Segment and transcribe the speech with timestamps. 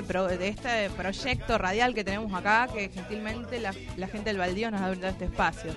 [0.00, 4.38] este pro- de este proyecto radial que tenemos acá, que gentilmente la, la gente del
[4.38, 5.72] baldío nos ha brindado este espacio.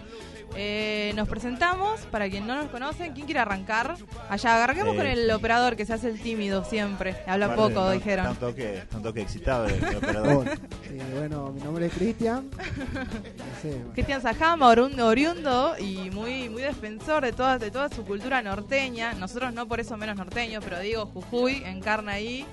[0.56, 3.96] Eh, nos presentamos, para quien no nos conocen, ¿quién quiere arrancar?
[4.30, 7.90] Allá, arranquemos Eh, con el operador que se hace el tímido siempre, habla poco, no-
[7.92, 8.36] dijeron.
[8.36, 10.48] Toque, está un toque excitado el, el operador.
[10.48, 12.52] Eh, bueno, mi nombre es Cristian.
[12.52, 13.94] No sé, bueno.
[13.94, 19.14] Cristian Sajama, oriundo, oriundo y muy muy defensor de toda, de toda su cultura norteña.
[19.14, 22.46] Nosotros no por eso menos norteños, pero digo, Jujuy encarna ahí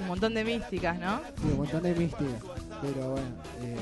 [0.00, 1.20] un montón de místicas, ¿no?
[1.40, 2.30] Sí, un montón de mística.
[2.82, 3.26] Pero bueno,
[3.62, 3.76] eh,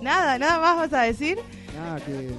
[0.00, 1.38] Nada, nada más vas a decir.
[1.76, 2.30] nada, que.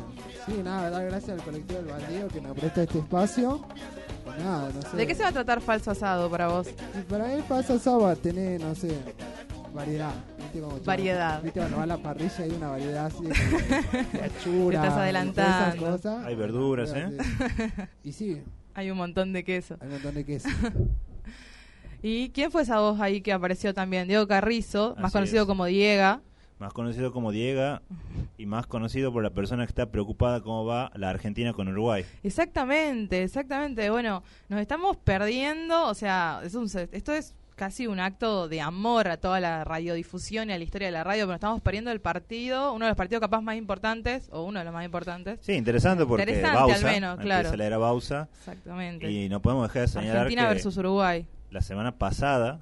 [0.47, 3.63] Sí, nada, dar gracias al colectivo del baldío que nos presta este espacio.
[4.25, 4.97] Y nada, no sé.
[4.97, 6.67] ¿De qué se va a tratar falso asado para vos?
[6.97, 8.97] Y para mí pasa sábado tener, no sé,
[9.73, 10.13] variedad.
[10.39, 10.59] ¿viste?
[10.61, 11.43] Como chavo- Variedad.
[11.43, 14.83] Viste, cuando va a la parrilla hay una variedad así de, achura.
[14.83, 15.67] Estás adelantando.
[15.67, 16.25] esas cosas.
[16.25, 17.17] Hay verduras, ¿eh?
[18.03, 18.09] Sí.
[18.09, 18.41] Y sí,
[18.73, 19.75] Hay un montón de queso.
[19.81, 20.49] hay un montón de queso.
[22.01, 24.07] ¿Y quién fue esa voz ahí que apareció también?
[24.07, 25.47] Diego Carrizo, más Así conocido es.
[25.47, 26.21] como Diega.
[26.59, 27.79] Más conocido como Diego
[28.37, 32.05] y más conocido por la persona que está preocupada cómo va la Argentina con Uruguay.
[32.21, 33.89] Exactamente, exactamente.
[33.89, 39.07] Bueno, nos estamos perdiendo, o sea, es un, esto es casi un acto de amor
[39.07, 41.99] a toda la radiodifusión y a la historia de la radio, pero estamos perdiendo el
[42.01, 45.39] partido, uno de los partidos capaz más importantes, o uno de los más importantes.
[45.41, 47.39] Sí, interesante porque Interesante, Bausa, al menos, claro.
[47.41, 49.11] empieza la era Bausa Exactamente.
[49.11, 51.27] y no podemos dejar de señalar Argentina que versus Uruguay.
[51.51, 52.61] La semana pasada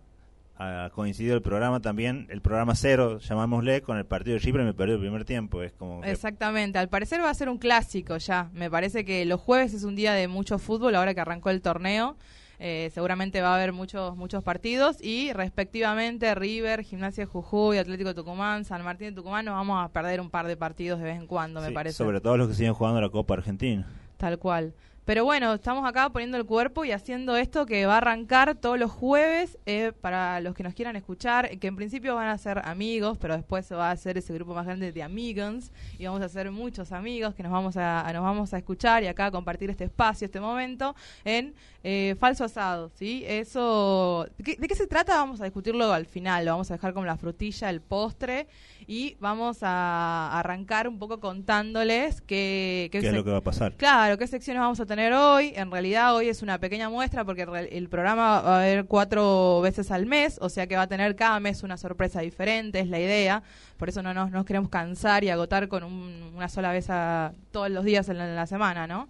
[0.57, 4.65] ha coincidido el programa también, el programa cero, llamámosle, con el partido de Chipre y
[4.65, 5.63] me perdió el primer tiempo.
[5.63, 8.49] Es como que Exactamente, al parecer va a ser un clásico ya.
[8.53, 11.61] Me parece que los jueves es un día de mucho fútbol, ahora que arrancó el
[11.61, 12.17] torneo.
[12.61, 18.65] Eh, seguramente va a haber muchos muchos partidos y respectivamente River, Gimnasia Jujuy, Atlético Tucumán,
[18.65, 21.25] San Martín de Tucumán nos vamos a perder un par de partidos de vez en
[21.25, 21.95] cuando, me parece.
[21.95, 23.87] sobre todo los que siguen jugando la Copa Argentina.
[24.17, 24.73] Tal cual.
[25.09, 28.77] Pero bueno, estamos acá poniendo el cuerpo y haciendo esto que va a arrancar todos
[28.77, 32.61] los jueves eh, para los que nos quieran escuchar, que en principio van a ser
[32.63, 36.21] amigos, pero después se va a hacer ese grupo más grande de amigos y vamos
[36.21, 39.25] a ser muchos amigos que nos vamos a, a- nos vamos a escuchar y acá
[39.25, 40.95] a compartir este espacio, este momento
[41.25, 43.23] en eh, falso asado, ¿sí?
[43.25, 45.15] Eso, ¿de qué, de qué se trata?
[45.15, 48.45] Vamos a discutirlo al final, lo vamos a dejar como la frutilla, el postre
[48.85, 53.41] y vamos a arrancar un poco contándoles qué, ¿Qué se- es lo que va a
[53.41, 53.73] pasar?
[53.75, 55.53] Claro, ¿qué secciones vamos a tener hoy?
[55.55, 59.91] En realidad hoy es una pequeña muestra porque el programa va a haber cuatro veces
[59.91, 62.99] al mes, o sea que va a tener cada mes una sorpresa diferente, es la
[62.99, 63.43] idea.
[63.77, 67.69] Por eso no nos, queremos cansar y agotar con un- una sola vez a, todos
[67.69, 69.07] los días en la, semana, ¿no?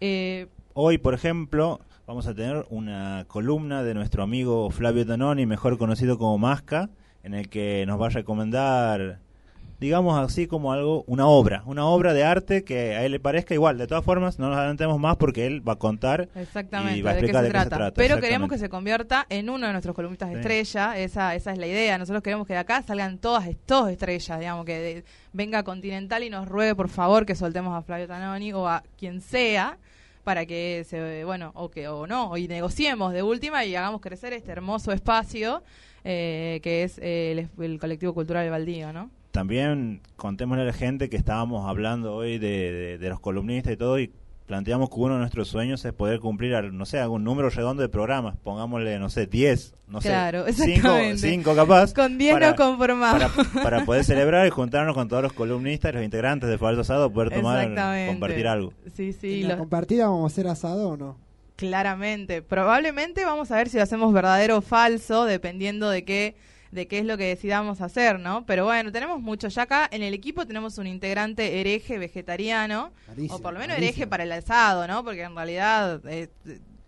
[0.00, 5.78] Eh, Hoy, por ejemplo, vamos a tener una columna de nuestro amigo Flavio Tanoni, mejor
[5.78, 6.90] conocido como Masca,
[7.22, 9.20] en el que nos va a recomendar,
[9.78, 13.54] digamos así como algo, una obra, una obra de arte que a él le parezca
[13.54, 13.76] igual.
[13.78, 17.10] De todas formas, no nos adelantemos más porque él va a contar Exactamente, y va
[17.10, 17.76] a de qué explicar se de qué se trata.
[17.76, 17.94] trata.
[17.96, 20.36] Pero queremos que se convierta en uno de nuestros columnistas Sí.
[20.36, 21.98] estrella, esa, esa es la idea.
[21.98, 26.30] Nosotros queremos que de acá salgan todas, todas estrellas, digamos, que de- venga Continental y
[26.30, 29.76] nos ruegue por favor que soltemos a Flavio Tanoni o a quien sea
[30.24, 34.32] para que se, bueno, o que o no, y negociemos de última y hagamos crecer
[34.32, 35.62] este hermoso espacio
[36.02, 39.10] eh, que es eh, el, el colectivo cultural del Baldío, ¿no?
[39.36, 43.76] También contémosle a la gente que estábamos hablando hoy de, de- de los columnistas y
[43.76, 44.10] todo y
[44.46, 47.90] planteamos que uno de nuestros sueños es poder cumplir, no sé, algún número redondo de
[47.90, 48.34] programas.
[48.42, 51.18] Pongámosle, no sé, 10, no Claro, sé, 5 exactamente.
[51.30, 51.92] cinco capaz.
[51.92, 53.30] Con 10 para- nos conformamos.
[53.30, 56.80] para, para poder celebrar y juntarnos con todos los columnistas y los integrantes de Falso
[56.80, 57.74] Asado, poder tomar,
[58.08, 58.72] compartir algo.
[58.94, 59.42] Sí, sí.
[59.42, 61.18] ¿En la los- compartida vamos a hacer asado o no?
[61.56, 62.40] Claramente.
[62.40, 66.36] Probablemente vamos a ver si lo hacemos verdadero o falso, dependiendo de qué
[66.76, 68.46] de qué es lo que decidamos hacer, ¿no?
[68.46, 69.48] Pero bueno, tenemos mucho.
[69.48, 73.74] Ya acá en el equipo tenemos un integrante hereje vegetariano, Carísimo, o por lo menos
[73.74, 73.88] carísimo.
[73.94, 75.02] hereje para el asado, ¿no?
[75.02, 76.28] Porque en realidad eh,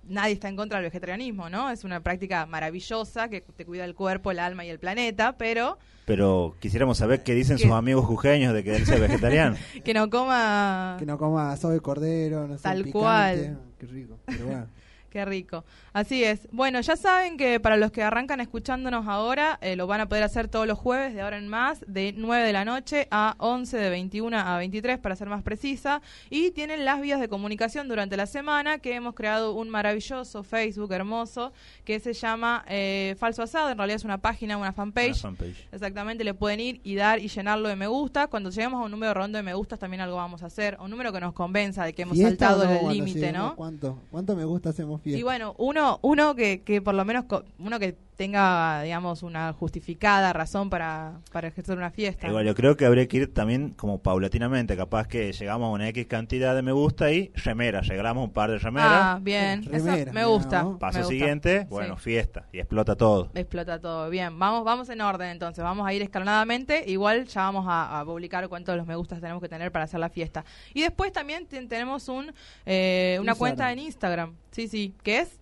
[0.05, 1.71] nadie está en contra del vegetarianismo, ¿no?
[1.71, 5.79] Es una práctica maravillosa que te cuida el cuerpo, el alma y el planeta, pero
[6.05, 7.65] Pero quisiéramos saber qué dicen ¿Qué?
[7.65, 9.57] sus amigos jujeños de que él sea vegetariano.
[9.85, 10.97] que no coma...
[10.99, 12.93] Que no coma asado de cordero, no sé, Tal picante.
[12.93, 13.59] cual.
[13.79, 14.19] Qué rico.
[14.27, 14.67] Pero bueno.
[15.11, 15.65] Qué rico.
[15.93, 16.47] Así es.
[16.53, 20.23] Bueno, ya saben que para los que arrancan escuchándonos ahora, eh, lo van a poder
[20.23, 23.77] hacer todos los jueves de ahora en más, de 9 de la noche a 11,
[23.79, 26.03] de 21 a 23, para ser más precisa.
[26.29, 30.93] Y tienen las vías de comunicación durante la semana, que hemos creado un maravilloso Facebook
[30.93, 31.53] hermoso,
[31.85, 33.71] que se llama eh, Falso Asado.
[33.71, 35.23] En realidad es una página, una Una fanpage.
[35.23, 35.69] fanpage.
[35.73, 38.27] Exactamente, le pueden ir y dar y llenarlo de me gusta.
[38.27, 40.77] Cuando lleguemos a un número redondo de me gustas, también algo vamos a hacer.
[40.81, 42.91] Un número que nos convenza de que hemos ¿Fiesta saltado no?
[42.91, 43.57] el límite, ¿no?
[43.57, 45.19] ¿Cuánto, ¿Cuánto me gusta hacemos fiesta?
[45.19, 47.25] Y bueno, uno, uno que, que por lo menos,
[47.59, 52.27] uno que tenga, digamos, una justificada razón para, para ejercer una fiesta.
[52.27, 55.89] Igual yo creo que habría que ir también como paulatinamente, capaz que llegamos a una
[55.91, 58.91] X cantidad de me gusta y remeras, regalamos un par de remeras.
[58.93, 60.65] Ah, bien, Sí, eso remera, me gusta.
[60.65, 60.79] ¿no?
[60.81, 61.13] Paso me gusta.
[61.15, 61.67] siguiente, Sí.
[61.71, 63.31] bueno, fiesta y explota todo.
[63.35, 64.11] Explota todo.
[64.11, 65.63] Bien, vamos, vamos en orden entonces.
[65.63, 66.83] Vamos a ir escalonadamente.
[66.91, 69.85] Igual ya vamos a, a publicar cuántos de los me gustas tenemos que tener para
[69.85, 70.45] hacer la fiesta.
[70.75, 72.35] Y después también ten- tenemos un
[72.67, 73.39] eh, una Instagram.
[73.39, 74.35] cuenta en Instagram.
[74.51, 74.93] Sí, sí.
[75.05, 75.39] ¿Qué es?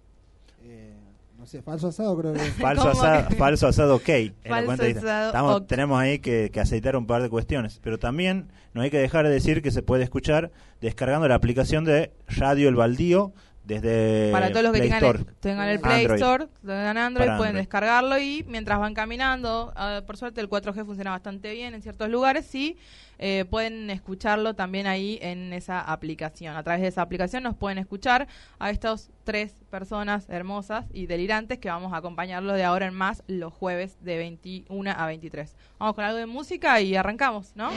[0.62, 0.93] Eh,
[1.46, 2.40] no sé, falso asado creo que.
[2.60, 3.37] Falso ¿Cómo asado, que?
[3.37, 5.66] falso asado Falso Estamos- ok.
[5.69, 7.78] Tenemos ahí que, que aceitar un par de cuestiones.
[7.84, 10.50] Pero también no hay que dejar de decir que se puede escuchar
[10.81, 13.32] descargando la aplicación de Radio El Baldío
[13.62, 16.20] desde para todos los que Play tengan el, tengan el Play Android.
[16.20, 17.62] Store, tengan Android, Para pueden Android.
[17.62, 22.08] descargarlo y mientras van caminando, ah, por suerte el 4G funciona bastante bien en ciertos
[22.08, 22.76] lugares y
[23.18, 26.56] eh, pueden escucharlo también ahí en esa aplicación.
[26.56, 28.28] A través de esa aplicación nos pueden escuchar
[28.58, 33.22] a estas tres personas hermosas y delirantes que vamos a acompañarlos de ahora en más
[33.26, 35.56] los jueves de 21 a 23.
[35.78, 37.70] Vamos con algo de música y arrancamos, ¿no?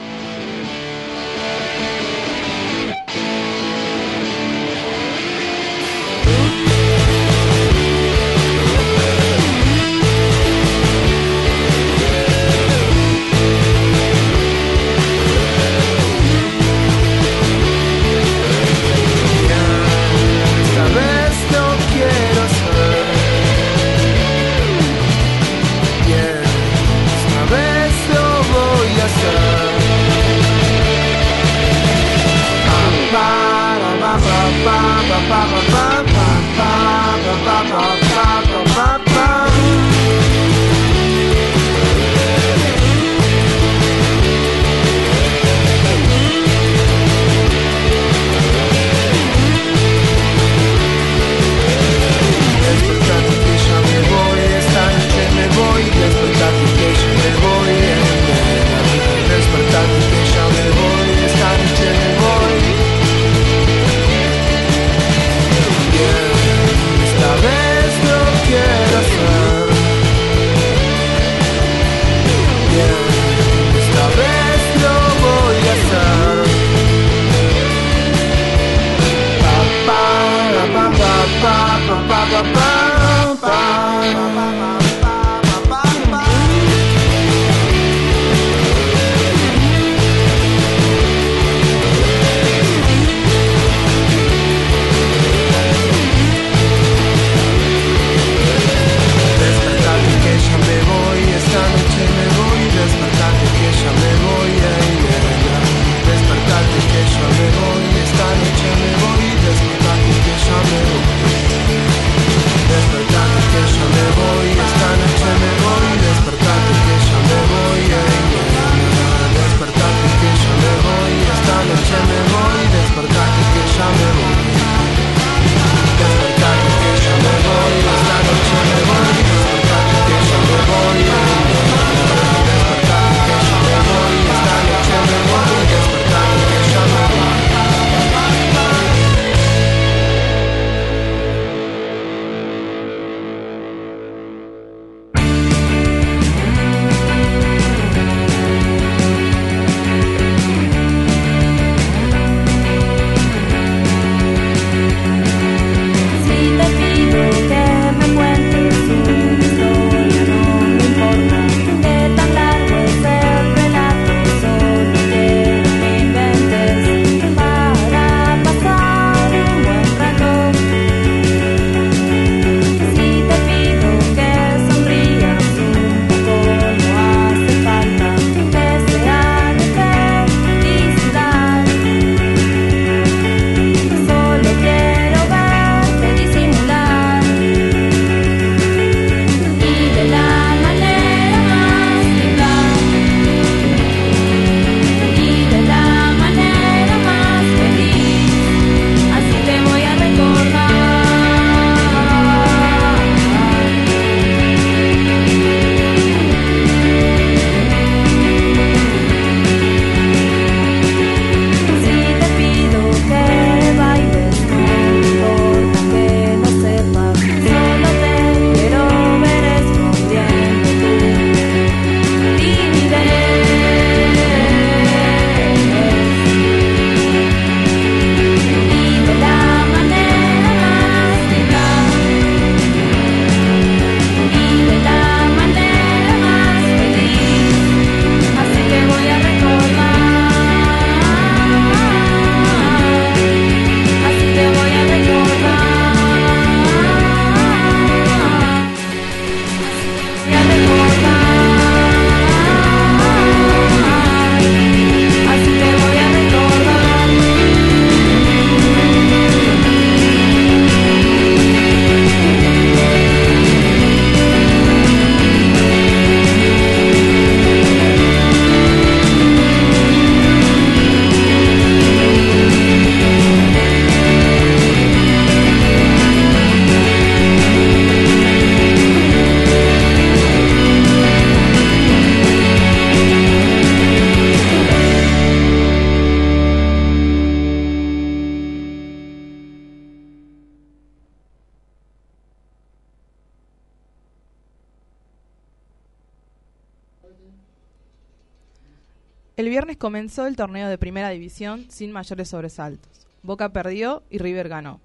[299.50, 303.06] Viernes comenzó el torneo de primera división sin mayores sobresaltos.
[303.24, 304.80] Boca perdió y River ganó.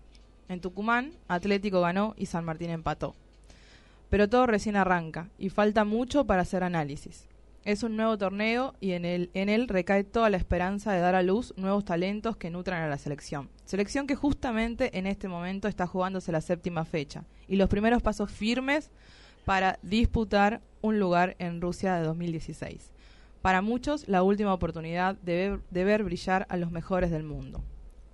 [0.50, 3.14] En Tucumán, Atlético ganó y San Martín empató.
[4.10, 7.28] Pero todo recién arranca y falta mucho para hacer análisis.
[7.64, 11.14] Es un nuevo torneo y en él, en él recae toda la esperanza de dar
[11.14, 13.50] a luz nuevos talentos que nutran a la selección.
[13.66, 18.32] Selección que justamente en este momento está jugándose la séptima fecha y los primeros pasos
[18.32, 18.90] firmes
[19.46, 22.95] para disputar un lugar en Rusia de 2016.
[23.46, 27.64] Para muchos, la última oportunidad de ver, de ver brillar a los mejores del mundo.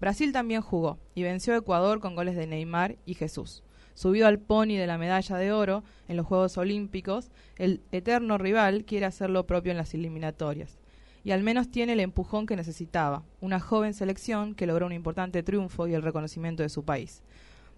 [0.01, 3.63] Brasil también jugó y venció a Ecuador con goles de Neymar y Jesús.
[3.93, 8.83] Subido al pony de la medalla de oro en los Juegos Olímpicos, el eterno rival
[8.83, 10.79] quiere hacer lo propio en las eliminatorias.
[11.23, 15.43] Y al menos tiene el empujón que necesitaba, una joven selección que logró un importante
[15.43, 17.23] triunfo y el reconocimiento de su país.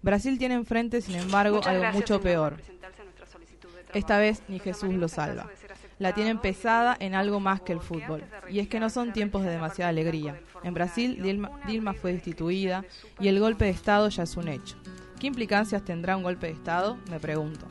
[0.02, 2.56] Brasil tiene enfrente, sin embargo, Muchas algo mucho peor.
[3.92, 5.48] Esta vez ni Jesús lo salva.
[6.04, 8.22] La tienen pesada en algo más que el fútbol.
[8.50, 10.38] Y es que no son tiempos de demasiada alegría.
[10.62, 11.18] En Brasil.
[11.22, 12.84] Dilma, Dilma fue destituida
[13.18, 13.70] y el golpe de.
[13.70, 14.76] Estado ya es un hecho.
[15.18, 16.98] ¿Qué implicancias tendrá un golpe de Estado?
[17.10, 17.66] Me pregunto.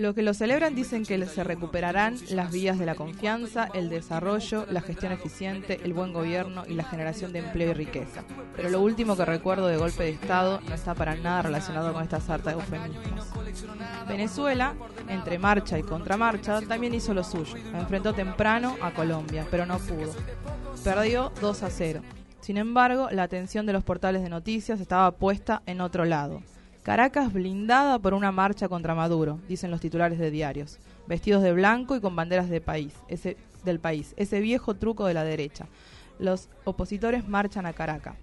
[0.00, 4.64] Los que lo celebran dicen que se recuperarán las vías de la confianza, el desarrollo,
[4.70, 8.24] la gestión eficiente, el buen gobierno y la generación de empleo y riqueza.
[8.56, 12.02] Pero lo último que recuerdo de golpe de Estado no está para nada relacionado con
[12.02, 13.28] esta sarta de eufemismos.
[14.08, 14.72] Venezuela,
[15.06, 17.56] entre marcha y contramarcha, también hizo lo suyo.
[17.74, 20.14] Enfrentó temprano a Colombia, pero no pudo.
[20.82, 22.00] Perdió 2 a 0.
[22.40, 26.40] Sin embargo, la atención de los portales de noticias estaba puesta en otro lado.
[26.82, 31.94] Caracas blindada por una marcha contra Maduro, dicen los titulares de diarios, vestidos de blanco
[31.94, 35.66] y con banderas de país, ese, del país, ese viejo truco de la derecha.
[36.18, 38.14] Los opositores marchan a Caracas.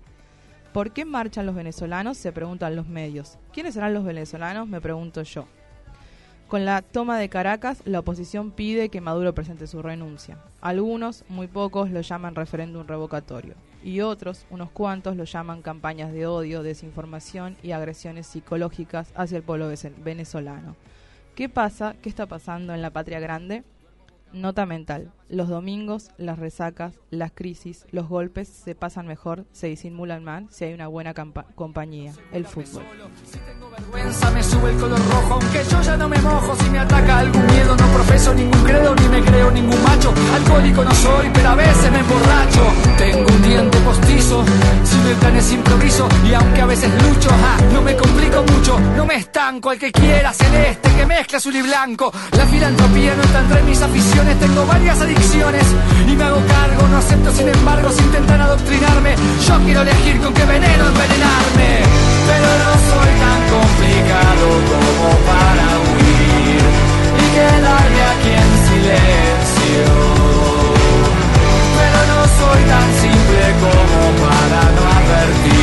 [0.73, 2.17] ¿Por qué marchan los venezolanos?
[2.17, 3.37] Se preguntan los medios.
[3.53, 4.67] ¿Quiénes serán los venezolanos?
[4.67, 5.45] Me pregunto yo.
[6.47, 10.37] Con la toma de Caracas, la oposición pide que Maduro presente su renuncia.
[10.61, 13.55] Algunos, muy pocos, lo llaman referéndum revocatorio.
[13.83, 19.43] Y otros, unos cuantos, lo llaman campañas de odio, desinformación y agresiones psicológicas hacia el
[19.43, 19.69] pueblo
[20.03, 20.75] venezolano.
[21.35, 21.95] ¿Qué pasa?
[22.01, 23.63] ¿Qué está pasando en la patria grande?
[24.33, 25.11] Nota mental.
[25.29, 30.63] Los domingos, las resacas, las crisis, los golpes se pasan mejor, se disimulan más si
[30.63, 32.83] hay una buena compañía, el fútbol.
[33.77, 36.55] vergüenza me sube el color rojo Aunque yo ya no me mojo.
[36.55, 40.13] Si me ataca algún miedo No profeso ningún credo Ni me creo ningún macho.
[40.33, 42.63] Alcohólico no soy Pero a veces me emborracho.
[42.97, 44.45] Tengo un diente postizo
[44.83, 48.79] Simultáneos improviso Y aunque a veces lucho ja, No me complico mucho.
[48.95, 52.13] No me estanco Al que quiera celeste Que mezcla azul y blanco.
[52.31, 55.16] La filantropía no está entre mis aficiones Tengo varias adicciones
[56.07, 59.15] Y me hago cargo No acepto sin embargo Si intentan adoctrinarme
[59.47, 61.69] Yo quiero elegir con qué veneno envenenarme
[62.27, 69.85] Pero no soy tan complicado como para huir y quedarme aquí en silencio.
[71.77, 75.56] Pero no soy tan simple como para no advertir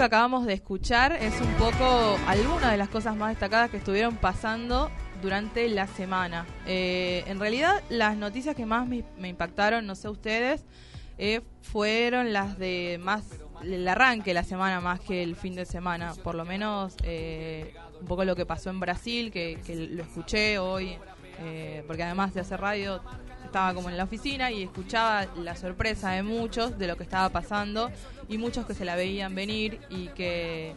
[0.00, 4.16] que acabamos de escuchar es un poco algunas de las cosas más destacadas que estuvieron
[4.16, 4.90] pasando
[5.20, 6.46] durante la semana.
[6.66, 10.64] Eh, en realidad, las noticias que más me, impactaron, no sé ustedes,
[11.18, 13.26] eh, fueron las de más
[13.62, 16.14] el arranque de la semana más que el fin de semana.
[16.24, 19.58] Por lo menos eh, un poco lo que pasó en Brasil, que
[19.92, 20.96] lo escuché hoy,
[21.40, 23.00] eh, porque además de hacer radio
[23.44, 27.28] estaba como en la oficina y escuchaba la sorpresa de muchos de lo que estaba
[27.30, 27.90] pasando
[28.28, 30.74] y muchos que se la veían venir y que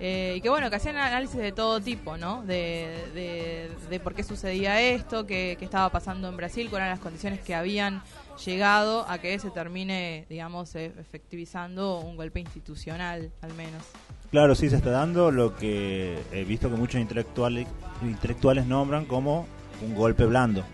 [0.00, 4.22] eh, y que bueno que hacían análisis de todo tipo no de, de, por qué
[4.22, 8.02] sucedía esto qué, qué estaba pasando en Brasil cuáles eran las condiciones que habían
[8.44, 13.82] llegado a que se termine digamos eh, efectivizando un golpe institucional al menos.
[14.30, 17.66] Claro, sí se está dando lo que he visto que muchos intelectuales,
[18.02, 19.46] intelectuales nombran como
[19.82, 20.64] un golpe blando.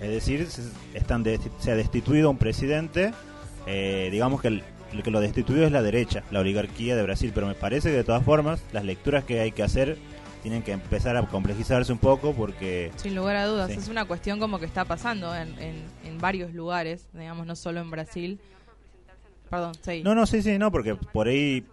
[0.00, 0.62] Es decir, se,
[0.94, 1.24] están
[1.58, 3.12] se ha destituido a un presidente,
[3.66, 7.32] eh, digamos que el, el que lo destituido es la derecha, la oligarquía de Brasil,
[7.34, 9.96] pero me parece que de todas formas las lecturas que hay que hacer
[10.42, 13.78] tienen que empezar a complejizarse un poco porque Sin lugar a dudas, Sí.
[13.78, 17.80] es una cuestión como que está pasando en, en, en varios lugares, digamos, no solo
[17.80, 18.38] en Brasil.
[19.48, 20.02] Perdón, sí.
[20.04, 21.64] No, no, sí, sí, no, porque por ahí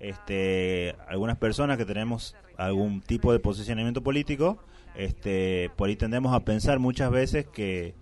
[0.00, 4.58] este, algunas personas que tenemos algún tipo de posicionamiento político,
[4.94, 7.94] este, por ahí tendemos a pensar muchas veces que,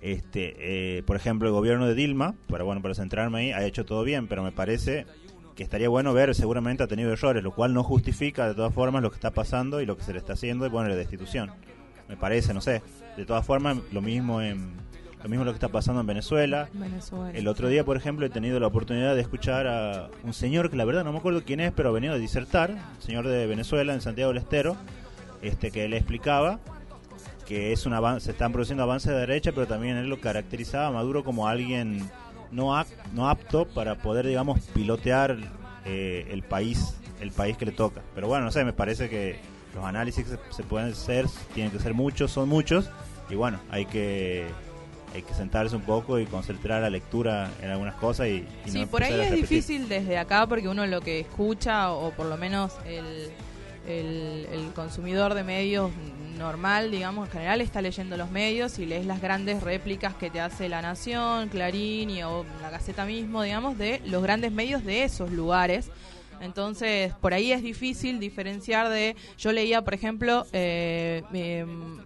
[0.00, 3.84] este, eh, por ejemplo, el gobierno de Dilma, para bueno, para centrarme ahí, ha hecho
[3.84, 5.06] todo bien, pero me parece
[5.54, 9.02] que estaría bueno ver, seguramente ha tenido errores, lo cual no justifica de todas formas
[9.02, 11.50] lo que está pasando y lo que se le está haciendo y bueno, la destitución.
[12.08, 12.82] Me parece, no sé.
[13.16, 14.76] De todas formas, lo mismo en
[15.22, 16.68] lo mismo lo que está pasando en Venezuela.
[16.72, 17.36] Venezuela.
[17.36, 20.76] El otro día, por ejemplo, he tenido la oportunidad de escuchar a un señor que
[20.76, 23.92] la verdad no me acuerdo quién es, pero ha venido a disertar, señor de Venezuela,
[23.92, 24.76] en Santiago del Estero,
[25.48, 26.58] este, que le explicaba
[27.46, 30.88] que es un avance, se están produciendo avances de derecha, pero también él lo caracterizaba
[30.88, 32.08] a Maduro como alguien
[32.50, 35.36] no, ap- no apto para poder, digamos, pilotear
[35.84, 38.00] eh, el país, el país que le toca.
[38.16, 39.38] Pero bueno, no sé, me parece que
[39.76, 42.90] los análisis que se, se pueden hacer tienen que ser muchos, son muchos,
[43.30, 44.46] y bueno, hay que
[45.14, 48.80] hay que sentarse un poco y concentrar la lectura en algunas cosas y, y Sí,
[48.80, 52.26] no por ahí a es difícil desde acá porque uno lo que escucha o por
[52.26, 53.30] lo menos el,
[53.86, 55.90] el, el consumidor de medios
[56.36, 60.40] normal, digamos, en general está leyendo los medios y lees las grandes réplicas que te
[60.40, 65.04] hace La Nación, Clarín y o la Gaceta mismo, digamos, de los grandes medios de
[65.04, 65.90] esos lugares.
[66.40, 69.16] Entonces, por ahí es difícil diferenciar de...
[69.38, 71.98] Yo leía, por ejemplo, eh, em,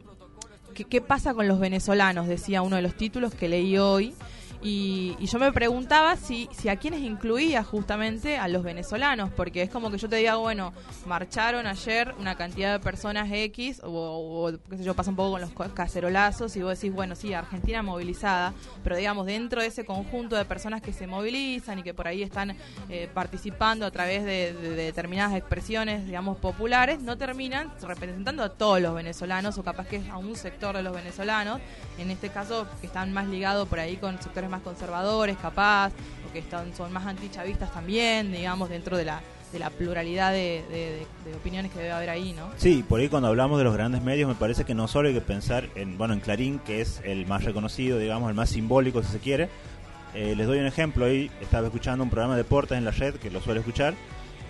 [0.74, 2.28] ¿qué, qué pasa con los venezolanos?
[2.28, 4.14] Decía uno de los títulos que leí hoy.
[4.62, 9.70] Y, yo me preguntaba si, si a quiénes incluía justamente a los venezolanos, porque es
[9.70, 10.72] como que yo te diga, bueno,
[11.06, 15.40] marcharon ayer una cantidad de personas X, o, qué sé yo, pasa un poco con
[15.40, 20.36] los cacerolazos, y vos decís, bueno, sí, Argentina movilizada, pero digamos, dentro de ese conjunto
[20.36, 22.56] de personas que se movilizan y que por ahí están
[22.88, 28.94] eh, participando a través de determinadas expresiones, digamos, populares, no terminan representando a todos los
[28.94, 31.60] venezolanos, o capaz que es a un sector de los venezolanos,
[31.98, 35.92] en este caso que están más ligados por ahí con sectores más conservadores, capaz,
[36.28, 39.20] o que están, son más antichavistas también, digamos, dentro de la,
[39.52, 40.76] de la pluralidad de, de-
[41.24, 42.50] de- de opiniones que debe haber ahí, ¿no?
[42.56, 45.14] Sí, por ahí cuando hablamos de los grandes medios me parece que no solo hay
[45.14, 49.02] que pensar en, bueno, en Clarín, que es el más reconocido, digamos, el más simbólico
[49.02, 49.48] si se quiere.
[50.14, 53.14] Eh, les doy un ejemplo, hoy estaba escuchando un programa de deportes en la red,
[53.16, 53.94] que lo suelo escuchar,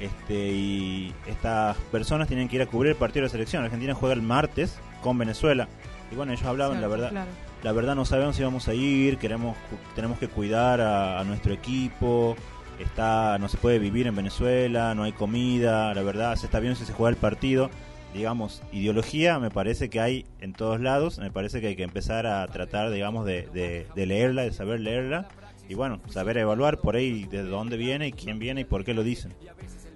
[0.00, 3.62] este, y estas personas tienen que ir a cubrir el partido de la selección.
[3.64, 5.68] Argentina juega el martes con Venezuela.
[6.10, 7.30] Y bueno, ellos hablaban, la verdad, claro.
[7.62, 9.56] La verdad no sabemos si vamos a ir, queremos
[9.94, 12.36] tenemos que cuidar a, a nuestro equipo,
[12.78, 16.78] está no se puede vivir en Venezuela, no hay comida, la verdad se está viendo
[16.78, 17.70] si se juega el partido.
[18.14, 22.26] Digamos, ideología me parece que hay en todos lados, me parece que hay que empezar
[22.26, 25.28] a tratar, digamos, de, de- de leerla, de saber leerla
[25.68, 28.94] y bueno, saber evaluar por ahí de dónde viene y quién viene y por qué
[28.94, 29.32] lo dicen.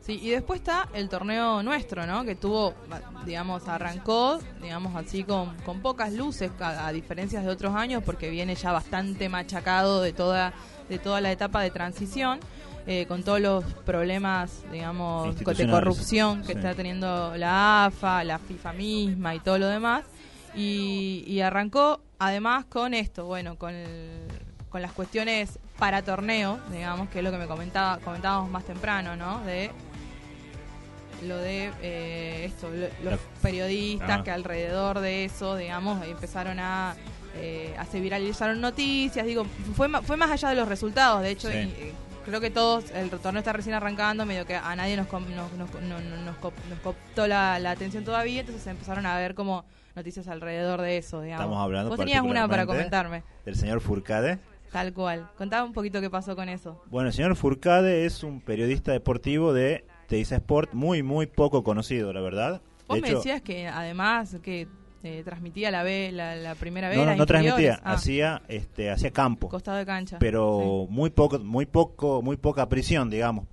[0.05, 2.25] Sí, y después está el torneo nuestro, ¿no?
[2.25, 2.75] Que tuvo,
[3.25, 8.29] digamos, arrancó, digamos así, con, con pocas luces, a, a diferencias de otros años, porque
[8.29, 10.53] viene ya bastante machacado de toda,
[10.91, 12.39] de toda la etapa de transición,
[12.87, 16.53] eh, con todos los problemas, digamos, de corrupción que sí.
[16.59, 20.05] está teniendo la AFA, la FIFA misma y todo lo demás.
[20.55, 24.29] Y, y arrancó además con esto, bueno, con, el-
[24.69, 29.17] con las cuestiones para torneo, digamos, que es lo que me comentaba, comentábamos más temprano,
[29.17, 29.41] ¿no?
[29.41, 29.71] De
[31.23, 34.25] lo de eh, esto, lo- los periodistas Ah.
[34.25, 36.95] que alrededor de eso, digamos, empezaron a,
[37.37, 41.57] eh, se viralizaron noticias, digo, fue, fue más allá de los resultados, de hecho, Sí.
[41.59, 41.93] y, eh,
[42.25, 45.53] creo que todos, el torneo está recién arrancando, medio que a nadie nos, nos, nos,
[45.53, 50.27] no- no- nos, nos coptó la, la atención todavía, entonces empezaron a ver como noticias
[50.29, 51.45] alrededor de eso, digamos.
[51.45, 54.39] Estamos hablando Vos tenías una para comentarme, Del señor Furcade.
[54.73, 55.29] tal cual.
[55.39, 56.83] Contaba un poquito qué pasó con eso.
[56.87, 62.13] Bueno, el señor Furcade es un periodista deportivo de Teisa Sport muy, muy poco conocido,
[62.13, 62.61] la verdad.
[62.89, 64.69] Vos De me hecho, decías que además que
[65.03, 66.99] eh, transmitía la B, la, la primera vez.
[66.99, 70.19] no, no, no transmitía, Ah, hacía, este, hacía campo, costado de cancha.
[70.19, 73.47] pero muy poco, muy poco, muy poca prisión, digamos.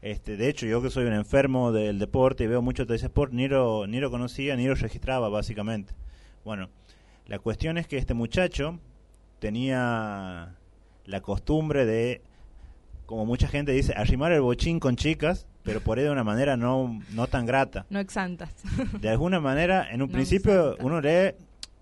[0.00, 3.32] Este, de hecho, yo que soy un enfermo del deporte y veo mucho Teisa Sport,
[3.32, 5.94] ni lo, ni lo conocía ni lo registraba, básicamente.
[6.44, 6.68] Bueno,
[7.26, 8.80] la cuestión es que este muchacho
[9.38, 10.54] tenía
[11.04, 12.22] la costumbre de,
[13.06, 16.56] como mucha gente dice, arrimar el bochín con chicas, pero por ahí de una manera
[16.56, 17.86] no, no tan grata.
[17.90, 18.52] No exantas.
[19.00, 21.34] De alguna manera, en un No principio uno lee...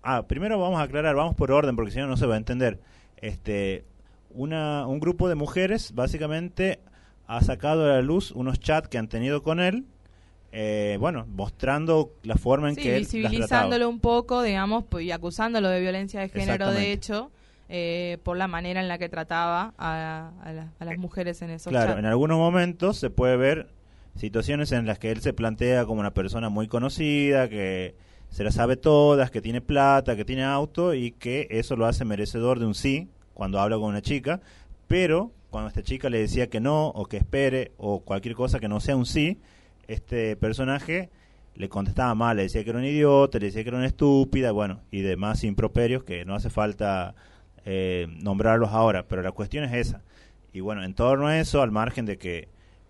[0.03, 2.37] Ah, primero vamos a aclarar, vamos por orden, porque si no, no se va a
[2.37, 2.79] entender.
[3.17, 3.85] Este,
[4.31, 6.79] una, un grupo de mujeres, básicamente,
[7.27, 9.85] ha sacado a la luz unos chats que han tenido con él,
[10.51, 15.05] eh, bueno, mostrando la forma en sí, que él las visibilizándolo un poco, digamos, pues,
[15.05, 17.31] y acusándolo de violencia de género, de hecho,
[17.73, 21.49] eh, por la manera en la que trataba a, a la- a las mujeres en
[21.51, 21.99] esos Claro, chats.
[21.99, 23.69] en algunos momentos se puede ver
[24.15, 27.95] situaciones en las que él se plantea como una persona muy conocida, que
[28.29, 32.03] se la sabe todas, que tiene plata, que tiene auto y que eso lo hace
[32.05, 34.41] merecedor de un sí cuando habla con una chica,
[34.87, 38.67] pero cuando esta chica le decía que no o que espere o cualquier cosa que
[38.67, 39.39] no sea un sí,
[39.87, 41.09] este personaje
[41.55, 44.51] le contestaba mal, le decía que era un idiota, le decía que era una estúpida,
[44.51, 47.15] bueno, y demás improperios que no hace falta
[47.65, 50.01] eh, nombrarlos ahora, pero la cuestión es esa.
[50.53, 52.49] Y bueno, en torno a eso, al margen de que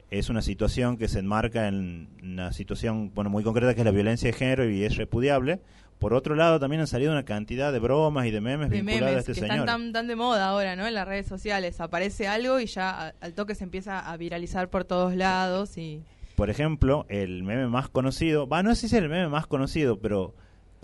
[0.10, 3.92] es una situación que se enmarca en una situación bueno muy concreta que es la
[3.92, 5.62] violencia de género y es repudiable.
[6.00, 9.18] Por otro lado, también han salido una cantidad de bromas y de memes de vinculadas
[9.18, 9.60] a este que señor.
[9.60, 10.88] están tan, tan de moda ahora, ¿no?
[10.88, 11.80] En las redes sociales.
[11.80, 16.02] Aparece algo y ya al toque se empieza a viralizar por todos lados y...
[16.36, 20.00] Por ejemplo, el meme más conocido, va, no sé si es el meme más conocido,
[20.00, 20.34] pero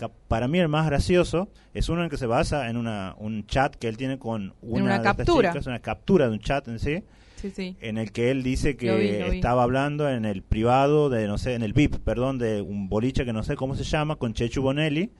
[0.06, 3.74] para mí el más gracioso es uno en que se basa en una, un chat
[3.74, 5.50] que él tiene con una, una de estas captura.
[5.50, 7.02] chicas, una captura de un chat en sí,
[7.36, 7.76] Sí, sí.
[7.80, 9.36] en el que él dice que Lo vi, lo vi.
[9.36, 13.24] estaba hablando en el privado de, no sé, en el VIP, perdón, de un boliche
[13.24, 15.10] que no sé cómo se llama, con Chechu Bonelli,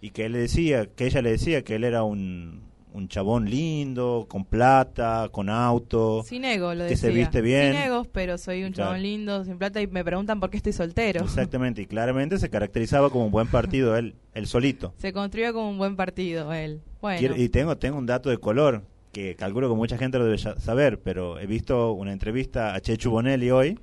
[0.00, 2.62] y que él le decía, que ella le decía que él era un,
[2.94, 6.22] un chabón lindo, con plata, con auto.
[6.24, 7.10] Sin ego, lo que decía.
[7.10, 7.72] se viste bien.
[7.74, 8.90] Sin egos, pero soy un Claro.
[8.92, 11.22] chabón lindo, sin plata, y me preguntan por qué estoy soltero.
[11.24, 14.94] Exactamente, y claramente se caracterizaba como un buen partido él, él solito.
[14.96, 16.80] Se construyó como un buen partido él.
[17.02, 20.38] Bueno, y tengo, tengo un dato de color que calculo que mucha gente lo debe
[20.38, 23.78] saber, pero he visto una entrevista a Chechu Bonelli hoy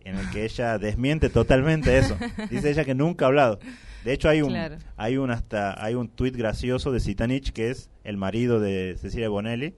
[0.00, 2.16] en el que ella desmiente totalmente eso.
[2.50, 3.58] Dice ella que nunca ha hablado.
[4.04, 4.76] De hecho hay un Claro.
[4.96, 9.28] hay un hasta hay un tuit gracioso de Zitanich que es el marido de Cecilia
[9.28, 9.74] Bonelli.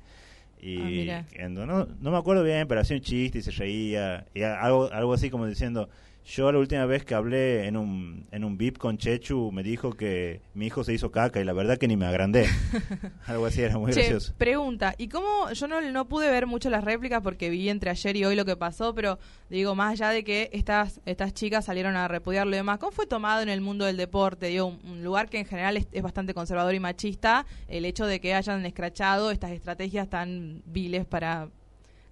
[0.61, 4.27] Y Ah, no, no me acuerdo bien, pero hacía un chiste y se reía.
[4.35, 5.89] Y algo algo así como diciendo
[6.27, 9.93] yo la última vez que hablé en un, en un VIP con Chechu me dijo
[9.93, 12.47] que mi hijo se hizo caca y la verdad que ni me agrandé.
[13.27, 14.35] Algo así era muy Che, gracioso.
[14.37, 15.51] pregunta, ¿y cómo?
[15.53, 18.45] Yo no, no pude ver mucho las réplicas porque vi entre ayer y hoy lo
[18.45, 22.57] que pasó, pero digo, más allá de que estas estas chicas salieron a repudiarlo y
[22.57, 24.47] demás, ¿cómo fue tomado en el mundo del deporte?
[24.47, 28.05] Digo, un, un lugar que en general es, es bastante conservador y machista, el hecho
[28.05, 31.49] de que hayan escrachado estas estrategias tan viles para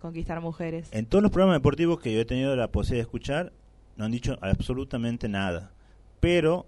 [0.00, 0.88] conquistar mujeres.
[0.92, 3.52] En todos los programas deportivos que yo he tenido la posibilidad de escuchar,
[3.96, 5.72] no han dicho absolutamente nada.
[6.20, 6.66] Pero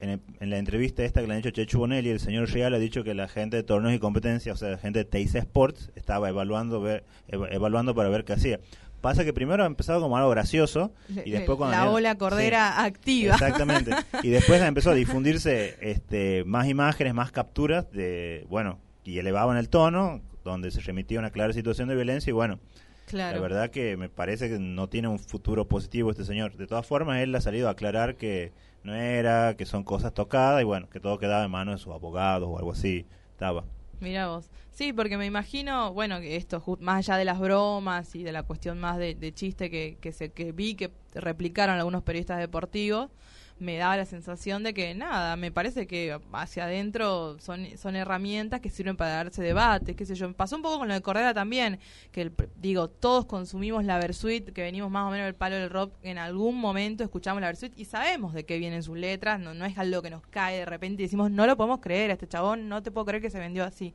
[0.00, 2.74] en, el- en la entrevista esta que le han hecho Chechu Bonelli, el señor Real
[2.74, 5.34] ha dicho que la gente de torneos y competencias, o sea, la gente de TIC
[5.36, 8.60] Sports, estaba evaluando ver, eva- evaluando para ver qué hacía.
[9.00, 10.90] Pasa que primero ha empezado como algo gracioso
[11.26, 13.34] y después cuando la ola cordera activa.
[13.34, 13.90] Exactamente.
[14.22, 19.68] Y después empezó a difundirse este, más imágenes, más capturas de, bueno, y elevaban el
[19.68, 22.58] tono, donde se remitía una clara situación de violencia y bueno,
[23.06, 23.36] claro.
[23.36, 26.56] la verdad que me parece que no tiene un futuro positivo este señor.
[26.56, 30.60] De todas formas, él ha salido a aclarar que no era, que son cosas tocadas
[30.60, 33.06] y bueno, que todo quedaba en manos de sus abogados o algo así.
[33.32, 33.64] Estaba.
[34.00, 34.50] Mira vos.
[34.70, 38.42] Sí, porque me imagino, bueno, que esto, más allá de las bromas y de la
[38.42, 43.10] cuestión más de, de chiste que, que, se, que vi que replicaron algunos periodistas deportivos,
[43.58, 48.60] me daba la sensación de que nada, me parece que hacia adentro son, son herramientas
[48.60, 50.32] que sirven para darse debate, qué sé yo.
[50.32, 51.78] Pasó un poco con lo de Cordera también,
[52.10, 55.94] que digo, todos consumimos la Versuit, que venimos más o menos del palo del rock,
[56.02, 59.64] en algún momento escuchamos la Versuit y sabemos de qué vienen sus letras, no, no
[59.64, 62.26] es algo que nos cae de repente y decimos, no lo podemos creer, a este
[62.26, 63.94] chabón no te puedo creer que se vendió así.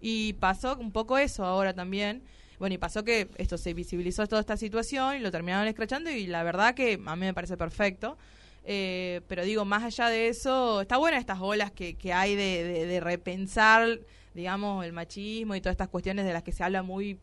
[0.00, 2.22] Y pasó un poco eso ahora también.
[2.58, 6.26] Bueno, y pasó que esto se visibilizó toda esta situación y lo terminaron escrachando y
[6.26, 8.16] la verdad que a mí me parece perfecto.
[8.68, 12.64] Eh, pero digo, más allá de eso, está buena estas olas que, que hay de,
[12.64, 14.00] de- de repensar,
[14.34, 17.18] digamos, el machismo y todas estas cuestiones de las que se habla muy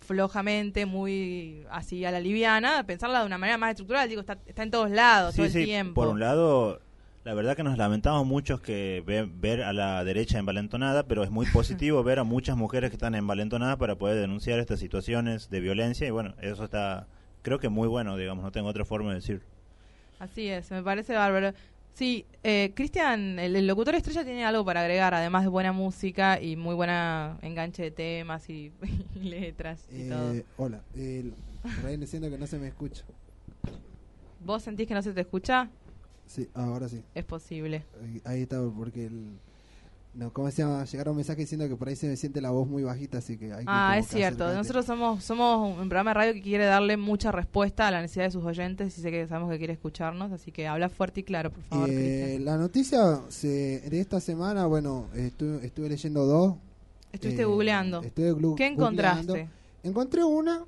[0.00, 4.62] flojamente, muy así a la liviana, pensarla de una manera más estructural, digo, está, está
[4.64, 5.94] en todos lados, todo Sí, el sí, tiempo.
[5.94, 6.80] por un lado,
[7.24, 11.30] la verdad que nos lamentamos muchos que ve- ver a la derecha envalentonada, pero es
[11.30, 15.60] muy positivo ver a muchas mujeres que están envalentonadas para poder denunciar estas situaciones de
[15.60, 17.06] violencia y bueno, eso está,
[17.42, 19.42] creo que muy bueno, digamos, no tengo otra forma de decir.
[20.22, 21.52] Así es, me parece bárbaro.
[21.94, 26.40] Sí, eh, Cristian, el, el locutor estrella tiene algo para agregar, además de buena música
[26.40, 28.72] y muy buena enganche de temas y,
[29.16, 30.32] y letras y todo.
[30.32, 33.04] Eh, hola, el, por ahí siento que no se me escucha.
[34.38, 35.68] ¿Vos sentís que no se te escucha?
[36.28, 37.02] Sí, ahora sí.
[37.16, 37.84] Es posible.
[38.00, 39.40] Ahí- Ahí está, porque el,
[40.14, 40.84] no, ¿cómo se llama?
[40.84, 43.46] Llegaron mensajes diciendo que por ahí se me siente la voz muy bajita, así que
[43.52, 44.44] hay que Ah, como es que cierto.
[44.44, 44.58] acercarte.
[44.58, 48.26] Nosotros somos somos un programa de radio que quiere darle mucha respuesta a la necesidad
[48.26, 51.22] de sus oyentes y sé que sabemos que quiere escucharnos, así que habla fuerte y
[51.22, 56.56] claro, por favor, Eh, la noticia se, de esta semana, bueno, estuve, estuve leyendo dos.
[57.12, 58.02] Estuviste eh, googleando.
[58.02, 59.26] estuve glu- ¿Qué encontraste?
[59.26, 59.52] googleando.
[59.82, 60.64] Encontré una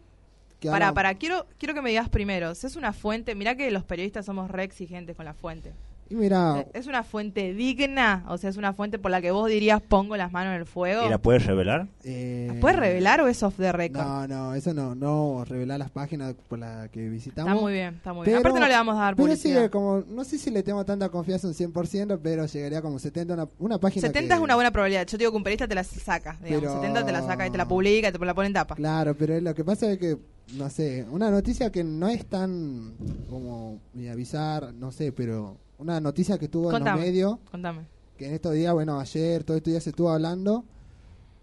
[0.61, 3.71] que Para, para, quiero, quiero que me digas primero, si es una fuente, mirá que
[3.71, 5.73] los periodistas somos re exigentes con la fuente.
[6.11, 8.25] Y mira, Eh, ¿Es una fuente digna?
[8.29, 10.67] O sea, ¿es una fuente por la que vos dirías pongo las manos en el
[10.67, 11.07] fuego?
[11.07, 11.89] ¿Y la puedes revelar?
[12.05, 14.03] eh, ¿La puedes revelar o es off the record?
[14.05, 17.53] No, no, eso no, no revelar las páginas por las que visitamos.
[17.53, 18.37] está muy bien, está muy bien.
[18.37, 19.55] Pero- Aparte no le vamos a dar Pero publicidad.
[19.57, 23.33] sigue como, no sé si le tengo tanta confianza un 100%, pero llegaría como 70,
[23.35, 25.03] una, una página 70 que- es una buena probabilidad.
[25.07, 26.37] Yo te digo que un periodista te la saca.
[26.45, 26.61] Digamos.
[26.61, 28.75] Pero- 70 te la saca y te la publica y te la pone en tapa.
[28.75, 30.19] Claro, pero lo que pasa es que,
[30.59, 32.93] no sé, una noticia que no es tan
[33.31, 36.97] como ni avisar, no sé, pero una noticia que estuvo en Contame.
[37.01, 37.87] los medios, Contame.
[38.17, 40.65] que en estos días, bueno, ayer, todo estos días se estuvo hablando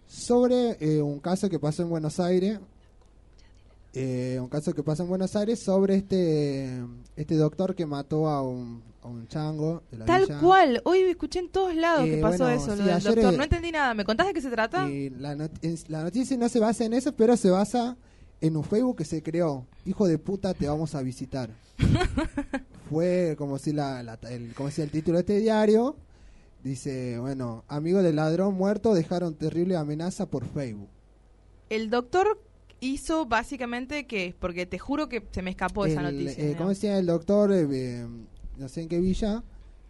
[0.06, 2.58] sobre eh, un caso que pasó en Buenos Aires.
[3.94, 6.80] eh, un caso que pasa en Buenos Aires sobre este
[7.16, 10.40] este doctor que mató a un, a un chango de la Tal villa.
[10.40, 10.80] cual.
[10.84, 13.34] Hoy escuché en todos lados que Eh, pasó bueno, eso, sí, lo del doctor.
[13.34, 13.92] eh, No entendí nada.
[13.94, 14.88] ¿Me contás de qué se trata?
[15.18, 17.96] La, not- la noticia no se basa en eso, pero se basa
[18.42, 19.66] en un Facebook que se creó.
[19.86, 21.48] Hijo de puta, te vamos a visitar.
[22.90, 25.96] Fue como si la, la- el, como si el título de este diario
[26.62, 30.88] dice, bueno, amigos del ladrón muerto dejaron terrible amenaza por Facebook.
[31.70, 32.40] El doctor
[32.80, 36.44] hizo básicamente que, porque te juro que se me escapó esa noticia.
[36.44, 36.54] eh.
[36.56, 37.52] ¿Cómo decía el doctor?
[37.52, 38.06] eh, eh,
[38.58, 39.42] no sé en qué villa,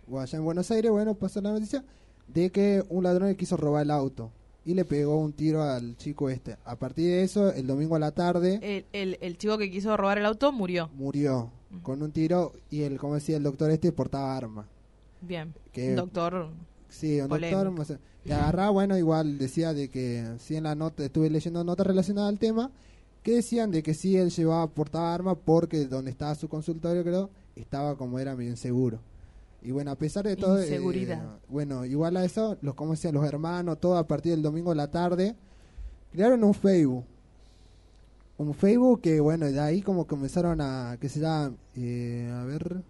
[0.08, 1.84] o allá en Buenos Aires, bueno, pasó la noticia
[2.28, 4.30] de que un ladrón le quiso robar el auto
[4.64, 6.56] y le pegó un tiro al chico este.
[6.64, 9.96] A partir de eso, el domingo a la tarde, el, el, el chico que quiso
[9.96, 10.88] robar el auto murió.
[10.94, 11.50] murió
[11.82, 14.66] con un tiro y el, como decía el doctor este, portaba arma.
[15.20, 15.52] Bien.
[15.72, 16.48] Que- Un doctor.
[16.88, 17.64] Sí, un Polémico.
[17.64, 17.86] doctor.
[17.86, 21.86] sé, Y agarraba, bueno, igual decía de que, sí, en la nota, estuve leyendo notas
[21.86, 22.70] relacionadas al tema,
[23.22, 27.30] que decían de que sí, él llevaba, portaba arma porque donde estaba su consultorio, creo,
[27.56, 28.98] estaba como era medio inseguro.
[29.64, 31.22] Y bueno, a pesar de todo, eh, Inseguridad.
[31.48, 34.74] bueno, igual a eso, los, como decían los hermanos, todo a partir del domingo a
[34.74, 35.36] la tarde,
[36.12, 37.04] crearon un Facebook.
[38.38, 42.82] Un Facebook que, bueno, de ahí como comenzaron a, que se llama, eh, a ver,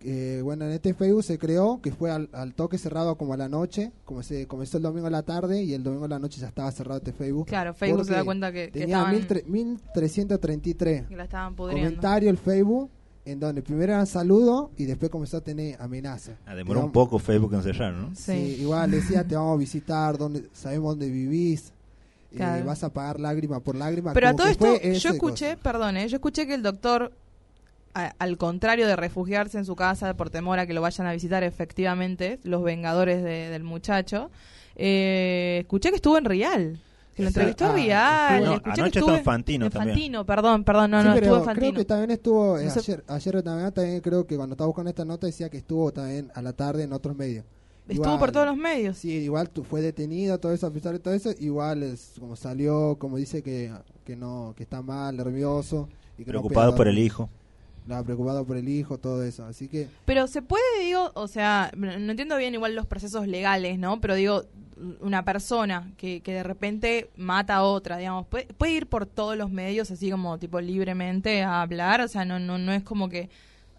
[0.00, 3.36] eh, bueno, en este Facebook se creó, que fue al, al toque cerrado como a
[3.38, 6.18] la noche, como se comenzó el domingo a la tarde y el domingo a la
[6.18, 7.46] noche ya estaba cerrado este Facebook.
[7.46, 11.88] Claro, Facebook se da cuenta que, que Tenía estaban, 13- 1333 que la estaban pudriendo.
[11.88, 12.90] comentario el Facebook,
[13.24, 16.36] en donde primero eran saludos y después comenzó a tener amenazas.
[16.46, 18.08] Ah, demoró un poco Facebook en cerrar, ¿no?
[18.14, 18.32] Sí.
[18.32, 21.68] Sí, igual decía, te vamos a visitar, donde, sabemos dónde vivís,
[22.32, 22.64] eh, Claro.
[22.64, 24.12] vas a pagar lágrima por lágrima.
[24.14, 25.62] Pero a todo esto, yo escuché, cosa.
[25.62, 26.08] perdón, ¿eh?
[26.08, 27.12] yo escuché que el doctor,
[27.94, 31.12] a- al contrario de refugiarse en su casa por temor a que lo vayan a
[31.12, 34.30] visitar efectivamente, los vengadores de- del muchacho,
[34.76, 36.80] eh, escuché que estuvo en Real.
[37.18, 39.94] Que lo entrevistó Ah, estuvo- No, escuché anoche que estuvo Fantino en también.
[39.96, 41.78] Fantino, perdón, perdón, no, Sí, no, pero estuvo en creo Fantino.
[41.78, 44.88] que también estuvo, eh, No sé- ayer, ayer también, también creo que cuando estaba buscando
[44.90, 47.44] esta nota decía que estuvo también a la tarde en otros medios.
[47.88, 48.98] Estuvo Igual- por todos los medios.
[48.98, 52.96] Sí, igual fue detenido, todo eso, a pesar de todo eso, igual es como salió,
[52.98, 53.72] como dice que,
[54.04, 55.88] que no, que está mal, nervioso.
[56.18, 57.28] Y que no Preocupado puede por el hijo.
[57.88, 59.44] No, preocupado por el hijo, todo eso.
[59.46, 63.78] Así que, Pero se puede, digo, o sea, no entiendo bien igual los procesos legales,
[63.78, 63.98] ¿no?
[64.00, 64.44] Pero digo,
[65.00, 69.36] una persona que, que de repente mata a otra, digamos, puede, puede ir por todos
[69.36, 73.08] los medios así como tipo libremente a hablar, o sea, no no no es como
[73.08, 73.28] que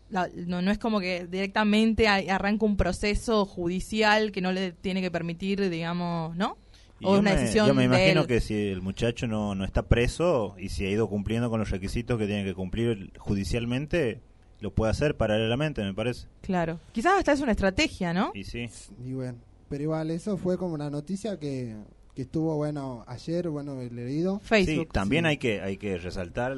[0.09, 5.01] la- no, no es como que directamente arranca un proceso judicial que no le tiene
[5.01, 6.57] que permitir, digamos, ¿no?
[6.99, 8.27] Y O yo una me- decisión Yo me de imagino él.
[8.27, 11.69] que si el muchacho no, no está preso y si ha ido cumpliendo con los
[11.69, 14.21] requisitos que tiene que cumplir judicialmente,
[14.59, 16.27] lo puede hacer paralelamente, me parece.
[16.41, 16.79] Claro.
[16.91, 18.31] Quizás hasta es una estrategia, ¿no?
[18.33, 18.69] Y sí.
[19.05, 19.37] y bueno.
[19.69, 21.75] Pero igual, eso fue como una noticia que,
[22.15, 24.39] que estuvo, bueno, ayer, bueno, he leído.
[24.39, 24.87] Facebook.
[24.87, 25.29] Sí, también sí.
[25.29, 26.57] hay que hay que resaltar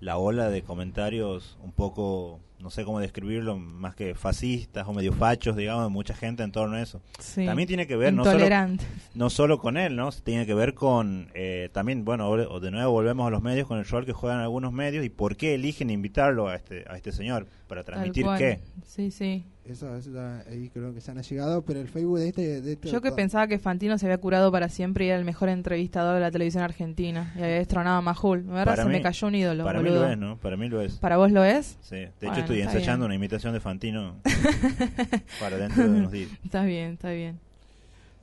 [0.00, 5.12] la ola de comentarios un poco, no sé cómo describirlo, más que fascistas o medio
[5.12, 7.00] fachos, digamos, de mucha gente en torno a eso.
[7.18, 7.46] Sí.
[7.46, 8.84] También tiene que ver no solo, Intolerante.
[9.14, 10.10] no solo con él, ¿no?
[10.12, 13.84] Tiene que ver con, eh, también, bueno, de nuevo volvemos a los medios, con el
[13.86, 17.46] rol que juegan algunos medios y por qué eligen invitarlo a este, a este señor,
[17.66, 18.60] para transmitir qué.
[18.84, 19.44] Sí, sí.
[19.62, 22.60] Eso, eso ya ahí creo que se han llegado, pero el Facebook de este...
[22.60, 25.24] De este Yo que pensaba que Fantino se había curado para siempre y era el
[25.24, 28.46] mejor entrevistador de la televisión argentina y había destronado a Majul.
[28.48, 30.06] La verdad Para se mí- me cayó un ídolo, Para mí boludo.
[30.06, 30.36] lo es, ¿no?
[30.38, 30.94] Para mí lo es.
[30.98, 31.78] ¿Para vos lo es?
[31.82, 33.06] Sí, de Bueno, hecho estoy está ensayando bien.
[33.06, 34.16] una imitación de Fantino
[35.40, 36.30] para dentro de unos días.
[36.44, 37.38] Está bien, está bien.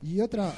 [0.02, 0.52] Y otra,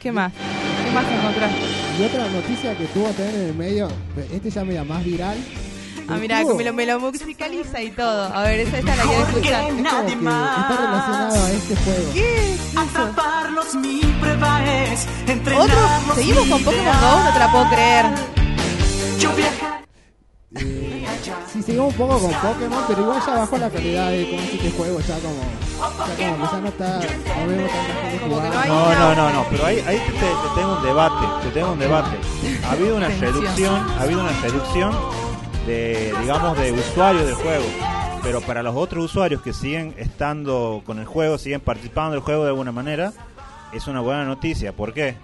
[0.00, 0.32] ¿Qué más?
[0.32, 1.58] ¿Qué más encontraste?
[1.98, 3.88] y otra noticia que tuvo también en el medio,
[4.32, 5.36] este ya media más viral.
[6.10, 8.32] Ah, mira, me lo, me lo musicaliza y todo.
[8.32, 9.64] A ver, esa, esta la quiero escuchar.
[9.64, 12.12] Es que está relacionado a este juego.
[12.14, 12.76] ¿Qué es?
[12.76, 15.32] Atraparlos mi prueba es ¿Otro?
[15.32, 16.96] entrenarlos ¿Seguimos con Pokémon.
[17.00, 17.24] GO?
[17.24, 18.06] No te la puedo creer.
[19.18, 19.77] Yo viajaré
[20.56, 21.06] Eh,
[21.52, 24.70] sí, seguimos un poco con Pokémon, pero igual ya bajó la calidad de cómo este
[24.70, 25.42] juego, ya como,
[25.78, 28.64] ya como que ya no está, no vemos tanta gente que jugando.
[28.66, 31.72] No, no, no, no, pero ahí, ahí te, te- te tengo un debate, te tengo
[31.72, 32.16] un debate.
[32.66, 34.92] Ha habido una reducción, ha habido una reducción
[35.66, 37.64] de, digamos, de usuarios del juego.
[38.22, 42.44] Pero para los otros usuarios que siguen estando con el juego, siguen participando del juego
[42.44, 43.12] de alguna manera,
[43.72, 44.72] es una buena noticia.
[44.72, 45.16] ¿Por qué?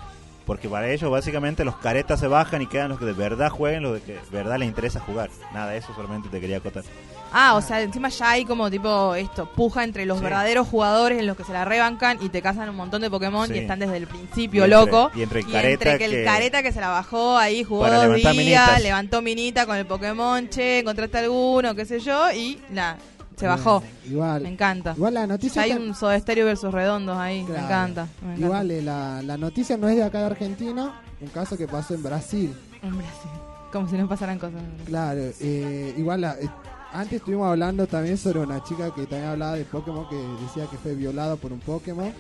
[0.47, 3.83] Porque para ellos básicamente los caretas se bajan y quedan los que de verdad jueguen,
[3.83, 5.31] los de que de verdad les interesa jugar.
[5.55, 6.85] Nada, eso solamente te quería acotar.
[7.33, 10.25] Ah, o sea, encima ya hay como tipo esto, puja entre los Sí.
[10.25, 13.49] verdaderos jugadores en los que se la rebancan y te cazan un montón de Pokémon
[13.49, 13.55] Sí.
[13.55, 15.11] y están desde el principio Y entre- loco.
[15.15, 18.15] y entre el careta que el que- careta que se la bajó ahí, jugó dos
[18.15, 18.83] días, minitas.
[18.83, 22.99] levantó minita con el Pokémon, che, encontraste alguno, qué sé yo, y nada,
[23.37, 23.83] se bajó.
[24.09, 24.95] Igual, Me encanta.
[24.97, 28.07] igual la noticia hay está- un Soda Stereo versus Redondos ahí, me encanta.
[28.23, 28.41] me encanta.
[28.47, 31.95] Igual eh, la, la noticia no es de acá de Argentina, un caso que pasó
[31.95, 32.55] en Brasil.
[32.83, 33.31] En Brasil.
[33.73, 34.61] Como si no pasaran cosas.
[34.87, 36.49] Claro, eh, igual la- eh,
[36.93, 40.77] antes estuvimos hablando también sobre una chica que también hablaba de Pokémon que decía que
[40.77, 42.13] fue violada por un Pokémon.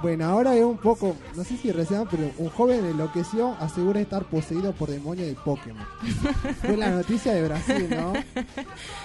[0.00, 4.24] Bueno, ahora es un poco, no sé si recién, pero un joven enloqueció, asegura estar
[4.24, 5.84] poseído por demonios de Pokémon.
[6.62, 8.12] fue la noticia de Brasil, ¿no?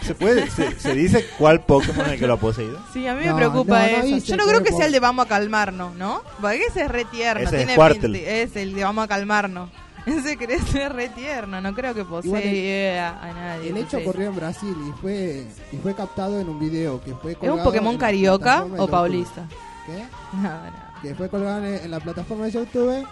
[0.03, 2.77] ¿Se, puede, se, se dice cuál Pokémon es el que lo ha poseído?
[2.93, 4.25] Sí, a mí No, me preocupa no, no eso.
[4.27, 6.21] Yo no creo que sea el de vamos a calmarnos, ¿no?
[6.39, 7.43] Porque ese es re tierno.
[7.47, 8.19] Ese es tiene Squirtle.
[8.19, 9.69] pinta- es el de vamos a calmarnos.
[10.05, 11.61] Ese cree ser re tierno.
[11.61, 13.69] No creo que posee el- a nadie.
[13.69, 17.31] El hecho ocurrió en Brasil y fue y fue captado en un video que fue
[17.41, 19.47] ¿Es un Pokémon carioca o paulista?
[19.87, 20.03] ¿Qué?
[20.33, 20.82] No, no.
[21.03, 23.05] Que fue colgado en, en la plataforma de YouTube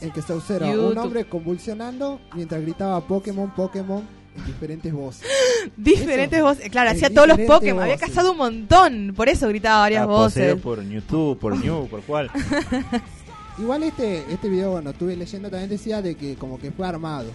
[0.00, 0.96] en que se observa un YouTube.
[0.98, 4.02] hombre convulsionando mientras gritaba Pokémon, Pokémon
[4.36, 5.26] en diferentes voces.
[5.76, 6.46] Diferentes Eso.
[6.46, 6.70] voces.
[6.70, 7.82] Claro, hacía todos los Pokémon.
[7.82, 9.12] Había cazado un montón.
[9.14, 10.56] Por eso gritaba varias Ah, voces.
[10.56, 12.30] por YouTube, por New, por cuál.
[13.58, 17.30] Igual este este video, bueno, estuve leyendo también decía de que como que fue armado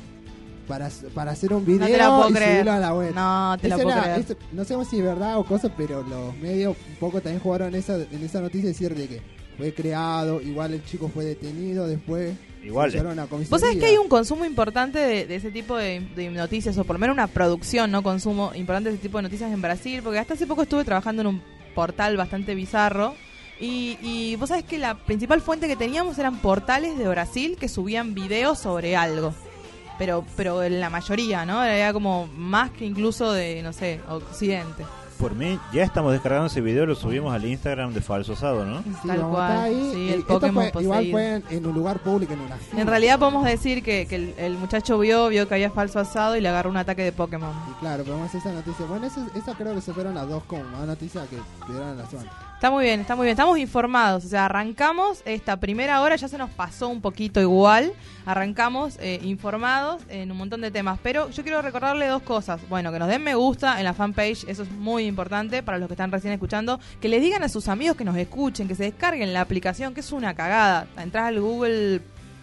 [0.67, 2.51] para, para hacer un video No te la puedo y creer.
[2.53, 3.13] subirlo a la web.
[3.15, 4.19] No, te la puedo era- creer.
[4.21, 7.75] ese- no sabemos si es verdad o cosa, pero los medios un poco también jugaron
[7.75, 9.21] esa, en esa noticia decir de que
[9.57, 12.35] fue creado, igual el chico fue detenido después.
[12.63, 12.91] Igual.
[13.49, 16.83] Vos sabés que hay un consumo importante de, de ese tipo de, de noticias, o
[16.83, 20.01] por lo menos una producción, no consumo importante de ese tipo de noticias en Brasil,
[20.03, 21.41] porque hasta hace poco estuve trabajando en un
[21.73, 23.15] portal bastante bizarro.
[23.59, 27.69] Y, y vos sabés que la principal fuente que teníamos eran portales de Brasil que
[27.69, 29.33] subían videos sobre algo.
[29.97, 31.63] Pero, pero en la mayoría, ¿no?
[31.63, 34.85] Era como más que incluso de, no sé, Occidente.
[35.19, 38.83] Por mí, ya estamos descargando ese video, lo subimos al Instagram de Falso Asado, ¿no?
[38.83, 39.51] Sí, Tal cual.
[39.57, 39.91] ahí.
[39.93, 42.81] Sí, el esto Pokémon fue- igual fue en, en un lugar público, en una fila.
[42.81, 46.35] En realidad podemos decir que, que el, el muchacho vio, vio que había falso asado
[46.35, 47.51] y le agarró un ataque de Pokémon.
[47.71, 48.85] Y claro, podemos hacer esa noticia.
[48.85, 51.37] Bueno, esa, esa creo que se fueron las dos como más noticias que
[51.71, 52.31] dieron en la zona.
[52.57, 53.33] Está muy bien, está muy bien.
[53.33, 54.25] Estamos informados.
[54.25, 57.93] O sea, arrancamos esta primera hora, ya se nos pasó un poquito igual.
[58.25, 60.97] Arrancamos eh, informados en un montón de temas.
[61.03, 62.59] Pero yo quiero recordarle dos cosas.
[62.67, 65.87] Bueno, que nos den me gusta en la fanpage, eso es muy importante para los
[65.87, 66.79] que están recién escuchando.
[66.99, 69.99] Que le digan a sus amigos que nos escuchen, que se descarguen la aplicación, que
[69.99, 70.87] es una cagada.
[70.97, 72.01] Entras al Google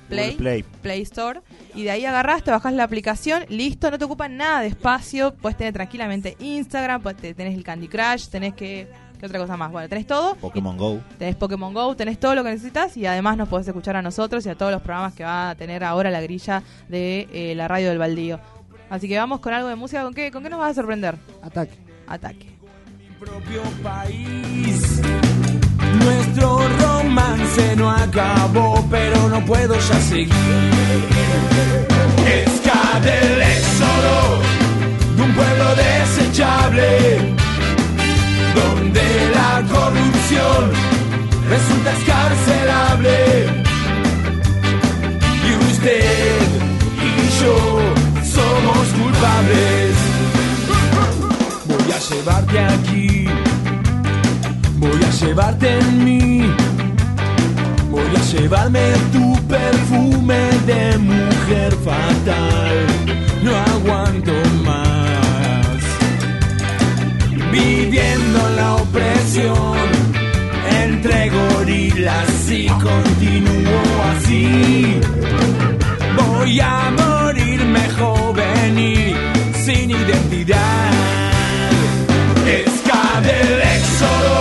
[0.08, 0.36] Play.
[0.36, 0.62] Play.
[0.62, 1.40] Play Store
[1.74, 5.34] y de ahí agarrás, te bajás la aplicación, listo, no te ocupa nada de espacio,
[5.34, 8.86] puedes tener tranquilamente Instagram, pues te- tenés el Candy Crush, tenés que
[9.24, 9.72] ¿qué otra cosa más?
[9.72, 10.34] Bueno, tenés todo.
[10.34, 11.00] Pokémon Go.
[11.18, 14.44] Tenés Pokémon Go, tenés todo lo que necesitas y además nos podés escuchar a nosotros
[14.44, 17.66] y a todos los programas que va a tener ahora la grilla de eh, la
[17.66, 18.38] radio del baldío.
[18.90, 21.16] Así que vamos con algo de música, ¿con qué, con qué nos vas a sorprender?
[21.42, 21.78] Ataque.
[22.06, 22.54] Ataque.
[23.18, 25.00] propio país.
[26.04, 30.28] Nuestro romance no acabó, pero no puedo ya seguir.
[32.26, 34.42] Esca del éxodo
[35.16, 37.34] de un pueblo desechable,
[38.55, 39.02] donde
[39.34, 40.70] la corrupción
[41.48, 43.46] resulta escarcelable.
[45.46, 46.46] Y usted
[47.02, 47.57] y yo
[48.22, 49.94] somos culpables.
[51.66, 53.26] Voy a llevarte aquí,
[54.78, 56.55] voy a llevarte en mí,
[57.90, 62.86] voy a llevarme tu perfume de mujer fatal.
[63.42, 64.32] No aguanto
[67.55, 69.76] viviendo en la opresión
[70.82, 73.80] entre gorilas y continúo
[74.12, 75.00] así.
[76.18, 79.14] Voy a morirme joven y
[79.64, 80.90] sin identidad.
[82.61, 84.36] Esca del éxodo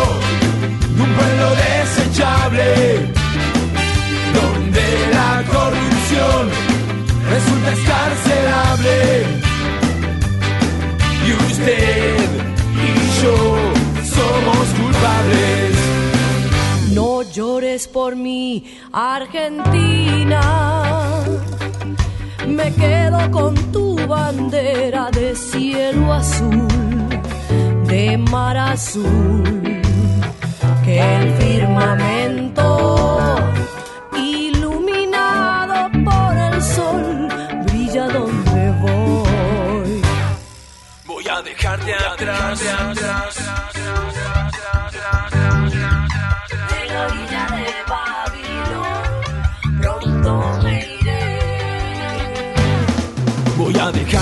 [0.95, 2.65] de un pueblo desechable,
[4.39, 4.85] donde
[5.17, 6.41] la corrupción
[7.33, 8.95] resulta escarcelable.
[11.25, 12.02] Y usted
[17.53, 20.41] llores por mí, Argentina.
[22.47, 26.67] Me quedo con tu bandera de cielo azul,
[27.85, 29.81] de mar azul,
[30.83, 32.65] que el firmamento,
[34.15, 35.75] iluminado
[36.07, 37.27] por el sol,
[37.67, 40.01] brilla donde voy.
[41.05, 42.59] Voy a dejarte atrás.
[42.59, 43.62] De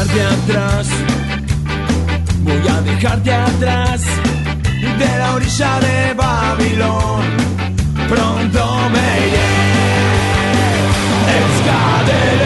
[0.03, 0.87] dejarte atrás.
[2.43, 4.01] Voy a dejarte atrás.
[4.97, 7.21] De la orilla de Babilón.
[8.09, 9.51] Pronto me iré.
[11.39, 12.41] Esca del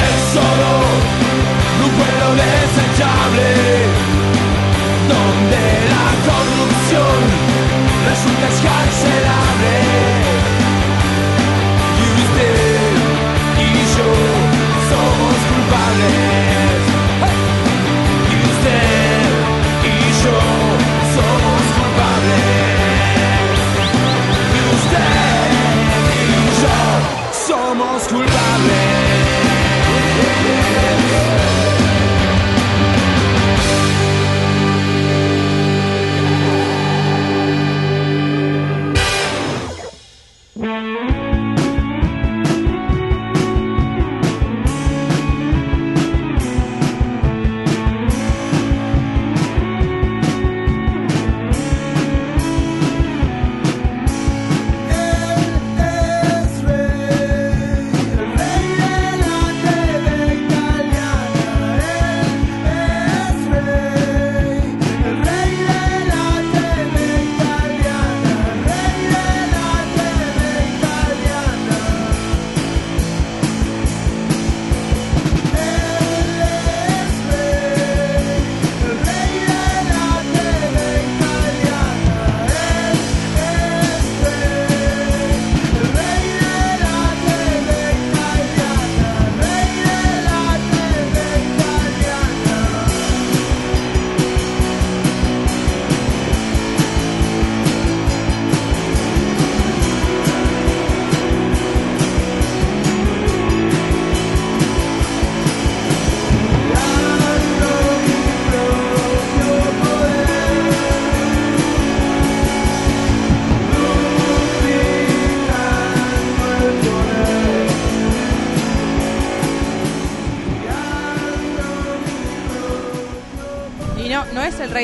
[1.84, 3.48] Un pueblo desechable.
[5.14, 7.20] Donde la corrupción
[8.10, 9.76] resulta escarcelable.
[12.00, 12.56] Y usted
[13.60, 14.10] y yo
[14.90, 16.65] somos culpables.
[27.48, 29.16] somos culpables.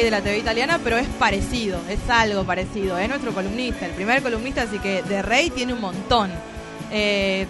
[0.04, 2.98] De la TV italiana, pero es parecido, es algo parecido.
[2.98, 6.32] Es nuestro columnista, el primer columnista, así que de rey tiene un montón.
[6.92, 7.46] Eh,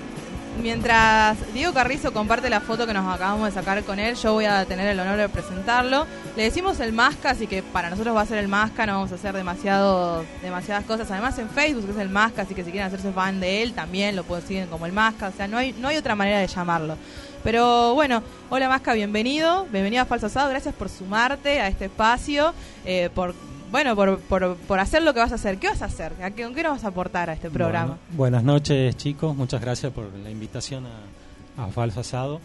[0.61, 4.45] mientras Diego Carrizo comparte la foto que nos acabamos de sacar con él, yo voy
[4.45, 6.05] a tener el honor de presentarlo.
[6.35, 9.11] Le decimos el Masca, así que para nosotros va a ser el Masca, no vamos
[9.11, 11.09] a hacer demasiado, demasiadas cosas.
[11.11, 14.15] Además en Facebook es el Masca, así que si quieren hacerse fan de él, también
[14.15, 15.29] lo pueden seguir como el Masca.
[15.29, 16.97] O sea, no hay, no hay otra manera de llamarlo.
[17.43, 22.53] Pero bueno, hola Masca, bienvenido, bienvenido a Falso Asado, gracias por sumarte a este espacio,
[22.85, 23.33] eh, por
[23.71, 25.57] bueno, por, por, por hacer lo que vas a hacer.
[25.57, 26.11] ¿Qué vas a hacer?
[26.21, 27.97] ¿A qué, ¿Con qué nos vas a aportar a este programa?
[28.09, 32.41] Bueno, buenas noches chicos, muchas gracias por la invitación a, a Falso Asado.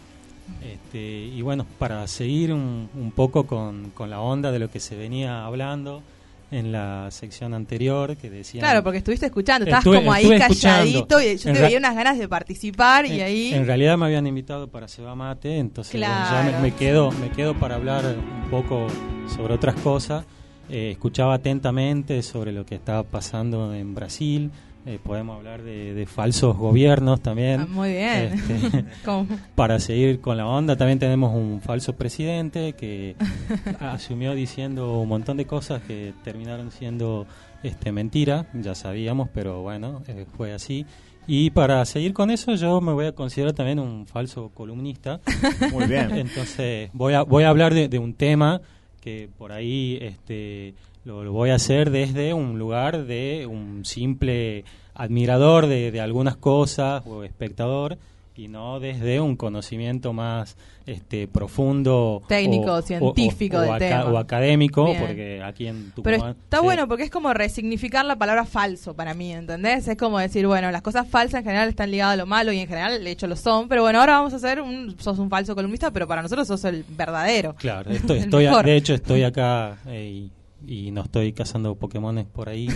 [0.63, 4.79] Este, y bueno, para seguir un, un poco con, con la onda de lo que
[4.79, 6.01] se venía hablando
[6.49, 11.21] en la sección anterior que decía Claro, porque estuviste escuchando, estabas Estuve- como ahí calladito
[11.21, 13.53] y yo te veía unas ganas de participar y ahí...
[13.53, 17.53] en realidad me habían invitado para Seba Mate, entonces bueno, ya me quedo me quedo
[17.55, 18.87] para hablar un poco
[19.35, 20.25] sobre otras cosas.
[20.69, 24.51] Eh, escuchaba atentamente sobre lo que estaba pasando en Brasil.
[24.87, 27.59] Eh, podemos hablar de, de falsos gobiernos también.
[27.59, 28.33] Ah, muy bien.
[28.33, 28.85] Este,
[29.55, 33.17] para seguir con la onda, también tenemos un falso presidente que
[33.81, 37.27] asumió diciendo un montón de cosas que terminaron siendo
[37.63, 40.85] este mentira, ya sabíamos, pero bueno, eh, fue así.
[41.27, 45.19] Y para seguir con eso, yo me voy a considerar también un falso columnista.
[45.73, 46.15] Muy bien.
[46.15, 48.61] Entonces, voy a, voy a hablar de, de un tema
[49.01, 50.75] que por ahí este,
[51.07, 56.35] lo, lo voy a hacer desde un lugar de un simple admirador de, de algunas
[56.37, 57.97] cosas o espectador
[58.35, 64.05] y no desde un conocimiento más este, profundo Técnico, o- científico o, del aca- tema.
[64.05, 64.99] o académico Bien.
[64.99, 66.63] porque aquí en Pero Tucumán está sí.
[66.63, 69.87] bueno porque es como resignificar la palabra falso para mí, ¿entendés?
[69.87, 72.59] Es como decir, bueno, las cosas falsas en general están ligadas a lo malo y
[72.59, 73.67] en general, de hecho, lo son.
[73.67, 74.95] Pero bueno, ahora vamos a hacer un.
[74.99, 77.55] Sos un falso columnista, pero para nosotros sos el verdadero.
[77.55, 80.31] Claro, estoy, a- de hecho estoy acá eh, y,
[80.65, 82.67] y no estoy cazando Pokémones por ahí.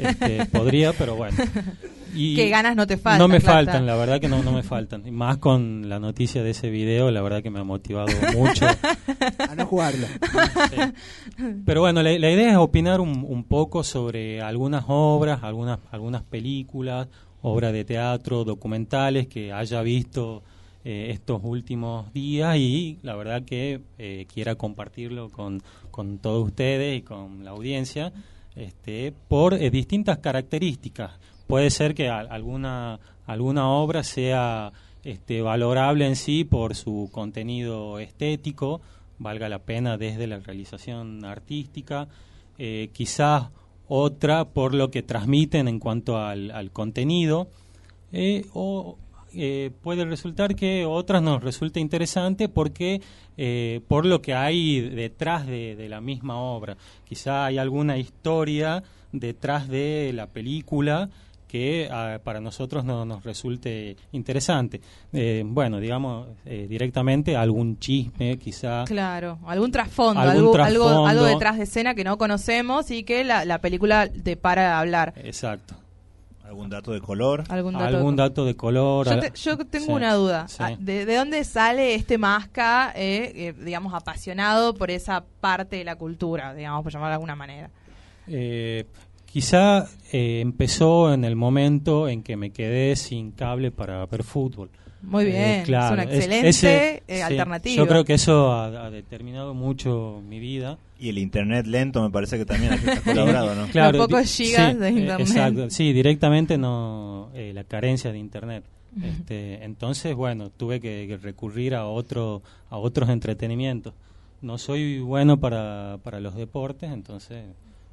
[0.00, 1.36] Este, podría, pero bueno.
[2.14, 3.86] Y Qué ganas no te faltan, No me claro, faltan, está.
[3.86, 5.06] la verdad que no, no me faltan.
[5.06, 8.66] Y más con la noticia de ese video, la verdad que me ha motivado mucho.
[9.48, 10.06] A no jugarlo.
[10.06, 11.46] Sí.
[11.64, 16.22] Pero bueno, la, la idea es opinar un, un poco sobre algunas obras, algunas, algunas
[16.22, 17.08] películas,
[17.40, 20.42] obras de teatro, documentales que haya visto
[20.84, 26.98] eh, estos últimos días y la verdad que eh, quiera compartirlo con, con todos ustedes
[26.98, 28.12] y con la audiencia
[28.56, 31.12] este, por eh, distintas características.
[31.46, 34.72] Puede ser que al- alguna, alguna obra sea
[35.04, 38.80] este, valorable en sí por su contenido estético,
[39.18, 42.08] valga la pena desde la realización artística,
[42.58, 43.48] eh, quizás
[43.88, 47.48] otra por lo que transmiten en cuanto al, al contenido,
[48.52, 48.96] o
[49.34, 53.00] eh, puede resultar que otras nos resulte interesante porque
[53.36, 56.76] eh, por lo que hay detrás de, de la misma obra.
[57.04, 61.10] Quizá hay alguna historia detrás de la película
[61.52, 64.80] que ah, para nosotros no nos resulte interesante.
[65.12, 68.84] Eh, bueno, digamos eh, directamente algún chisme, quizá.
[68.86, 70.86] Claro, algún trasfondo, Algún algo, trasfondo.
[70.86, 74.62] algo, algo detrás de escena que no conocemos y que la, la película te para
[74.62, 75.12] de hablar.
[75.18, 75.74] Exacto.
[76.52, 77.44] ¿Algún dato de color?
[77.48, 77.96] Algún dato.
[77.96, 79.06] Algún dato de color.
[79.06, 80.48] Yo, te- yo tengo Sí, una duda.
[80.48, 80.56] sí.
[80.60, 85.84] Ah, ¿De, de dónde sale este Masca, eh, eh, digamos, apasionado por esa parte de
[85.84, 87.70] la cultura, digamos, por llamarlo de alguna manera?
[88.26, 88.84] Eh,
[89.24, 94.68] quizá eh, empezó en el momento en que me quedé sin cable para ver fútbol.
[95.00, 97.76] Muy bien, Eh, claro, es una es- excelente ese- eh, sí, alternativa.
[97.76, 100.76] Yo creo que eso ha, ha determinado mucho mi vida.
[101.02, 103.66] Y el internet lento me parece que también ha colaborado, ¿no?
[103.66, 105.20] Claro, pocos gigas sí, de eh, internet.
[105.20, 108.64] exacto, sí, directamente no eh, la carencia de internet.
[109.02, 113.94] Este, entonces, bueno, tuve que, que recurrir a otro a otros entretenimientos.
[114.42, 117.44] No soy bueno para, para los deportes, entonces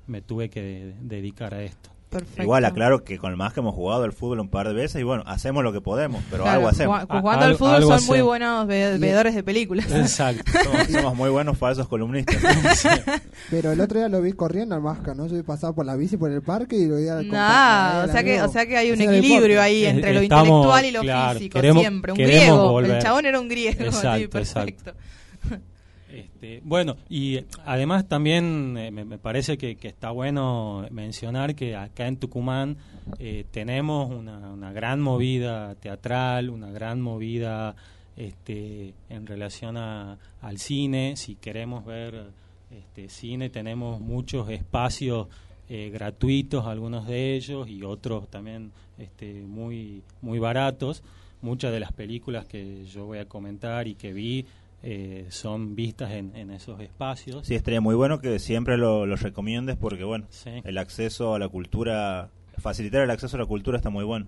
[0.08, 1.90] me tuve que de- dedicar a esto.
[2.10, 2.42] Perfecto.
[2.42, 5.00] Igual aclaro que con el más que hemos jugado al fútbol un par de veces
[5.00, 7.02] y bueno, hacemos lo que podemos, pero Claro, algo hacemos.
[7.08, 9.86] jugando al fútbol son muy buenos ve- veedores de películas.
[9.92, 10.52] Exacto.
[10.64, 12.38] Somos, somos muy buenos falsos columnistas.
[13.52, 15.28] Pero el otro día lo vi corriendo al Masca, ¿no?
[15.28, 18.24] Yo pasaba por la bici por el parque y lo veía No, compa- o sea
[18.24, 21.38] que, o sea que hay un equilibrio ahí entre lo estamos- intelectual y lo claro,
[21.40, 22.12] físico, queremos- siempre.
[22.14, 23.02] Un griego, el volver.
[23.04, 24.94] chabón era un griego, Exacto, sí, exacto.
[26.12, 31.54] Este, bueno, y eh, además también eh, me, me parece que, que está bueno mencionar
[31.56, 32.78] que acá en Tucumán
[33.20, 37.76] eh, tenemos una, una gran movida teatral, una gran movida
[38.18, 41.16] este, en relación a- al cine.
[41.16, 42.32] Si queremos ver
[42.72, 45.28] este, cine, tenemos muchos espacios
[45.70, 51.04] eh, gratuitos, algunos de ellos, y otros también este, muy, muy baratos.
[51.42, 54.46] Muchas de las películas que yo voy a comentar y que vi
[54.84, 57.46] eh, son vistas en, en esos espacios.
[57.46, 60.52] Sí, estaría muy bueno que siempre lo, lo recomiendes porque, bueno, Sí.
[60.64, 64.28] el acceso a la cultura, facilitar el acceso a la cultura está muy bueno.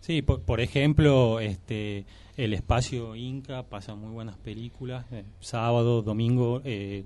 [0.00, 2.06] Sí, por, por ejemplo, este,
[2.36, 7.04] el espacio Inca pasa muy buenas películas, eh, sábado, domingo, eh,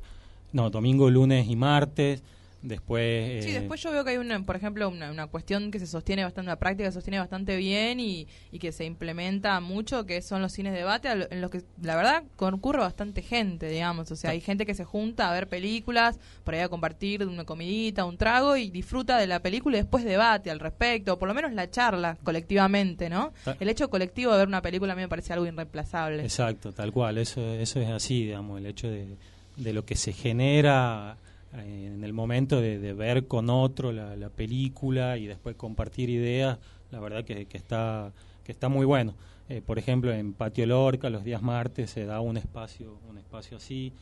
[0.52, 2.22] no, domingo, lunes y martes.
[2.62, 5.80] Después, Sí, eh, después yo veo que hay, una, por ejemplo, una, una cuestión que
[5.80, 9.58] se sostiene bastante, una práctica que se sostiene bastante bien y, y que se implementa
[9.60, 13.68] mucho, que son los cines de debate, en los que la verdad concurre bastante gente,
[13.68, 14.10] digamos.
[14.12, 17.44] O sea, hay gente que se junta a ver películas, por ahí a compartir una
[17.44, 21.26] comidita, un trago y disfruta de la película y después debate al respecto, o por
[21.26, 23.32] lo menos la charla colectivamente, ¿no?
[23.58, 26.22] El hecho colectivo de ver una película a mí me parece algo irreemplazable.
[26.22, 29.16] Exacto, tal cual, eso, eso es así, digamos, el hecho de,
[29.56, 31.16] de lo que se genera
[31.52, 36.58] en el momento de, de ver con otro la, la película y después compartir ideas,
[36.90, 38.12] la verdad que, que está
[38.44, 39.14] que está muy bueno.
[39.48, 43.56] Eh, por ejemplo, en Patio Lorca los días martes se da un espacio un espacio
[43.56, 43.92] así.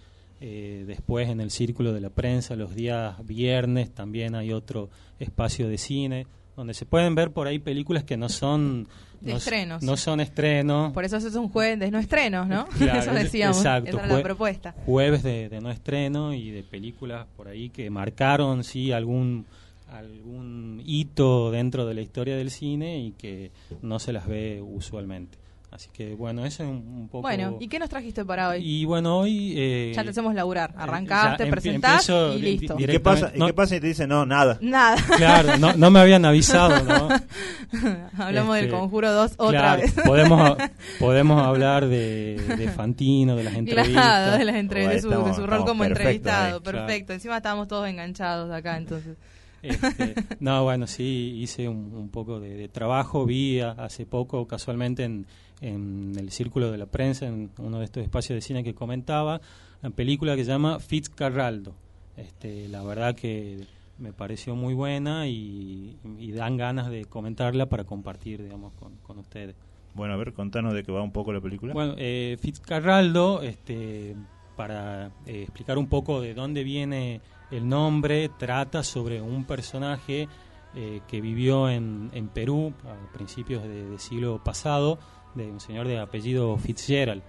[0.43, 4.89] Eh, después en el Círculo de la Prensa los días viernes también hay otro
[5.19, 6.27] espacio de cine
[6.61, 8.87] donde se pueden ver por ahí películas que no son
[9.23, 9.83] De no, estrenos.
[9.83, 12.67] no son estrenos Por eso es un jueves de no estrenos, ¿no?
[12.79, 14.75] Claro, eso decíamos, exacto, esa era la propuesta.
[14.85, 19.47] jueves de, de no estreno y de películas por ahí que marcaron sí algún
[19.91, 23.51] algún hito dentro de la historia del cine y que
[23.81, 25.40] no se las ve usualmente
[25.73, 28.61] así que bueno eso es un, un poco Bueno, ¿y qué nos trajiste para hoy?
[28.65, 30.73] y bueno hoy eh, ya te hacemos laburar.
[30.75, 32.77] ya Arrancaste, empiezo y listo.
[32.79, 34.59] ¿Y qué pasa, ¿Y qué pasa si te dicen no, nada?
[34.61, 34.97] Nada.
[35.17, 37.09] claro no, no me habían avisado no
[38.19, 39.93] Hablamos del Este, Conjuro 2 otra Claro, vez.
[40.05, 40.57] podemos
[40.99, 45.35] podemos hablar de, de Fantino de las entrevistas Claro, de, las entre- de, su, de
[45.35, 46.63] su rol como estamos entrevistado.
[46.63, 47.13] Perfecto.
[47.13, 49.17] Encima estábamos todos enganchados acá, entonces.
[49.63, 53.27] Este, no, bueno, sí, hice un, un poco de, de trabajo.
[53.27, 55.27] Vi a- hace poco, casualmente, en,
[55.61, 59.41] en el Círculo de la Prensa, en uno de estos espacios de cine que comentaba,
[59.83, 61.75] una película que se llama Fitzcarraldo.
[62.17, 63.67] Este, la verdad que
[63.99, 69.19] me pareció muy buena y, y dan ganas de comentarla para compartir, digamos, con, con
[69.19, 69.55] ustedes.
[69.95, 71.73] Bueno, a ver, contanos de qué va un poco la película.
[71.75, 74.15] Bueno, eh, Fitzcarraldo, este,
[74.57, 80.29] para eh, explicar un poco de dónde viene el nombre, trata sobre un personaje
[80.75, 84.99] eh, que vivió en, en Perú a principios de- del siglo pasado,
[85.35, 87.23] de un señor de apellido Fitzgerald,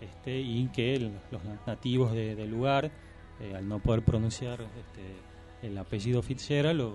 [0.00, 2.90] este, y que el- los nativos de- del lugar,
[3.40, 6.94] eh, al no poder pronunciar este, el apellido Fitzgerald, lo,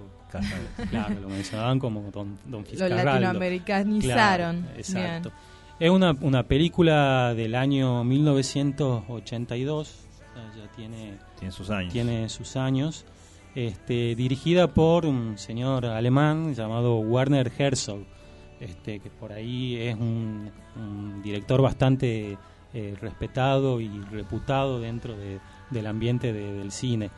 [0.90, 3.04] claro, lo mencionaban como Don, don Lo Fitzcarraldo.
[3.06, 4.62] latinoamericanizaron.
[4.62, 5.30] Claro, exacto.
[5.30, 5.54] Bien.
[5.80, 9.94] Es una, una película del año 1982,
[10.36, 11.92] ya ya tiene, Tiene sus años.
[11.94, 13.06] tiene sus años,
[13.56, 18.06] este, dirigida por un señor alemán llamado Werner Herzog,
[18.60, 20.52] este, que por ahí es un,
[21.24, 22.38] director bastante
[22.74, 25.40] eh, respetado y reputado dentro de-
[25.70, 27.12] del ambiente de- del cine,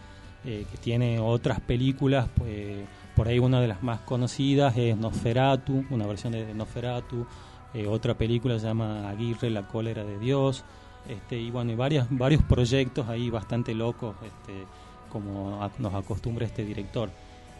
[0.43, 5.85] eh, que tiene otras películas, pues, por ahí una de las más conocidas es Nosferatu,
[5.89, 7.25] una versión de Nosferatu,
[7.73, 10.63] eh, otra película se llama Aguirre, la cólera de Dios,
[11.07, 14.65] este, y bueno, y varias, varios proyectos ahí bastante locos, este,
[15.09, 17.09] como nos acostumbra este director.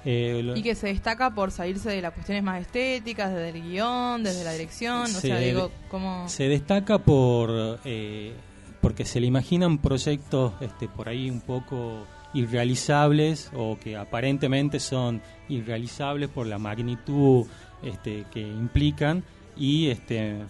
[0.06, 4.24] Eh, Y que se destaca por salirse de las cuestiones más estéticas, desde el guion,
[4.24, 5.02] desde la dirección.
[5.04, 6.30] O Se- sea, digo, como.
[6.30, 8.34] Se destaca por eh,
[8.82, 15.22] porque se le imaginan proyectos este, por ahí un poco irrealizables o que aparentemente son
[15.50, 17.46] irrealizables por la magnitud
[17.84, 19.24] este, que implican
[19.58, 20.44] y este,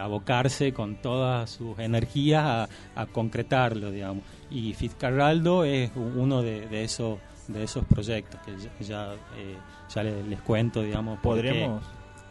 [0.00, 4.24] abocarse con todas sus energías a, a concretarlo, digamos.
[4.50, 7.18] Y Fitzcarraldo es uno de, de esos
[7.52, 9.56] de esos proyectos que ya, ya, eh,
[9.94, 11.18] ya le- les, cuento, digamos.
[11.20, 11.48] por qué.
[11.50, 11.84] Podríamos,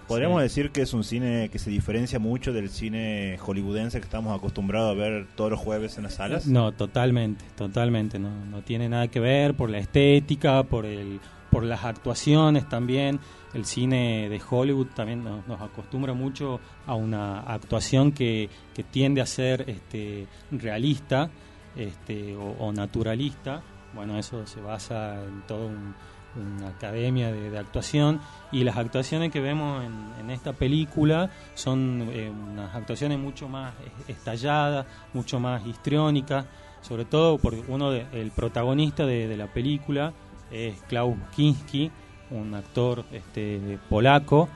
[0.08, 0.44] podríamos Sí.
[0.44, 4.92] decir que es un cine que se diferencia mucho del cine hollywoodense que estamos acostumbrados
[4.92, 6.48] a ver todos los jueves en las salas.
[6.48, 8.18] No, totalmente, totalmente.
[8.20, 11.20] No, no tiene nada que ver por la estética, por el,
[11.52, 13.20] por las actuaciones también.
[13.54, 19.22] El cine de Hollywood también nos, nos acostumbra mucho a una actuación que, que tiende
[19.22, 21.30] a ser este, realista
[21.76, 23.62] este, o, o naturalista.
[23.94, 25.96] Bueno, eso se basa en toda un-
[26.36, 28.20] una academia de, de actuación.
[28.52, 33.74] Y las actuaciones que vemos en, en esta película son eh, unas actuaciones mucho más
[34.08, 36.46] es- estalladas, mucho más histriónicas,
[36.82, 40.14] sobre todo porque uno de, el protagonista de, de la película
[40.52, 41.92] es Klaus Kinski,
[42.32, 44.48] un actor este, polaco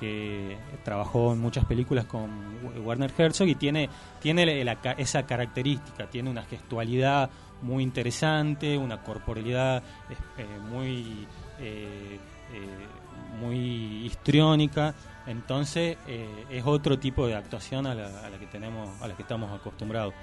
[0.00, 2.30] que trabajó en muchas películas con
[2.84, 7.28] Werner Herzog y tiene, tiene la- esa característica, tiene una gestualidad
[7.62, 11.26] muy interesante, una corporalidad eh, muy,
[11.58, 12.18] eh,
[12.52, 14.94] eh, muy histriónica,
[15.26, 19.52] entonces eh, es otro tipo de actuación a la, que tenemos, a la que estamos
[19.52, 20.14] acostumbrados.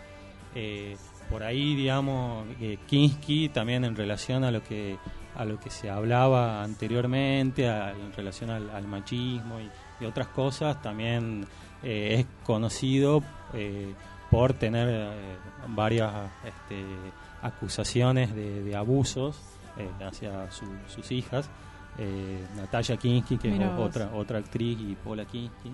[0.55, 0.97] Eh,
[1.29, 4.97] por ahí, digamos, eh, Kinski también en relación a lo que
[5.35, 11.45] a lo que se hablaba anteriormente, en relación al, machismo y, otras cosas, también
[11.83, 13.21] eh, es conocido
[13.53, 13.93] eh,
[14.31, 15.37] por tener eh,
[15.69, 16.11] varias
[16.45, 16.83] este,
[17.41, 19.39] acusaciones de, de abusos
[19.77, 21.49] eh, hacia su- sus hijas.
[21.97, 23.89] Eh, Natalia Kinski, que es vos.
[23.89, 25.71] otra, otra actriz, y Paula Kinski.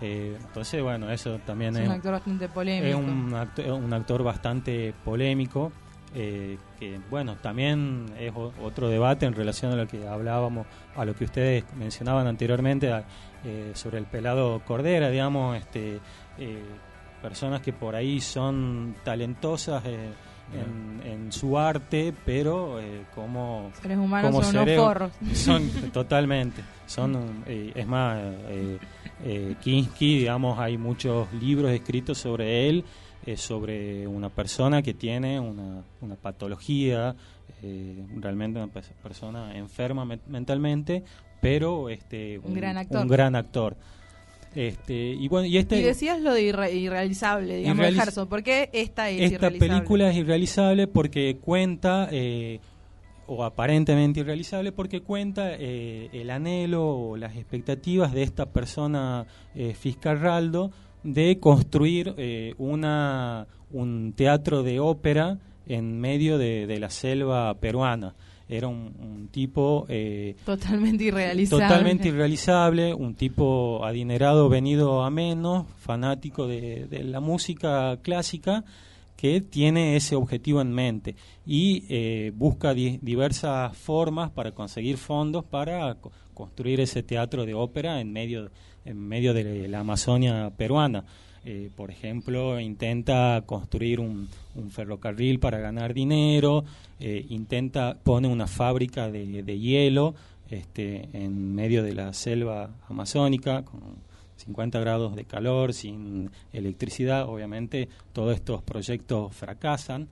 [0.00, 2.86] Eh, entonces, bueno, eso también Es es, un actor bastante polémico.
[2.86, 5.72] es un actor, un actor bastante polémico,
[6.14, 8.32] eh, que bueno, también es
[8.62, 13.04] otro debate en relación a lo que hablábamos, a lo que ustedes mencionaban anteriormente a-
[13.44, 15.98] eh, sobre el pelado Cordera, digamos, este,
[16.38, 16.62] eh,
[17.26, 20.10] personas que por ahí son talentosas eh,
[20.54, 25.12] en, en su arte, pero eh, como Seres humanos como son unos forros.
[25.34, 26.62] Son totalmente.
[26.86, 28.16] Son eh, es más
[28.48, 28.78] eh,
[29.24, 32.84] eh, Kinski, digamos, hay muchos libros escritos sobre él,
[33.26, 37.16] eh, sobre una persona que tiene una, una patología,
[37.62, 41.02] eh, realmente una pers- persona enferma men- mentalmente,
[41.40, 43.02] pero este Un gran actor.
[43.02, 43.76] un gran actor.
[44.56, 48.28] Este, y bueno, y este Y decías lo de irre- irrealizable, digamos, de Irrealiz- Herzog.
[48.28, 49.58] ¿Por qué esta es esta irrealizable?
[49.58, 52.58] película es irrealizable porque cuenta, eh,
[53.26, 59.74] o aparentemente irrealizable, porque cuenta eh, el anhelo o las expectativas de esta persona eh,
[59.78, 60.70] Fiscarraldo
[61.02, 65.38] de construir eh, una, un teatro de ópera
[65.68, 68.14] en medio de, de la selva peruana.
[68.48, 69.86] Era un, un tipo...
[69.88, 71.64] eh, Totalmente irrealizable.
[71.66, 78.64] Totalmente irrealizable, un tipo adinerado venido a menos, fanático de, de la música clásica,
[79.16, 81.16] que tiene ese objetivo en mente
[81.46, 87.54] y eh, busca di- diversas formas para conseguir fondos para co- construir ese teatro de
[87.54, 88.50] ópera en medio,
[88.84, 91.04] en medio de la Amazonia peruana.
[91.48, 94.28] Eh, por ejemplo, intenta construir un,
[94.70, 96.64] ferrocarril para ganar dinero,
[96.98, 100.16] eh, intenta pone una fábrica de, hielo
[100.50, 103.80] este, en medio de la selva amazónica con
[104.38, 107.28] 50 grados de calor, sin electricidad.
[107.28, 110.08] Obviamente, todos estos proyectos fracasan.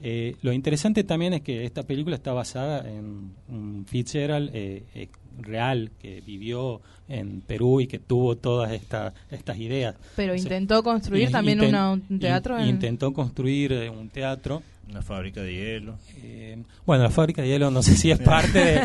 [0.00, 5.08] Eh, lo interesante también es que esta película está basada en un Fitzgerald eh,
[5.40, 9.94] real que vivió en Perú y que tuvo todas estas estas ideas.
[10.16, 13.72] Pero O sea, intentó construir in- también inten- una- un teatro in- en- Intentó construir
[13.72, 14.62] eh, un teatro.
[14.90, 15.96] Una fábrica de hielo.
[16.22, 18.80] Eh, bueno, la fábrica de hielo no sé si es parte de,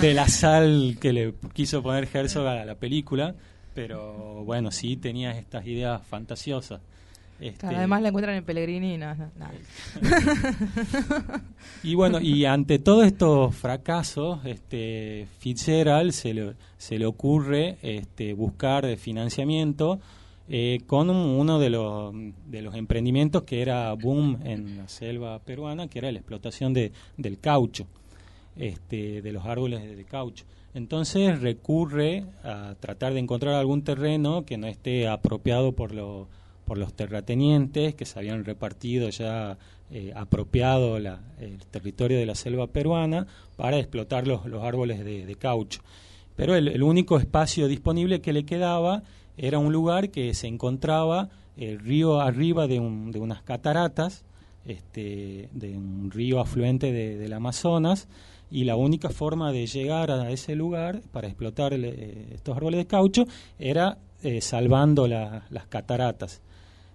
[0.00, 3.34] de la sal que le quiso poner Herzog a la película,
[3.74, 6.80] pero bueno, sí tenía estas ideas fantasiosas.
[7.42, 9.52] Este, además la encuentran en Pellegrini y no, no, nada.
[11.82, 18.34] Y bueno, y ante todos estos fracasos, este Fitzgerald se le, se le ocurre este,
[18.34, 19.98] buscar financiamiento
[20.48, 22.14] eh, con un- uno de los,
[22.46, 26.92] de los emprendimientos que era boom en la selva peruana, que era la explotación de,
[27.16, 27.86] del caucho,
[28.56, 30.44] este, de los árboles de caucho.
[30.74, 36.28] Entonces recurre a tratar de encontrar algún terreno que no esté apropiado por los
[36.64, 39.58] por los terratenientes que se habían repartido ya
[39.90, 45.34] eh, apropiado la- el territorio de la selva peruana para explotar los, los árboles de,
[45.36, 45.80] caucho.
[46.34, 49.02] Pero el, único espacio disponible que le quedaba
[49.36, 54.24] era un lugar que se encontraba el río arriba de, un- de unas cataratas,
[54.64, 58.08] este, de un río afluente de- del Amazonas,
[58.50, 62.78] y la única forma de llegar a ese lugar para explotar el- eh, estos árboles
[62.78, 63.24] de caucho
[63.58, 66.40] era eh, salvando la- las cataratas.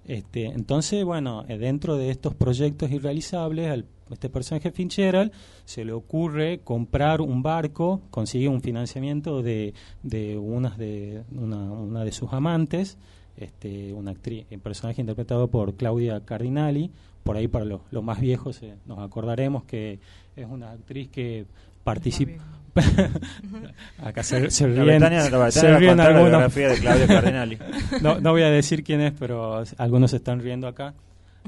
[0.07, 5.31] Este, entonces, bueno, eh, dentro de estos proyectos irrealizables, al este personaje Fitzgerald
[5.65, 12.05] se le ocurre comprar un barco, consigue un financiamiento de, de, unas de una, una
[12.05, 12.97] de sus amantes,
[13.35, 16.91] este, una actriz, un personaje interpretado por Claudia Cardinali,
[17.23, 19.99] por ahí para los, los más viejos eh, nos acordaremos que
[20.35, 21.45] es una actriz que
[21.83, 22.43] participa
[24.03, 26.53] acá se, se ríen, la se ríen la algunos.
[26.53, 27.57] de Claudia Cardinali.
[28.01, 30.93] no, no voy a decir quién es, pero algunos se están riendo acá.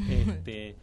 [0.10, 0.76] Este,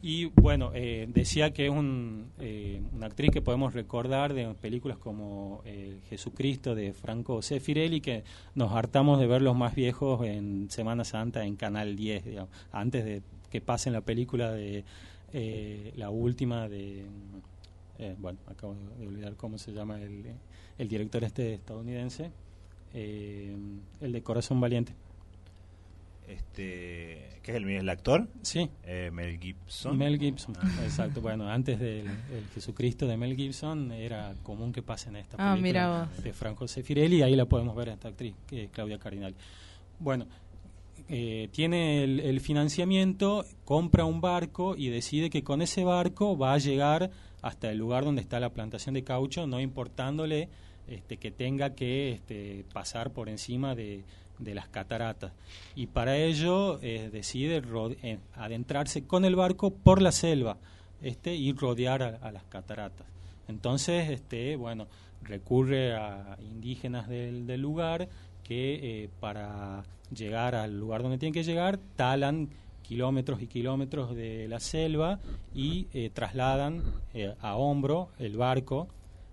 [0.00, 4.98] y bueno, eh, decía que es un, eh, una actriz que podemos recordar de películas
[4.98, 8.24] como eh, Jesucristo de Franco Sefirelli, que
[8.54, 13.04] nos hartamos de ver los más viejos en Semana Santa en Canal 10, digamos, antes
[13.04, 14.84] de que pasen la película de
[15.32, 17.04] eh, la última de...
[18.02, 20.24] eh, bueno, acabo de olvidar cómo se llama el,
[20.78, 22.30] el director este estadounidense,
[22.94, 23.56] eh,
[24.00, 24.94] el de Corazón Valiente.
[26.28, 28.28] Este, ¿Qué es el, el actor?
[28.42, 28.68] Sí.
[28.84, 29.98] Eh, Mel Gibson.
[29.98, 30.70] Mel Gibson, Ah.
[30.84, 31.20] exacto.
[31.20, 36.08] Bueno, antes del el Jesucristo de Mel Gibson era común que pasen esta Ah, película
[36.08, 38.98] mira de Franco Sefirelli y ahí la podemos ver a esta actriz, que es Claudia
[38.98, 39.34] Cardinal.
[39.98, 40.26] Bueno,
[41.08, 46.54] eh, tiene el, el financiamiento, compra un barco y decide que con ese barco va
[46.54, 47.10] a llegar
[47.42, 50.48] hasta el lugar donde está la plantación de caucho, no importándole
[50.86, 54.04] este, que tenga que este, pasar por encima de,
[54.38, 55.32] las cataratas.
[55.76, 57.62] Y para ello eh, decide
[58.02, 60.56] eh, adentrarse con el barco por la selva
[61.00, 63.06] este, y rodear a, las cataratas.
[63.46, 64.88] Entonces, este, bueno,
[65.22, 68.08] recurre a indígenas del, del lugar
[68.42, 72.50] que eh, para llegar al lugar donde tienen que llegar talan
[72.82, 75.18] kilómetros y kilómetros de la selva
[75.54, 76.82] y eh, trasladan
[77.14, 78.88] eh, a hombro el barco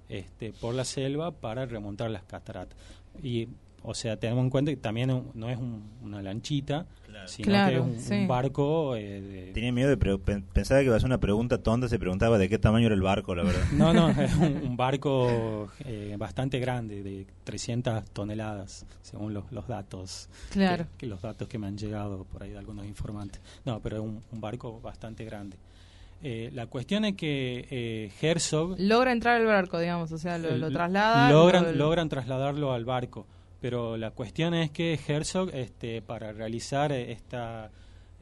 [0.07, 2.77] este, por la selva para remontar las cataratas.
[3.21, 3.47] Y,
[3.83, 6.85] o sea, tenemos en cuenta que también no es un- una lanchita,
[7.27, 8.13] sino Claro, que es un, sí.
[8.15, 11.19] un barco eh, de, Tenía miedo de pre- pen- pensaba que iba a ser una
[11.19, 13.61] pregunta tonta, se preguntaba de qué tamaño era el barco, la verdad.
[13.73, 19.67] No, no, es un, un barco eh, bastante grande, de 300 toneladas, según los, los
[19.67, 20.29] datos.
[20.51, 20.85] Claro.
[20.91, 23.41] Que, que los datos que me han llegado por ahí de algunos informantes.
[23.65, 25.57] No, pero es un, un barco bastante grande.
[26.21, 30.55] Eh, la cuestión es que eh, Herzog Logra entrar al barco, digamos, o sea, lo,
[30.57, 31.31] lo eh, traslada.
[31.31, 33.25] logran, lo- logran trasladarlo al barco.
[33.61, 37.71] Pero la cuestión es que Herzog, este, para realizar eh, esta,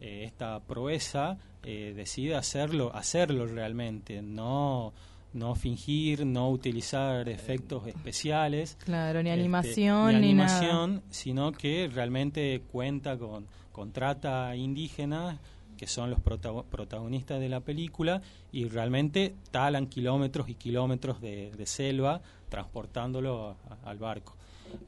[0.01, 4.93] eh, esta proeza, eh, decide hacerlo, hacerlo realmente, no,
[5.33, 8.77] no fingir, no utilizar efectos especiales.
[8.83, 11.01] Claro, ni este, animación, ni nada.
[11.11, 15.39] sino que realmente cuenta con, con trata indígena
[15.77, 21.51] que son los protago- protagonistas de la película y realmente talan kilómetros y kilómetros de,
[21.51, 22.19] de selva
[22.49, 24.35] transportándolo a- al barco.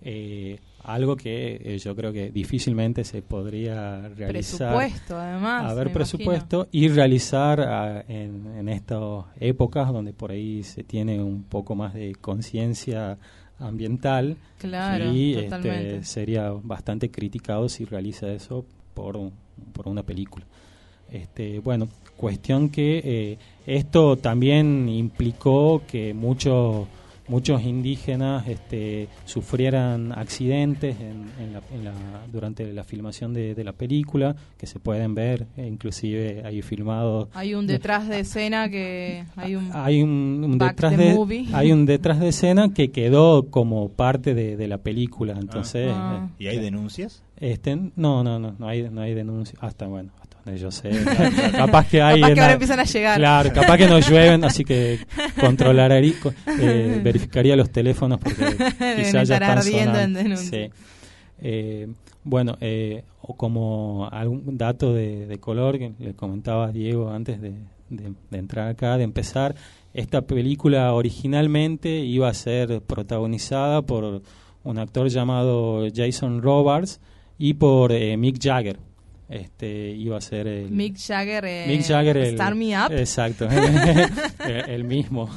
[0.02, 5.66] Eh, algo que eh, yo creo que difícilmente se podría realizar Presupuesto, además.
[5.72, 11.44] haber presupuesto y realizar ah, en, en estas épocas donde por ahí se tiene un
[11.44, 13.18] poco más de conciencia
[13.60, 19.34] ambiental Claro, y este, sería bastante criticado si realiza eso por, un-
[19.74, 20.46] por una película.
[21.12, 26.88] Este, bueno, cuestión que eh, esto también implicó que muchos
[27.30, 31.94] muchos indígenas este, sufrieran accidentes en, en la- en la-
[32.32, 37.30] durante la filmación de, de la película, que se pueden ver, e inclusive hay filmados
[37.34, 39.24] Hay un detrás de escena que.
[39.36, 39.70] Hay un.
[39.74, 41.48] hay un, detrás de movie.
[41.54, 46.28] hay un detrás de escena que quedó como parte de, de la película entonces Ah.
[46.38, 47.24] ¿Y hay denuncias?
[47.40, 50.12] eh, este no no no no hay no hay denuncia hasta bueno
[50.58, 50.90] yo sé
[51.56, 53.18] capaz que hay Capaz que ahora la- empiezan a llegar.
[53.18, 55.00] claro capaz que no llueven así que
[55.40, 58.46] controlaría co- eh, verificaría los teléfonos porque
[58.98, 60.20] quizás ya están ardiendo en sonando.
[60.20, 60.66] denuncia.
[60.68, 60.72] Sí.
[61.42, 61.88] Eh,
[62.24, 67.52] bueno, eh, o como algún dato de, de color que le comentaba Diego antes de,
[67.90, 69.56] de- de entrar acá, de empezar,
[69.94, 74.22] esta película originalmente iba a ser protagonizada por
[74.64, 77.00] un actor llamado Jason Robards
[77.38, 78.78] y por eh, Mick Jagger.
[79.30, 81.46] Este iba a ser el Mick Jagger.
[81.46, 82.92] eh, Mick Jagger el, Start Me Up.
[82.92, 85.30] exacto el, el mismo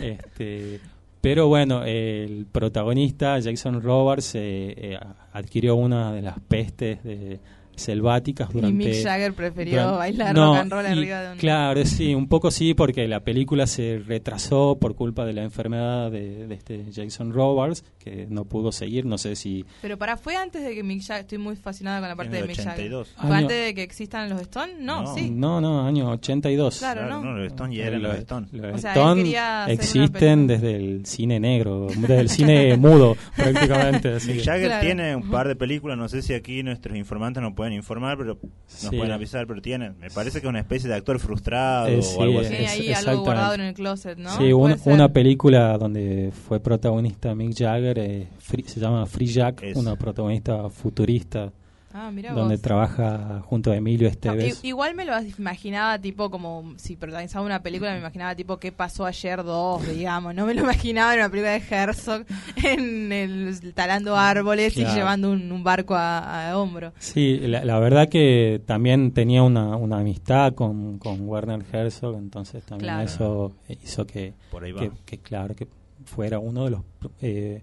[0.00, 0.80] este
[1.20, 4.98] pero bueno el protagonista Jason Robards eh, eh,
[5.32, 7.40] adquirió una de las pestes de-
[7.80, 11.32] selváticas y durante Mick Jagger prefirió durante- bailar No, rock and roll y arriba de
[11.32, 11.38] un.
[11.38, 16.10] Claro, sí, un poco sí, porque la película se retrasó por culpa de la enfermedad
[16.10, 19.64] de, de este Jason Robards, que no pudo seguir, no sé si...
[19.82, 21.20] Pero para, fue antes de que Mick Jagger.
[21.22, 22.72] Estoy muy fascinada con la parte de Mick Jagger.
[22.92, 23.08] 82.
[23.16, 24.76] ¿Fue Año- antes de que existan los Stones?
[24.78, 25.14] No, No.
[25.14, 25.30] sí.
[25.30, 26.78] No, no, año 82.
[26.78, 27.22] Claro, ¿no?
[27.36, 28.52] los Stones ya eran los Stones.
[28.52, 29.34] Los O sea, Stones
[29.68, 34.14] existen desde el cine negro, desde el cine mudo prácticamente.
[34.14, 34.84] así Mick Jagger Claro.
[34.86, 38.34] tiene un par de películas, no sé si aquí nuestros informantes nos pueden informar, pero
[38.42, 38.88] nos Sí.
[38.88, 42.22] pueden avisar, pero tiene, me parece que es una especie de actor frustrado Eh, o
[42.22, 42.54] algo así.
[42.54, 44.30] Es- ahí algo guardado en el closet, ¿no?
[44.36, 49.62] Sí, un- una película donde fue protagonista Mick Jagger, eh, Free- se llama Free Jack,
[49.62, 49.76] Es.
[49.76, 51.52] una protagonista futurista
[51.92, 52.62] Ah, mira donde vos.
[52.62, 54.60] trabaja junto a Emilio No, Esteves.
[54.64, 59.06] igual me lo imaginaba tipo como si protagonizaba una película, me imaginaba tipo qué pasó
[59.06, 60.34] ayer dos, digamos.
[60.34, 62.24] No me lo imaginaba en una película de Herzog
[62.64, 64.90] en el talando árboles Claro.
[64.90, 66.92] y llevando un, un barco a, a hombro.
[67.00, 72.62] Sí, la, la verdad que también tenía una, una amistad con, con Werner Herzog, entonces
[72.64, 73.02] también Claro.
[73.04, 74.80] eso hizo que, Por ahí va.
[74.82, 75.66] que, que, claro, que
[76.04, 76.80] fuera uno de los
[77.20, 77.62] eh,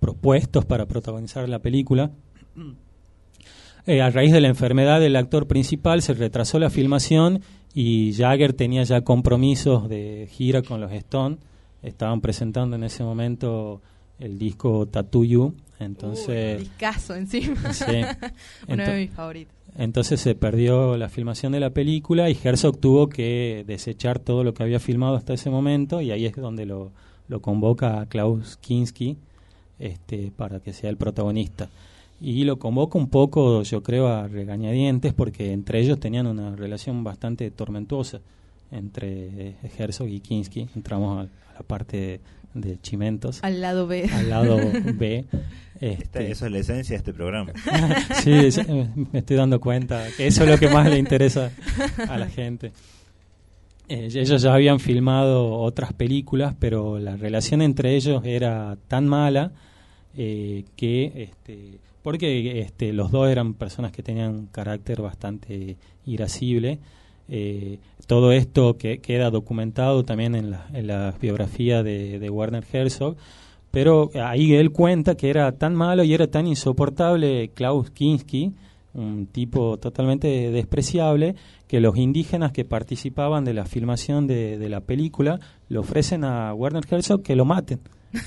[0.00, 2.10] propuestos para protagonizar la película.
[3.86, 7.40] Eh, a raíz de la enfermedad del actor principal se retrasó la filmación
[7.74, 11.38] y Jagger tenía ya compromisos de gira con los Stones.
[11.82, 13.80] Estaban presentando en ese momento
[14.18, 15.54] el disco Tattoo You.
[15.78, 17.72] Entonces, Uy, discazo encima.
[17.72, 17.84] sí.
[18.68, 19.54] Uno de mis favoritos.
[19.76, 24.54] entonces se perdió la filmación de la película y Herzog tuvo que desechar todo lo
[24.54, 26.90] que había filmado hasta ese momento y ahí es donde lo,
[27.28, 29.16] lo convoca a Klaus Kinski
[29.78, 31.68] este, para que sea el protagonista.
[32.20, 37.04] Y lo convoca un poco, yo creo, a regañadientes porque entre ellos tenían una relación
[37.04, 38.20] bastante tormentosa
[38.70, 40.68] entre Herzog y Kinski.
[40.74, 42.20] Entramos a, la parte
[42.54, 43.42] de Chimentos.
[43.42, 44.08] Al lado B.
[44.12, 44.58] Al lado
[44.94, 45.24] B.
[45.80, 47.52] Este, eso es la esencia de este programa.
[48.24, 48.32] sí,
[49.12, 51.52] me estoy dando cuenta que eso es lo que más le interesa
[52.08, 52.72] a la gente.
[53.88, 59.52] Eh, ellos ya habían filmado otras películas, pero la relación entre ellos era tan mala
[60.16, 61.78] eh, que, este,
[62.08, 66.78] porque este, los dos eran personas que tenían carácter bastante irascible.
[67.28, 72.64] Eh, todo esto que queda documentado también en la, en la biografía de, de Werner
[72.72, 73.16] Herzog,
[73.70, 78.54] pero ahí él cuenta que era tan malo y era tan insoportable Klaus Kinski,
[78.94, 81.34] un tipo totalmente despreciable,
[81.66, 86.86] que los indígenas que participaban de la filmación de, la película le ofrecen a Werner
[86.90, 87.80] Herzog que lo maten,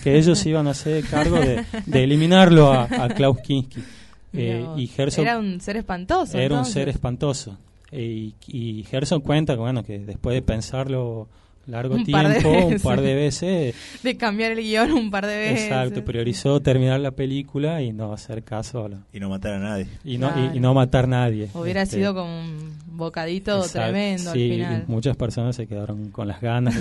[0.04, 3.82] que ellos iban a hacer cargo de, eliminarlo a, Klaus Kinski.
[4.34, 6.38] Eh, y Herzog, era un ser espantoso.
[6.38, 7.58] Era un ser espantoso.
[7.92, 11.28] Eh, y, y Herzog cuenta que, bueno, que después de pensarlo
[11.68, 13.76] largo tiempo, un par de veces.
[14.04, 15.66] De cambiar el guion un par de veces.
[15.66, 18.90] Exacto, priorizó terminar la película y no hacer caso.
[19.14, 19.88] Y no matar a nadie.
[20.04, 21.50] Y no, y, no matar a nadie.
[21.54, 24.84] Hubiera este, sido como un bocadito tremendo sí, al final.
[24.88, 26.76] muchas personas se quedaron con las ganas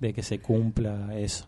[0.00, 1.46] de, que se cumpla eso.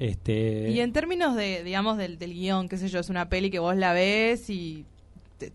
[0.00, 0.70] Este...
[0.70, 3.58] Y en términos de, digamos, del, del guion, qué sé yo, es una peli que
[3.58, 4.86] vos la ves y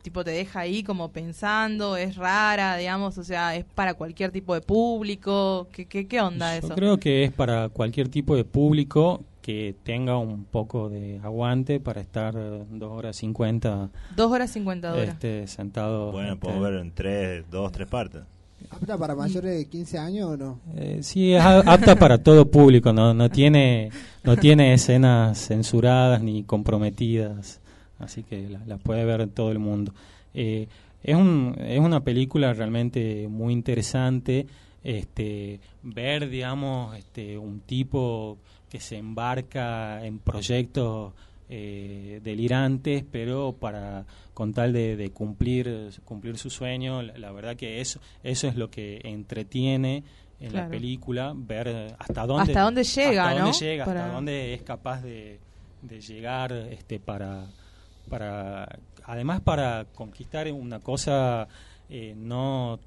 [0.02, 4.54] tipo te deja ahí como pensando, es rara, digamos, o sea, es para cualquier tipo
[4.54, 6.76] de público, ¿qué, qué, qué onda Yo eso?
[6.76, 12.02] Creo que es para cualquier tipo de público que tenga un poco de aguante para
[12.02, 13.90] estar dos horas cincuenta.
[14.16, 15.10] Dos horas cincuenta horas.
[15.10, 16.12] Este, sentado.
[16.12, 18.24] Bueno, este, puedo ver en tres, dos, tres partes.
[18.70, 20.60] ¿Apta para mayores de 15 años o no?
[20.76, 23.92] Eh, sí, es apta para todo público, no, no tiene,
[24.24, 27.62] no tiene escenas censuradas ni comprometidas
[28.00, 29.94] así que la, puede ver todo el mundo.
[30.34, 30.68] Eh,
[31.04, 34.48] es, un, es una película realmente muy interesante,
[34.84, 38.38] este, ver, digamos, este, un tipo
[38.70, 41.14] que se embarca en proyectos
[41.50, 48.00] eh, delirantes, pero para con tal de, cumplir cumplir su sueño, la, verdad que eso
[48.24, 50.04] eso es lo que entretiene
[50.40, 53.46] en la película, ver hasta dónde hasta dónde llega, hasta ¿no?
[53.46, 55.40] dónde llega, hasta dónde es capaz de,
[55.82, 57.48] de llegar, este, para
[58.10, 58.68] para
[59.04, 61.48] además para conquistar una cosa
[61.90, 62.80] eh, no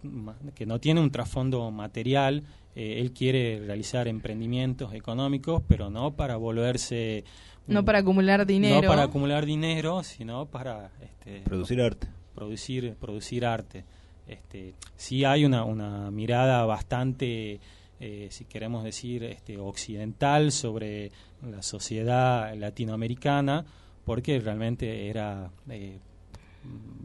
[0.55, 2.43] que no tiene un trasfondo material
[2.79, 7.25] eh, él quiere realizar emprendimientos económicos pero no para volverse
[7.67, 8.83] no para acumular dinero.
[8.83, 12.07] no para acumular dinero sino para este, producir arte.
[12.35, 13.85] producir producir arte.
[14.29, 17.59] Este sí hay una, una mirada bastante
[18.01, 21.11] eh, si queremos decir este occidental sobre
[21.43, 23.65] la sociedad latinoamericana
[24.05, 25.99] porque realmente era eh,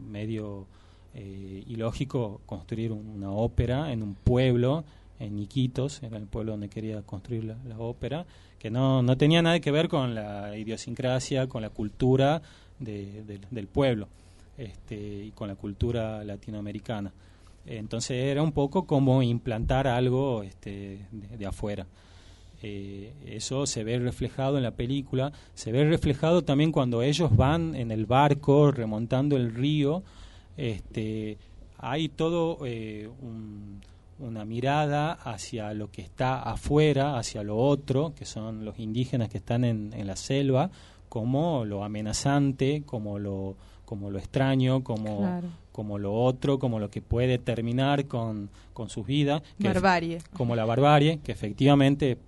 [0.08, 0.66] medio
[1.14, 4.84] eh, ilógico construir una ópera en un pueblo,
[5.18, 8.26] en Iquitos, era el pueblo donde quería construir la, ópera,
[8.58, 12.42] que no, no tenía nada que ver con la idiosincrasia, con la cultura
[12.78, 14.08] del pueblo
[14.58, 17.12] este, y con la cultura latinoamericana.
[17.66, 21.86] Entonces era un poco como implantar algo este, de afuera.
[22.62, 27.74] Eh, eso se ve reflejado en la película, se ve reflejado también cuando ellos van
[27.74, 30.02] en el barco remontando el río,
[30.56, 31.36] este,
[31.78, 33.10] hay todo eh,
[34.18, 39.38] una mirada hacia lo que está afuera, hacia lo otro, que son los indígenas que
[39.38, 40.70] están en, la selva,
[41.08, 45.40] como lo amenazante, como lo, como lo extraño, como,
[45.72, 49.42] como lo otro, como lo que puede terminar con, con sus vidas.
[49.58, 50.18] barbarie.
[50.32, 52.18] Como la barbarie, que efectivamente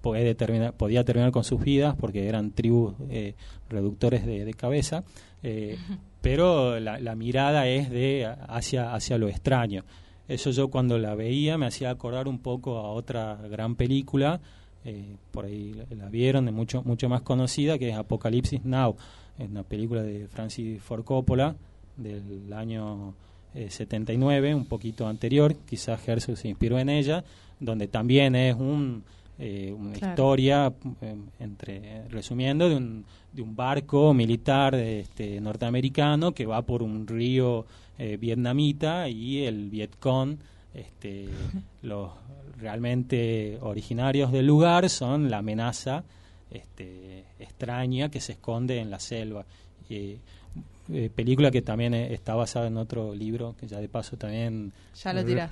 [0.00, 3.34] puede terminar, podía terminar con sus vidas porque eran tribus eh,
[3.68, 5.04] reductores de, cabeza,
[5.42, 5.76] eh,
[6.20, 9.84] pero la, mirada es de hacia, hacia lo extraño.
[10.28, 14.40] Eso yo cuando la veía me hacía acordar un poco a otra gran película,
[14.84, 18.96] eh, por ahí la, vieron, de mucho, mucho más conocida, que es Apocalipsis Now,
[19.38, 21.56] es una película de Francis Ford Coppola
[21.96, 23.14] del año
[23.54, 27.24] 79, un poquito anterior, quizás Herzog se inspiró en ella,
[27.58, 29.02] donde también es un
[29.40, 36.44] eh, una historia, eh, entre resumiendo, de un, de un barco militar este, norteamericano que
[36.44, 37.64] va por un río
[37.98, 40.38] eh, vietnamita y el Vietcong,
[40.72, 41.28] este,
[41.82, 42.12] los
[42.58, 46.04] realmente originarios del lugar son la amenaza
[46.50, 49.44] este, extraña que se esconde en la selva.
[51.14, 54.72] película que también está basada en otro libro que ya de paso también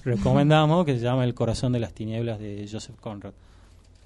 [0.05, 3.33] recomendamos que se llama El corazón de las tinieblas de Joseph Conrad.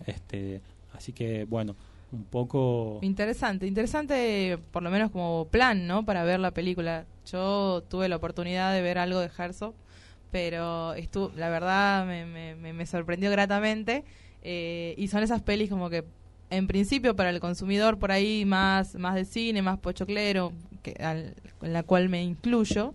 [0.07, 0.63] Este,
[0.95, 1.77] así que bueno,
[2.13, 2.99] un poco...
[3.03, 6.05] Interesante, interesante por lo menos como plan, ¿no?
[6.05, 7.07] Para ver la película.
[7.27, 9.75] Yo tuve la oportunidad de ver algo de Herzog,
[10.31, 14.05] pero estu la verdad me, me, me sorprendió gratamente.
[14.43, 16.05] Eh, y son esas pelis como que
[16.51, 20.53] en principio para el consumidor por ahí más, más de cine, más pochoclero,
[20.83, 22.95] que, en la cual me incluyo,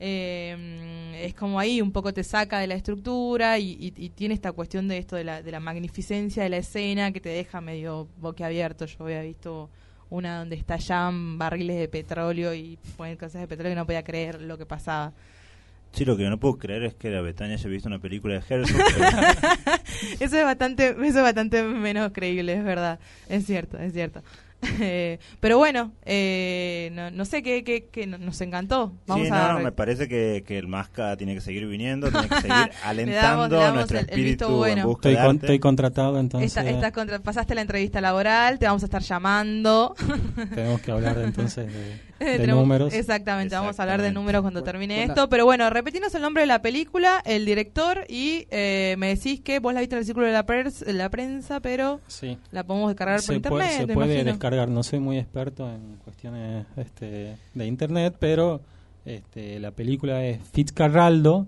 [0.00, 4.88] eh, es como ahí un poco te saca de la estructura y, tiene esta cuestión
[4.88, 8.86] de esto de la, de la magnificencia de la escena que te deja medio boquiabierto.
[8.86, 9.70] Yo había visto
[10.10, 14.40] una donde estallan barriles de petróleo y ponen cosas de petróleo y no podía creer
[14.40, 15.12] lo que pasaba.
[15.92, 18.42] Sí, lo que no puedo creer es que la Betania haya visto una película de
[18.48, 18.80] Herzog.
[20.20, 22.98] eso es bastante, eso es bastante menos creíble, es verdad.
[23.28, 24.20] Es cierto, es cierto.
[25.40, 28.92] pero bueno, eh, no, sé qué, qué, nos encantó.
[29.06, 33.72] Vamos a me parece que, el Masca tiene que seguir viniendo, tiene que seguir alentando
[33.74, 36.52] nuestro espíritu estoy, contratado, entonces.
[37.22, 39.94] pasaste la entrevista laboral, te vamos a estar llamando.
[40.54, 42.94] Tenemos que hablar entonces de de números.
[42.94, 45.28] Exactamente, vamos a hablar de números cuando termine esto.
[45.28, 49.58] Pero bueno, repetimos el nombre de la película, el director y eh, me decís que
[49.58, 50.44] vos la viste en el círculo de la,
[50.92, 52.38] la prensa, pero sí.
[52.50, 53.70] la podemos descargar por internet.
[53.76, 58.60] se puede descargar, no soy muy experto en cuestiones este, de internet, pero
[59.04, 61.46] este, la película es Fitzcarraldo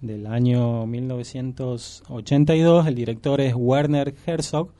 [0.00, 4.70] del año 1982, el director es Werner Herzog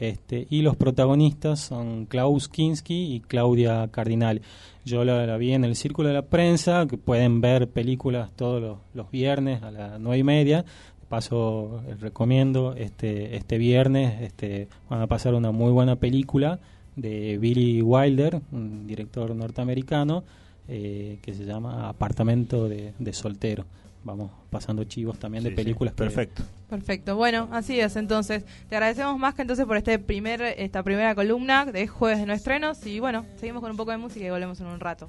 [0.00, 4.40] este, y los protagonistas son Klaus Kinski y Claudia Cardinal.
[4.86, 9.10] Yo la, vi en el Círculo de la Prensa, que pueden ver películas todos los,
[9.10, 10.64] viernes a las nueve y media.
[11.10, 16.60] Paso, les recomiendo, este, este viernes este, van a pasar una muy buena película
[16.96, 20.24] de Billy Wilder, un director norteamericano,
[20.66, 23.66] eh, que se llama Apartamento de Soltero
[24.04, 25.94] vamos pasando chivos también de películas.
[25.94, 26.42] perfecto.
[26.68, 27.16] Perfecto.
[27.16, 27.96] Bueno, así es.
[27.96, 32.26] Entonces, te agradecemos más que entonces por este primer, esta primera columna de jueves de
[32.26, 32.84] no estrenos.
[32.86, 35.08] Y bueno, seguimos con un poco de música y volvemos en un rato.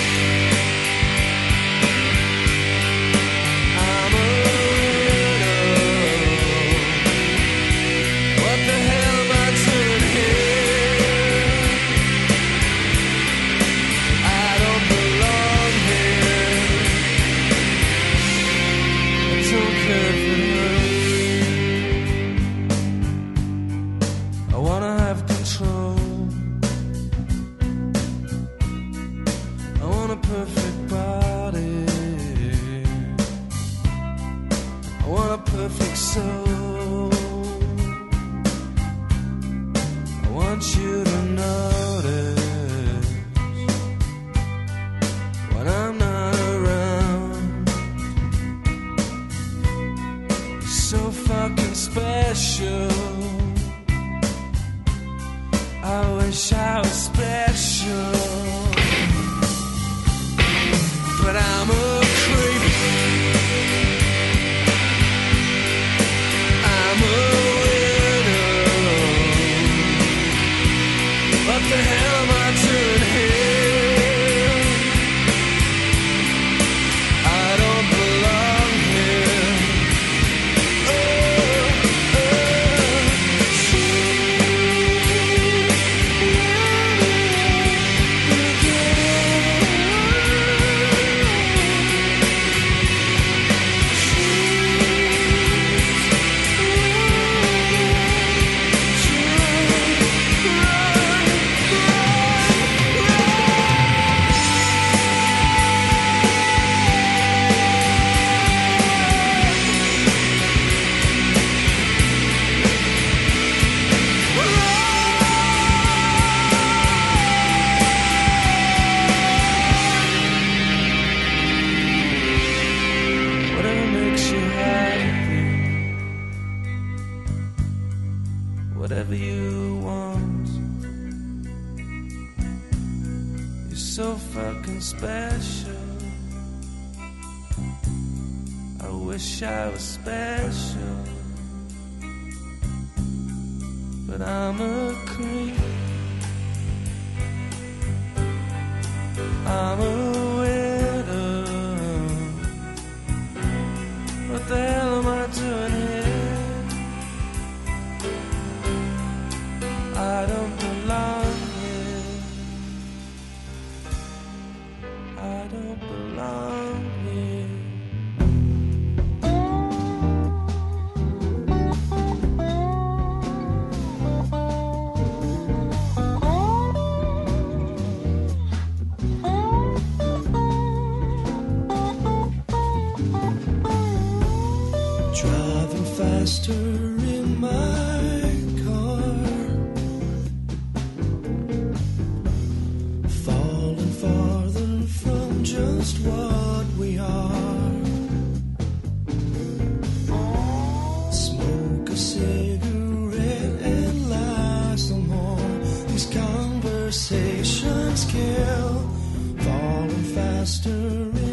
[208.31, 208.89] hill,
[209.37, 211.30] falling faster.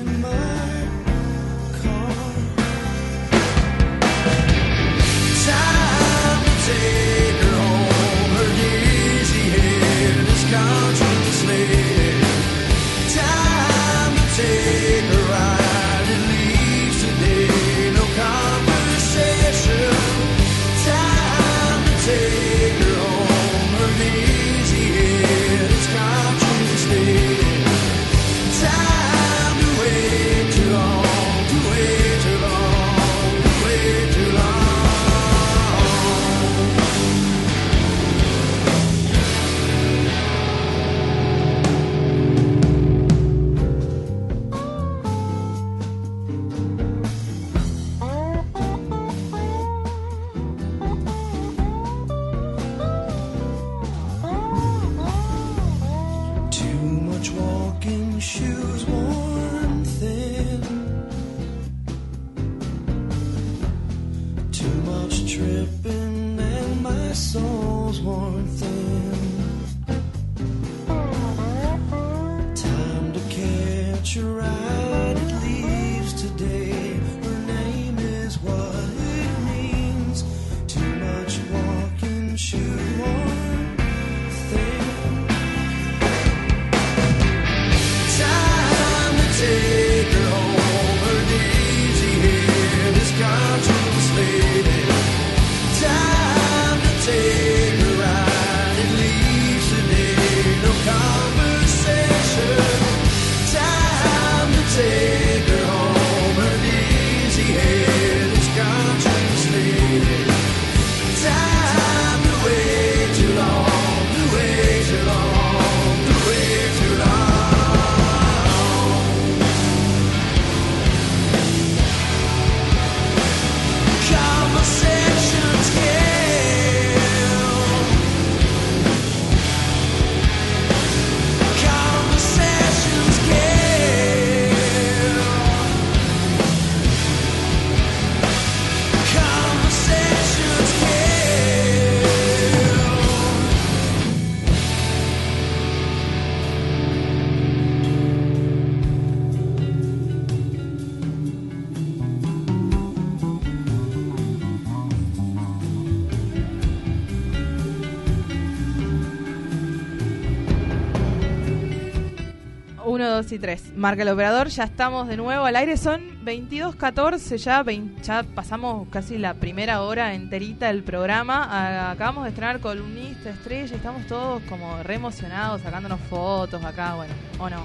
[163.77, 165.77] Marca el operador, ya estamos de nuevo al aire.
[165.77, 171.90] Son 22.14, ya, 20, ya pasamos casi la primera hora enterita del programa.
[171.93, 177.15] Acabamos de estrenar columnista, estrella, y estamos todos como re emocionados, sacándonos fotos acá, bueno,
[177.39, 177.65] ¿o no?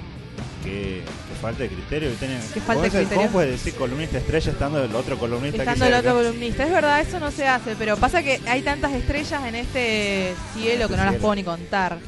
[0.62, 1.02] Qué,
[1.42, 2.40] falta de criterio que tienen.
[2.52, 3.16] ¿Qué falta de criterio?
[3.16, 7.00] ¿Cómo puedes decir columnista estrella estando el otro columnista Estando el otro columnista, es verdad,
[7.00, 11.04] eso no se hace, pero pasa que hay tantas estrellas en este cielo que este
[11.04, 11.98] no las puedo ni contar.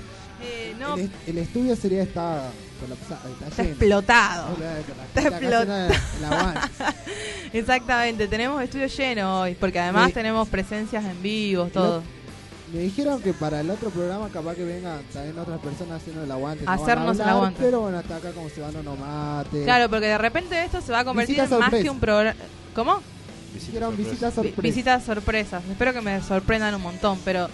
[0.40, 0.97] Eh, eh, no.
[0.97, 4.57] El estudio sería esta colapsado, está, explotado.
[5.15, 5.89] Está explotado.
[7.53, 12.03] Exactamente, tenemos estudio lleno hoy, porque además tenemos presencias en vivo, todo.
[12.73, 16.31] Me dijeron que para el otro programa capaz que vengan también otras personas haciendo el
[16.31, 16.65] aguante.
[16.65, 17.61] no Hacernos el aguante.
[17.62, 19.62] Pero bueno, hasta acá como se van onomate.
[19.62, 22.36] Claro, porque de repente esto se va a convertir en más que un programa.
[22.74, 23.01] ¿Cómo?
[23.55, 24.62] Visitas Vi- sorpresa.
[24.62, 25.62] Visitas sorpresas.
[25.70, 27.48] Espero que me sorprendan un montón, pero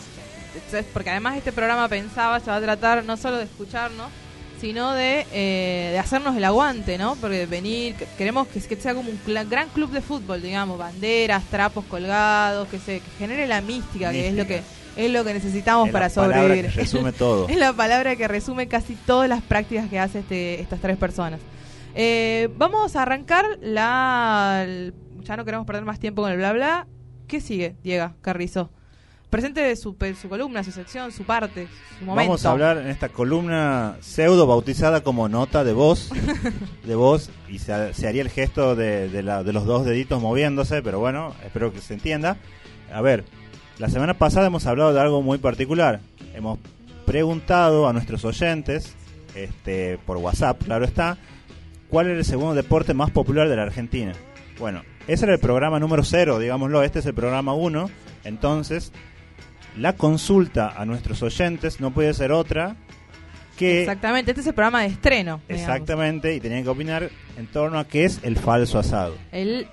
[0.93, 4.09] porque además este programa pensaba se va a tratar no solo de escucharnos,
[4.63, 7.17] sino de, eh, de hacernos el aguante, ¿no?
[7.17, 9.21] Porque venir, que- queremos que, que sea como un
[9.51, 14.29] gran club de fútbol, digamos, banderas, trapos colgados, que se que genere la mística, que
[14.29, 14.63] es lo que
[14.97, 16.67] es lo que necesitamos Es para sobrevivir.
[16.67, 17.49] que resume todo.
[17.49, 21.41] es la palabra que resume casi todas las prácticas que hace este, estas tres personas.
[21.95, 24.63] Eh, vamos a arrancar la...
[24.65, 26.87] el- ya no queremos perder más tiempo con el bla bla.
[27.27, 28.71] ¿Qué sigue, Diego Carrizo?
[29.33, 29.97] Presente su,
[30.29, 31.67] columna, su sección, su parte,
[31.99, 32.29] su momento.
[32.29, 36.11] Vamos a hablar en esta columna pseudo bautizada como nota de voz,
[36.85, 40.21] de voz, y se, se haría el gesto de, de la- de los dos deditos
[40.21, 42.37] moviéndose, pero bueno, espero que se entienda.
[42.93, 43.25] A ver,
[43.79, 46.01] la semana pasada hemos hablado de algo muy particular.
[46.35, 46.59] Hemos
[47.07, 48.95] preguntado a nuestros oyentes,
[49.35, 51.17] este, por WhatsApp, claro está,
[51.89, 54.13] cuál era el segundo deporte más popular de la Argentina.
[54.59, 57.89] Bueno, ese era el programa número cero, digámoslo, este es el programa uno,
[58.25, 58.93] entonces
[59.77, 62.77] la consulta a nuestros oyentes no puede ser otra
[63.57, 65.41] que Exactamente, este es el programa de estreno.
[65.49, 65.69] digamos.
[65.69, 69.15] exactamente y tenían que opinar en torno a qué es el falso asado.
[69.31, 69.67] el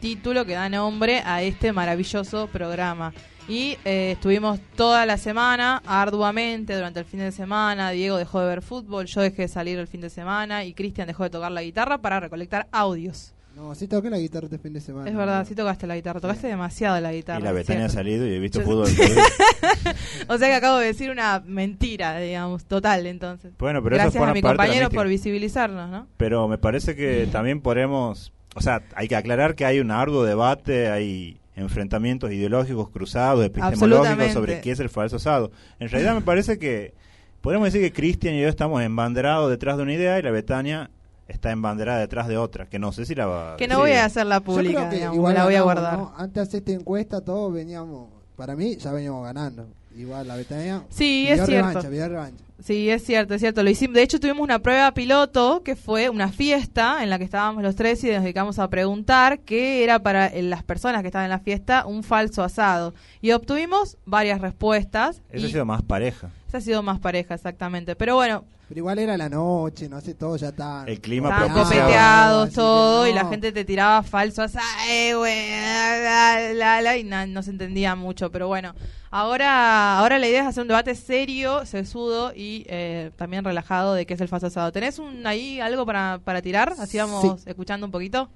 [0.00, 3.12] título que da nombre a este maravilloso programa.
[3.48, 7.90] Y eh, estuvimos toda la semana, arduamente, durante el fin de semana.
[7.90, 11.06] Diego dejó de ver fútbol, yo dejé de salir el fin de semana y Cristian
[11.06, 13.32] dejó de tocar la guitarra para recolectar audios.
[13.58, 15.10] No, sí toqué la guitarra este fin de semana.
[15.10, 17.40] es verdad, sí tocaste la guitarra, tocaste demasiado la guitarra.
[17.40, 18.88] y la Betania ha salido y he visto Yo- fútbol.
[20.28, 23.52] O sea que acabo de decir una mentira, digamos, total, entonces.
[23.58, 25.00] bueno, pero eso Gracias forma a mi parte de la compañero mística.
[25.00, 26.06] por visibilizarnos, ¿no?
[26.16, 30.24] Pero me parece que también podemos, o sea, hay que aclarar que hay un arduo
[30.24, 34.32] debate, hay enfrentamientos ideológicos cruzados, epistemológicos Absolutamente.
[34.34, 35.50] sobre qué es el falso asado.
[35.80, 36.94] En realidad me parece que
[37.40, 40.90] podemos decir que Cristian y yo estamos embanderados detrás de una idea y la Betania
[41.28, 43.80] está embanderada detrás de otra, que no sé si la va Que no sí.
[43.82, 45.98] voy a hacerla Yo pública, creo que digamos, la voy a guardar.
[45.98, 46.12] ¿no?
[46.16, 48.08] Antes de hacer esta encuesta, todos veníamos.
[48.34, 49.66] Para mí, ya veníamos ganando.
[49.96, 50.84] Igual la Betania.
[50.90, 51.80] Sí, es cierto.
[51.80, 52.44] revancha, revancha.
[52.62, 53.62] Sí, es cierto, es cierto.
[53.64, 53.94] Lo hicimos.
[53.94, 57.74] De hecho, tuvimos una prueba piloto que fue una fiesta en la que estábamos los
[57.74, 61.30] tres y nos dedicamos a preguntar qué era para eh, las personas que estaban en
[61.30, 62.94] la fiesta un falso asado.
[63.20, 65.20] Y obtuvimos varias respuestas.
[65.30, 66.30] Eso y ha sido más pareja.
[66.46, 67.96] esa ha sido más pareja, exactamente.
[67.96, 70.84] Pero bueno, Pero igual era la noche, no sé, todo ya está.
[70.86, 71.84] El clima estaban propiciaba.
[71.86, 77.04] copeteados todo y la gente te tiraba falso asado, eh, güey, la, la, la, y
[77.04, 78.30] na- no se entendía mucho.
[78.30, 78.74] Pero bueno,
[79.10, 84.04] ahora, ahora la idea es hacer un debate serio, sesudo y eh, también relajado de
[84.04, 84.70] qué es el falso asado.
[84.70, 86.74] ¿Tenés un, ahí algo para, para tirar?
[86.78, 88.28] Así vamos escuchando un poquito.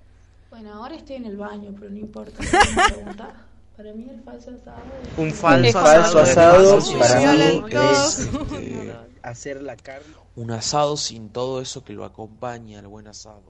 [0.48, 2.42] Bueno, ahora estoy en el baño, pero no importa.
[3.76, 5.18] Para mí el falso asado es...
[5.18, 8.92] Un falso asado, para mí es, este,
[9.22, 10.14] hacer la carne.
[10.36, 13.42] Un asado sin todo eso que lo acompaña al buen asado.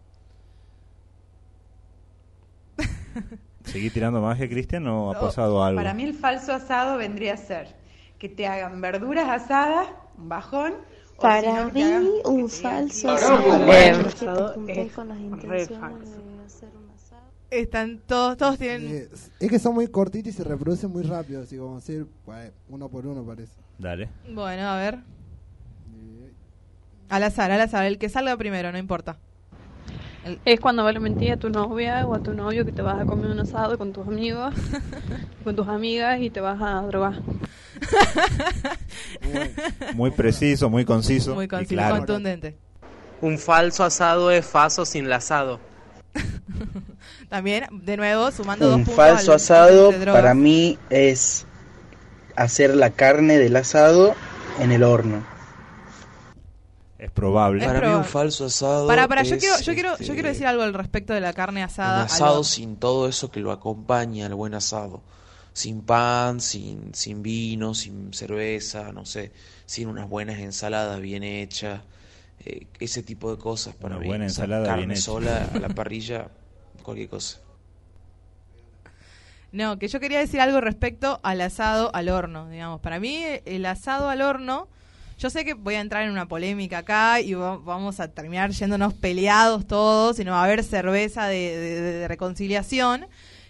[3.65, 5.79] ¿Seguí tirando magia, Cristian, o ha No, pasado algo?
[5.81, 7.75] Para mí el falso asado vendría a ser
[8.19, 9.89] que te hagan verduras asadas,
[10.19, 10.75] un bajón.
[11.21, 13.99] Para mí, hagan- un falso asado es
[14.69, 17.23] es con las intenciones de hacer un asado.
[17.51, 18.89] Están todos, todos tienen...
[18.89, 19.09] Eh,
[19.41, 22.07] es que son muy cortitos y se reproducen muy rápido, así como decir,
[22.69, 23.53] uno por uno parece.
[23.79, 24.09] Dale.
[24.35, 24.99] Bueno, a ver.
[27.13, 29.19] Al azar, al azar, el que salga primero, no importa.
[30.47, 32.99] Es cuando vos le mentís a tu novia o a tu novio que te vas
[32.99, 34.55] a comer un asado con tus amigos,
[35.45, 37.21] con tus amigas y te vas a drogar.
[39.93, 41.35] Muy preciso, muy conciso.
[41.35, 41.99] Muy y claro.
[41.99, 42.57] contundente.
[43.21, 45.61] Un falso asado es faso sin lazado.
[47.29, 51.45] También, de nuevo, sumando dos Un puntos falso al asado para mí es
[52.37, 54.15] hacer la carne del asado
[54.61, 55.31] en el horno.
[57.03, 57.65] Es probable.
[57.67, 60.29] Para mí un falso asado Para, para, yo es, quiero, yo quiero, yo este, quiero
[60.29, 62.01] decir algo al respecto de la carne un asada.
[62.03, 65.03] al asado sin todo eso que lo acompaña al buen asado.
[65.53, 69.33] Sin pan, sin, sin vino, sin cerveza, no sé,
[69.67, 71.81] sin unas buenas ensaladas bien hechas,
[72.45, 74.07] eh, ese tipo de cosas para Una mí.
[74.07, 75.03] buena O sea, ensalada carne bien hecha.
[75.03, 76.29] sola a la parrilla,
[76.85, 77.41] cualquier cosa.
[79.51, 82.81] No, que yo quería decir algo respecto al asado al horno, digamos.
[82.81, 84.69] Para mí, el asado al horno,
[85.19, 88.51] yo sé que voy a entrar en una polémica acá y va- vamos a terminar
[88.51, 93.07] yéndonos peleados todos y no va a haber cerveza de, de- de reconciliación.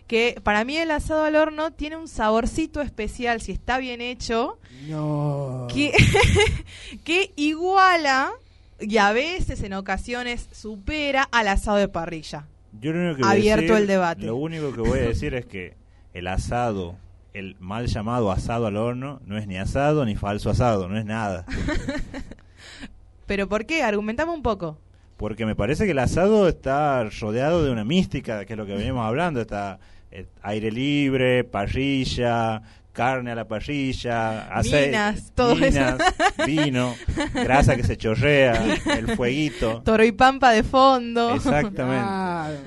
[0.06, 4.58] Que para mí el asado al horno tiene un saborcito especial, si está bien hecho,
[4.88, 5.66] No.
[5.72, 5.92] que,
[7.04, 8.32] que iguala
[8.78, 12.46] y a veces en ocasiones supera al asado de parrilla.
[12.80, 14.22] Yo lo único que voy a Abierto decir- el debate.
[14.26, 15.74] Lo único que voy a decir es que
[16.14, 16.96] el asado,
[17.34, 21.04] el mal llamado asado al horno, no es ni asado ni falso asado, no es
[21.04, 21.44] nada.
[23.26, 23.82] ¿Pero por qué?
[23.82, 24.78] Argumentame un poco.
[25.16, 28.74] Porque me parece que el asado está rodeado de una mística, que es lo que
[28.74, 29.40] venimos hablando.
[29.40, 29.78] Está
[30.10, 36.46] eh, aire libre, parrilla, carne a la parrilla, aceite, Minas, todo minas, eso.
[36.46, 36.94] vino,
[37.32, 38.62] grasa que se chorrea,
[38.96, 39.82] el fueguito.
[39.82, 41.34] Toro y pampa de fondo.
[41.34, 42.04] Exactamente.
[42.04, 42.58] Claro.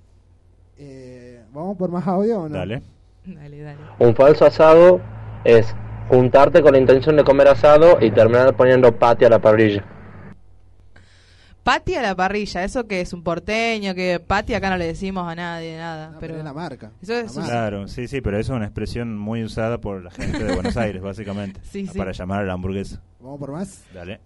[0.78, 2.54] Eh, ¿Vamos por más audio o no?
[2.58, 2.82] Dale.
[3.24, 3.78] Dale, dale.
[3.98, 5.00] Un falso asado
[5.42, 5.74] es
[6.06, 9.82] juntarte con la intención de comer asado y terminar poniendo pati a la parrilla.
[11.62, 15.26] Pati a la parrilla, eso que es un porteño, que Pati acá no le decimos
[15.26, 16.18] a nadie nada.
[16.20, 16.90] pero es la marca.
[17.00, 20.44] Eso es Claro, sí, sí, pero eso es una expresión muy usada por la gente
[20.44, 21.58] de Buenos Aires, básicamente.
[21.64, 21.96] Sí, sí.
[21.96, 23.00] Para llamar a la hamburguesa.
[23.18, 23.82] Vamos por más.
[23.94, 24.20] Dale.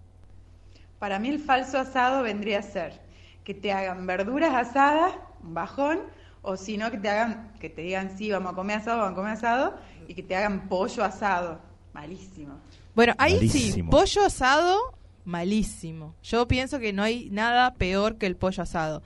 [0.99, 2.99] Para mí el falso asado vendría a ser
[3.45, 5.99] que te hagan verduras asadas, un bajón,
[6.41, 9.13] o si no que te hagan, que te digan sí, vamos a comer asado, vamos
[9.13, 9.75] a comer asado,
[10.07, 11.59] y que te hagan pollo asado.
[11.93, 12.59] Malísimo.
[12.95, 14.77] Bueno, ahí sí, pollo asado,
[15.25, 16.15] malísimo.
[16.23, 19.01] Yo pienso que no hay nada peor que el pollo asado.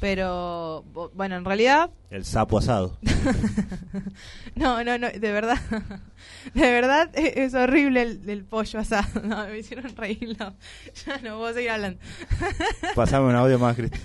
[0.00, 0.82] Pero,
[1.14, 2.96] bueno, en realidad, El sapo asado.
[4.54, 5.58] no, no, no, de verdad,
[6.54, 9.20] de verdad e- es horrible el, el pollo asado.
[9.24, 10.54] No, me hicieron reír, no.
[11.06, 12.00] ya no puedo seguir hablando.
[12.94, 13.98] Pasame un audio más, Cristi.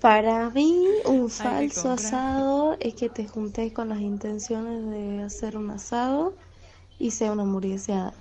[0.00, 5.70] Para mí, un falso asado es que te juntes con las intenciones de hacer un
[5.70, 6.34] asado
[6.98, 8.12] y sea una hamburgueseada.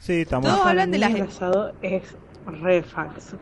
[0.00, 0.50] Sí, estamos.
[0.50, 1.14] Todos hablan de las...
[1.14, 2.02] El asado es
[2.46, 3.38] re falso.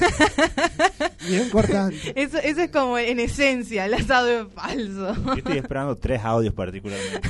[1.28, 2.12] Bien cortante.
[2.14, 5.14] Eso, eso es como en esencia, el asado es falso.
[5.24, 7.28] Yo estoy esperando tres audios particularmente.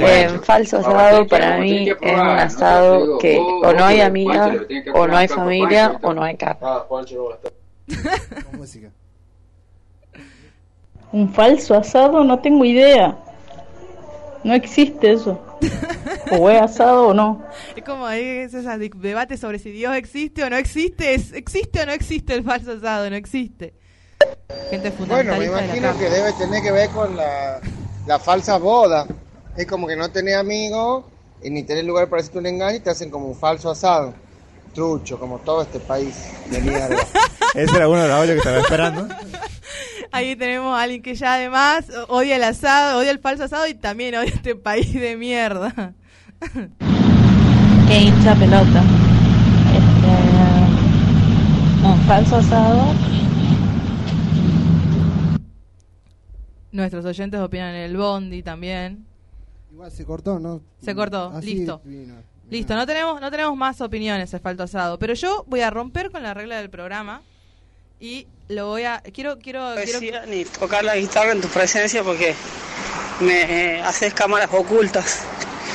[0.00, 4.54] Eh, falso asado para mí es un asado que o no hay amiga,
[4.94, 6.66] o no hay familia, o no hay carne.
[8.52, 8.90] Música.
[11.12, 13.18] Un falso asado, no tengo idea.
[14.44, 15.40] No existe eso.
[16.32, 17.44] O es asado o no.
[17.76, 21.14] Es como ese de- debate sobre si Dios existe o no existe.
[21.14, 23.08] Es, ¿Existe o no existe el falso asado?
[23.10, 23.74] No existe.
[24.70, 27.60] Gente Bueno, me imagino que debe tener que ver con la,
[28.06, 29.06] la falsa boda.
[29.56, 31.04] Es como que no tenés amigos
[31.42, 34.14] y ni tenés lugar para hacerte un engaño y te hacen como un falso asado.
[34.74, 36.14] Trucho, como todo este país
[36.50, 36.96] de mierda.
[37.54, 39.08] Ese era uno de los audios que estaba esperando.
[40.12, 43.74] Ahí tenemos a alguien que ya además odia el asado, odia el falso asado y
[43.74, 45.94] también odia este país de mierda.
[47.88, 48.82] Que hincha pelota.
[49.72, 50.10] Este,
[51.86, 52.94] un falso asado.
[56.72, 59.04] Nuestros oyentes opinan en el bondi también.
[59.72, 60.60] Igual se cortó, ¿no?
[60.82, 61.80] Se cortó, Así listo.
[61.84, 62.14] vino.
[62.48, 64.98] Listo, no tenemos, no tenemos más opiniones el falso asado.
[64.98, 67.22] Pero yo voy a romper con la regla del programa
[68.00, 69.00] y lo voy a.
[69.12, 69.74] Quiero, quiero.
[69.74, 72.34] quiero decía ni tocar la guitarra en tu presencia porque
[73.20, 75.22] me eh, haces cámaras ocultas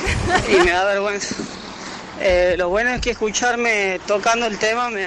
[0.52, 1.34] y me da vergüenza.
[2.20, 5.06] Eh, lo bueno es que escucharme tocando el tema me,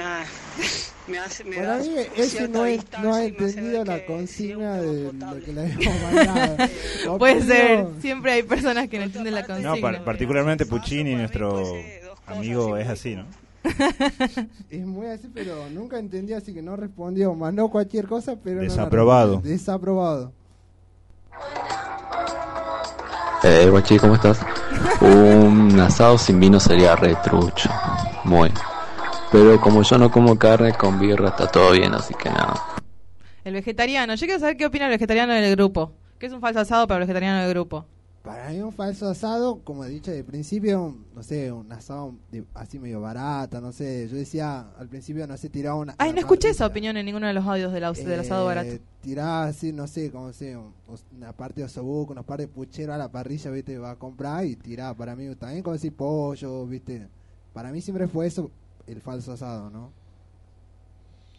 [1.08, 1.42] me hace...
[1.44, 5.52] Me Para da mí, ese no, es, no ha entendido la consigna de lo que
[5.52, 6.56] le habíamos mandado.
[7.18, 9.80] Puede ser, siempre hay personas que no entienden la No, consigna.
[9.80, 11.74] par- particularmente Puccini, nuestro
[12.26, 13.26] amigo, es así, ¿no?
[14.70, 17.34] Es muy así, pero nunca entendí, así que no respondió.
[17.34, 19.40] Mandó cualquier cosa, pero Desaprobado.
[19.42, 20.32] Desaprobado.
[23.42, 24.40] Eh, guachi, ¿cómo estás?
[25.00, 27.70] Un asado sin vino sería retrucho.
[28.24, 28.50] Muy.
[29.32, 32.60] Pero como yo no como carne con birra, está todo bien, así que nada.
[33.44, 34.14] El vegetariano.
[34.14, 35.92] Yo quiero saber qué opina el vegetariano del grupo.
[36.18, 37.86] ¿Qué es un falso asado para el vegetariano del grupo?
[38.22, 42.44] Para mí un falso asado, como he dicho de principio, no sé, un asado de-
[42.52, 44.08] así medio barata, no sé.
[44.08, 45.94] Yo decía al principio, no sé, tiraba una...
[45.96, 48.84] Ay, no escuché esa opinión en ninguno de los audios del, del asado Eh, barato.
[49.00, 50.74] Tiraba así, no sé, como sé, un-
[51.16, 54.44] una parte de osobuco, una parte de puchero a la parrilla, viste, va a comprar
[54.44, 54.94] y tiraba.
[54.94, 57.08] Para mí también como decir pollo, viste.
[57.54, 58.50] Para mí siempre fue eso,
[58.86, 59.92] el falso asado, ¿no?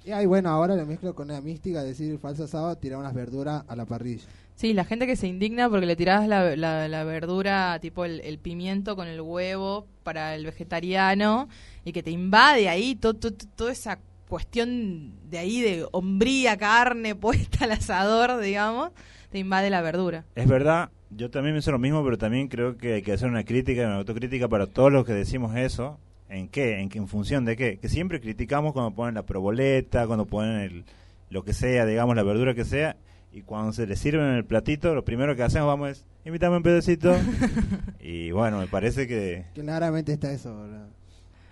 [0.03, 3.13] Y ahí, bueno, ahora lo mezclo con una mística, decir el falso asado, tirar unas
[3.13, 4.23] verduras a la parrilla.
[4.55, 8.19] Sí, la gente que se indigna porque le tirás la, la- la verdura, tipo el,
[8.21, 11.49] el pimiento con el huevo para el vegetariano
[11.85, 16.57] y que te invade ahí to- to- to- toda esa cuestión de ahí de hombría,
[16.57, 18.91] carne puesta al asador, digamos,
[19.31, 20.25] te invade la verdura.
[20.35, 23.43] Es verdad, yo también pienso lo mismo, pero también creo que hay que hacer una
[23.43, 25.99] crítica, una autocrítica para todos los que decimos eso.
[26.31, 26.79] ¿En qué?
[26.79, 26.97] ¿En, qué?
[26.97, 27.77] ¿En función de qué?
[27.77, 30.85] Que siempre criticamos cuando ponen la proboleta, cuando ponen el,
[31.29, 32.95] lo que sea, digamos, la verdura que sea,
[33.33, 36.57] y cuando se le sirven en el platito, lo primero que hacemos vamos es, invítame
[36.57, 37.15] un pedacito.
[37.99, 39.45] y bueno, me parece que...
[39.53, 40.87] Claramente está eso, ¿verdad?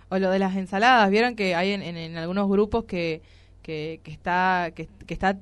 [0.08, 3.22] O lo de las ensaladas, vieron que hay en, en- en algunos grupos que,
[3.62, 5.38] que, que está que, que está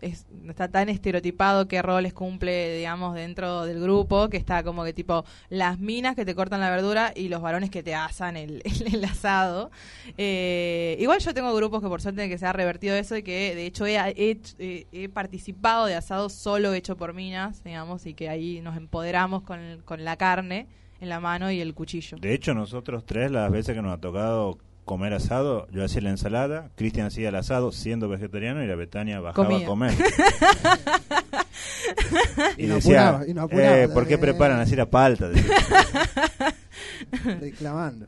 [0.00, 4.92] es- está tan estereotipado qué roles cumple, digamos, dentro del grupo, que está como que
[4.92, 8.62] tipo las minas que te cortan la verdura y los varones que te asan el,
[8.86, 9.70] el, el asado.
[10.16, 13.54] Eh, igual yo tengo grupos que por suerte que se ha revertido eso y que
[13.54, 18.28] de hecho he, he, he- participado de asado solo hecho por minas, digamos, y que
[18.28, 20.66] ahí nos empoderamos con, con la carne
[21.00, 22.18] en la mano y el cuchillo.
[22.20, 24.58] De hecho, nosotros tres, las veces que nos ha tocado
[24.90, 29.20] comer asado, yo hacía la ensalada, Cristian hacía el asado siendo vegetariano y la Betania
[29.20, 29.64] bajaba Comía.
[29.64, 29.94] a comer.
[32.56, 33.78] Y, Y no decía, apuraba, y no apuraba.
[33.78, 35.28] eh, ¿por qué Eh, preparan así la palta?
[35.28, 35.54] Decía.
[37.40, 38.06] Reclamando.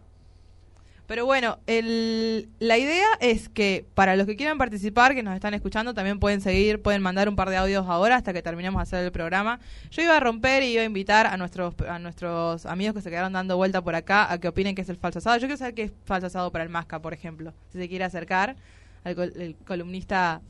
[1.12, 5.52] Pero bueno, el, la idea es que para los que quieran participar, que nos están
[5.52, 8.82] escuchando, también pueden seguir, pueden mandar un par de audios ahora hasta que terminemos de
[8.84, 9.60] hacer el programa.
[9.90, 13.10] Yo iba a romper y iba a invitar a nuestros a nuestros amigos que se
[13.10, 15.36] quedaron dando vuelta por acá a que opinen qué es el falso asado.
[15.36, 17.52] Yo quiero saber qué es falso asado para el Masca, por ejemplo.
[17.72, 18.56] Si se quiere acercar
[19.04, 20.40] al columnista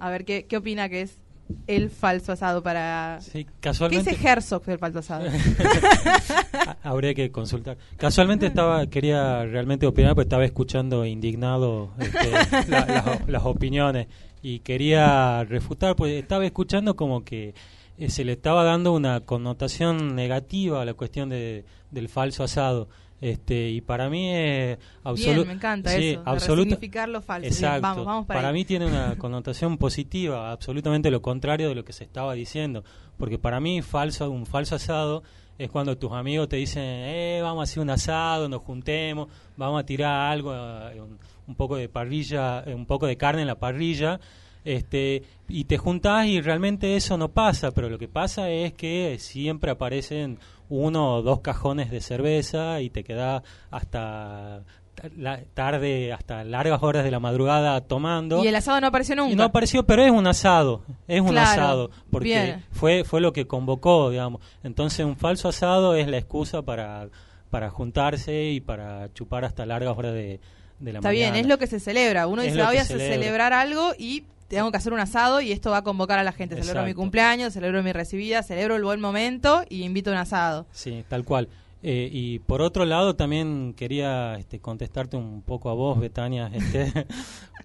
[0.00, 1.18] a ver qué, qué opina que es
[1.66, 3.18] el falso asado para...
[3.20, 4.10] Sí, ¿Qué casualmente.
[4.10, 5.26] dice Herzog del falso asado?
[6.52, 7.76] Ha- Habría que consultar.
[7.96, 12.30] Casualmente estaba quería realmente opinar porque estaba escuchando indignado este,
[12.70, 14.08] la- las, las opiniones
[14.42, 17.54] y quería refutar porque estaba escuchando como que
[17.98, 22.88] eh, se le estaba dando una connotación negativa a la cuestión de, del falso asado.
[23.20, 25.46] Este, y para mí es absoluto.
[25.46, 27.42] Me encanta eso, de resignificar lo falso.
[27.42, 27.82] Bien, Exacto.
[27.82, 28.54] vamos, vamos para ahí.
[28.54, 32.82] mí tiene una connotación positiva, absolutamente lo contrario de lo que se estaba diciendo.
[33.18, 35.22] Porque para mí falso, un falso asado
[35.58, 39.28] es cuando tus amigos te dicen, eh, vamos a hacer un asado, nos juntemos,
[39.58, 43.42] vamos a tirar algo, eh, un, un poco de parrilla, eh, un poco de carne
[43.42, 44.18] en la parrilla,
[44.64, 49.16] este, y te juntás y realmente eso no pasa, pero lo que pasa es que
[49.18, 50.38] siempre aparecen
[50.70, 54.62] uno o dos cajones de cerveza y te quedás hasta
[55.16, 58.42] la tarde, hasta largas horas de la madrugada tomando.
[58.44, 59.32] Y el asado no apareció nunca.
[59.32, 62.64] Y no apareció, pero es un asado, es un Claro, asado, porque bien.
[62.70, 64.40] fue fue lo que convocó, digamos.
[64.62, 67.08] Entonces un falso asado es la excusa para
[67.50, 70.38] para juntarse y para chupar hasta largas horas de,
[70.78, 71.32] de la Está mañana.
[71.32, 72.26] bien, es lo que se celebra.
[72.28, 73.14] Uno Es dice, lo "Ah, voy que a celebra.
[73.14, 76.32] celebrar algo y tengo que hacer un asado y esto va a convocar a la
[76.32, 76.56] gente.
[76.56, 77.00] Celebro mi Exacto.
[77.02, 80.66] cumpleaños, celebro mi recibida, celebro el buen momento y invito a un asado.
[80.72, 81.48] Sí, tal cual.
[81.82, 87.06] Eh, y por otro lado también quería este, contestarte un poco a vos, Betania, este,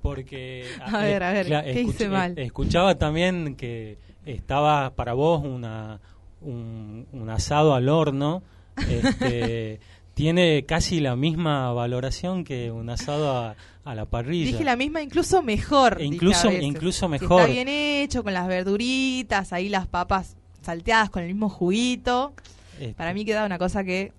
[0.04, 2.38] porque A ver, a ver, ¿qué hice mal?
[2.38, 6.00] escuchaba también que estaba para vos una
[6.42, 8.44] un, un asado al horno,
[8.88, 9.80] este,
[10.16, 14.46] tiene casi la misma valoración que un asado a, a la parrilla.
[14.48, 15.98] Dije la misma, incluso mejor.
[16.02, 17.42] incluso- incluso Si mejor.
[17.42, 22.34] está bien hecho, con las verduritas, ahí las papas salteadas con el mismo juguito.
[22.80, 24.12] Este, Para mí queda una cosa que...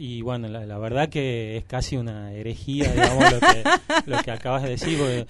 [0.00, 3.64] Y bueno, la, la verdad que es casi una herejía, digamos, lo que,
[4.06, 5.26] lo que acabas de decir, porque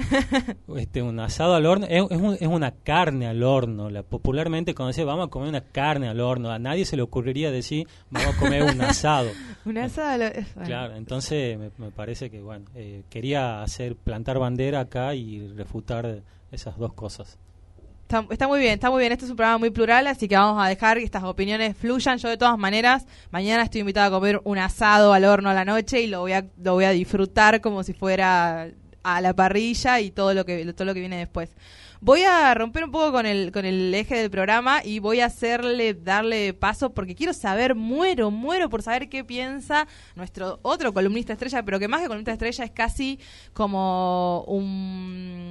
[0.83, 4.75] este, un asado al horno es, es, un- es una carne al horno, la popularmente
[4.75, 8.35] conocida, vamos a comer una carne al horno, a nadie se le ocurriría decir, vamos
[8.35, 9.31] a comer un asado.
[9.65, 10.19] Un asado...
[10.19, 10.67] lo- bueno.
[10.67, 16.21] Claro, entonces me, me parece que, bueno, eh, quería hacer, plantar bandera acá y refutar
[16.53, 17.39] esas dos cosas.
[18.09, 19.13] Está, está muy bien, está muy bien.
[19.13, 22.17] Este es un programa muy plural, así que vamos a dejar que estas opiniones fluyan.
[22.17, 25.67] Yo de todas maneras, mañana estoy invitada a comer un asado al horno a la
[25.67, 28.71] noche y lo voy a, lo voy a disfrutar como si fuera
[29.03, 31.55] a la parrilla y todo lo que todo lo que viene después.
[32.01, 35.27] Voy a romper un poco con el con el eje del programa y voy a
[35.27, 41.35] hacerle darle paso porque quiero saber, muero, muero por saber qué piensa nuestro otro columnista
[41.35, 43.19] estrella, pero que más que columnista estrella es casi
[43.53, 45.51] como un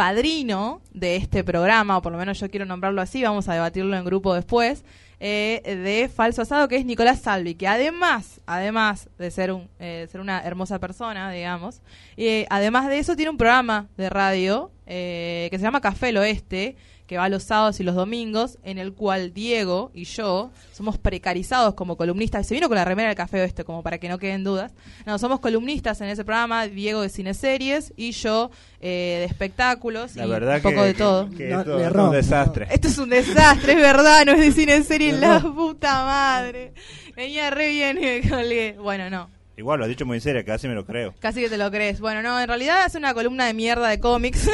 [0.00, 3.94] padrino de este programa, o por lo menos yo quiero nombrarlo así, vamos a debatirlo
[3.94, 4.82] en grupo después,
[5.20, 10.08] eh, de Falso Asado, que es Nicolás Salvi, que además, además de ser, un, eh,
[10.10, 11.82] ser una hermosa persona, digamos,
[12.16, 16.16] eh, además de eso tiene un programa de radio eh, que se llama Café el
[16.16, 16.76] Oeste,
[17.10, 21.74] que va los sábados y los domingos, en el cual Diego y yo somos precarizados
[21.74, 22.46] como columnistas.
[22.46, 24.70] Se vino con la remera del Café Oeste, como para que no queden dudas.
[25.06, 30.26] No, somos columnistas en ese programa, Diego de cineseries y yo eh, de espectáculos La
[30.26, 31.30] y verdad un poco que- de todo.
[31.30, 32.68] que- que esto es un desastre.
[32.70, 36.74] Esto es un desastre, es verdad, no es de cineseries, la puta madre.
[37.16, 38.76] Venía re bien y me colgué.
[38.80, 39.28] Bueno, no.
[39.60, 41.12] Igual lo has dicho muy serio, casi me lo creo.
[41.20, 42.00] Casi que te lo crees.
[42.00, 44.48] Bueno, no, en realidad hace una columna de mierda de cómics.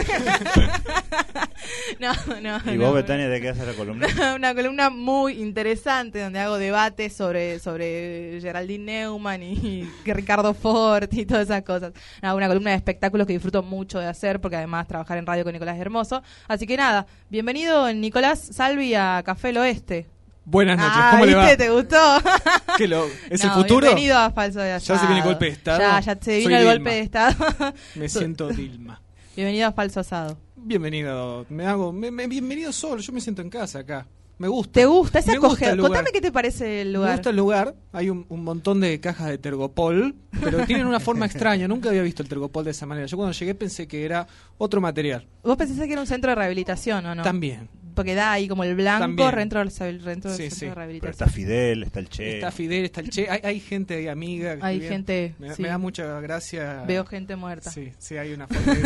[2.01, 2.73] no, no.
[2.73, 2.87] ¿Y no.
[2.87, 4.09] vos, Betania, de qué haces la columna?
[4.35, 11.09] una columna muy interesante donde hago debates sobre sobre Geraldine Neumann y, y Ricardo Ford
[11.13, 11.93] y todas esas cosas.
[12.21, 15.45] No, una columna de espectáculos que disfruto mucho de hacer porque además trabajar en radio
[15.45, 16.21] con Nicolás es hermoso.
[16.49, 20.16] Así que nada, bienvenido Nicolás Salvi a Café el Oeste.
[20.49, 21.43] Buenas noches, Ah, ¿cómo le va?
[21.43, 21.57] ¿viste?
[21.57, 21.97] ¿Te gustó?
[22.79, 23.81] ¿Qué lo- ¿Es el futuro?
[23.81, 25.01] Bienvenido a Falso de Ya Asado.
[25.01, 25.79] se viene el golpe de Estado.
[25.81, 26.73] Ya, ya se Soy vino el Dilma.
[26.75, 27.35] golpe de Estado.
[27.97, 29.03] Me siento Dilma.
[29.35, 30.39] Bienvenido a Falso Asado.
[30.55, 34.07] Bienvenido, me hago, me- me- bienvenido solo, yo me siento en casa acá.
[34.39, 34.73] Me gusta.
[34.73, 35.19] ¿Te gusta?
[35.19, 35.77] Es lugar.
[35.79, 37.11] Contame qué te parece el lugar.
[37.11, 41.01] Me gusta el lugar, hay un, un montón de cajas de tergopol, pero tienen una
[41.01, 43.07] forma extraña, nunca había visto el tergopol de esa manera.
[43.07, 44.27] Yo cuando llegué pensé que era
[44.59, 45.27] otro material.
[45.43, 47.23] ¿Vos pensás que era un centro de rehabilitación o no?
[47.23, 47.69] También.
[47.97, 50.61] Porque da ahí como el blanco dentro del, dentro del Sí, centro sí.
[50.61, 51.11] de Pero rehabilitación.
[51.11, 52.35] está Fidel, está el Che.
[52.37, 53.29] Está Fidel, está el Che.
[53.29, 54.57] Hay, hay gente ahí, amiga.
[54.61, 54.95] Hay viene.
[54.95, 55.63] gente, Me, sí.
[55.63, 56.85] me da mucha gracia.
[56.87, 57.71] Veo gente muerta.
[57.73, 58.83] Sí, sí, hay una foto de,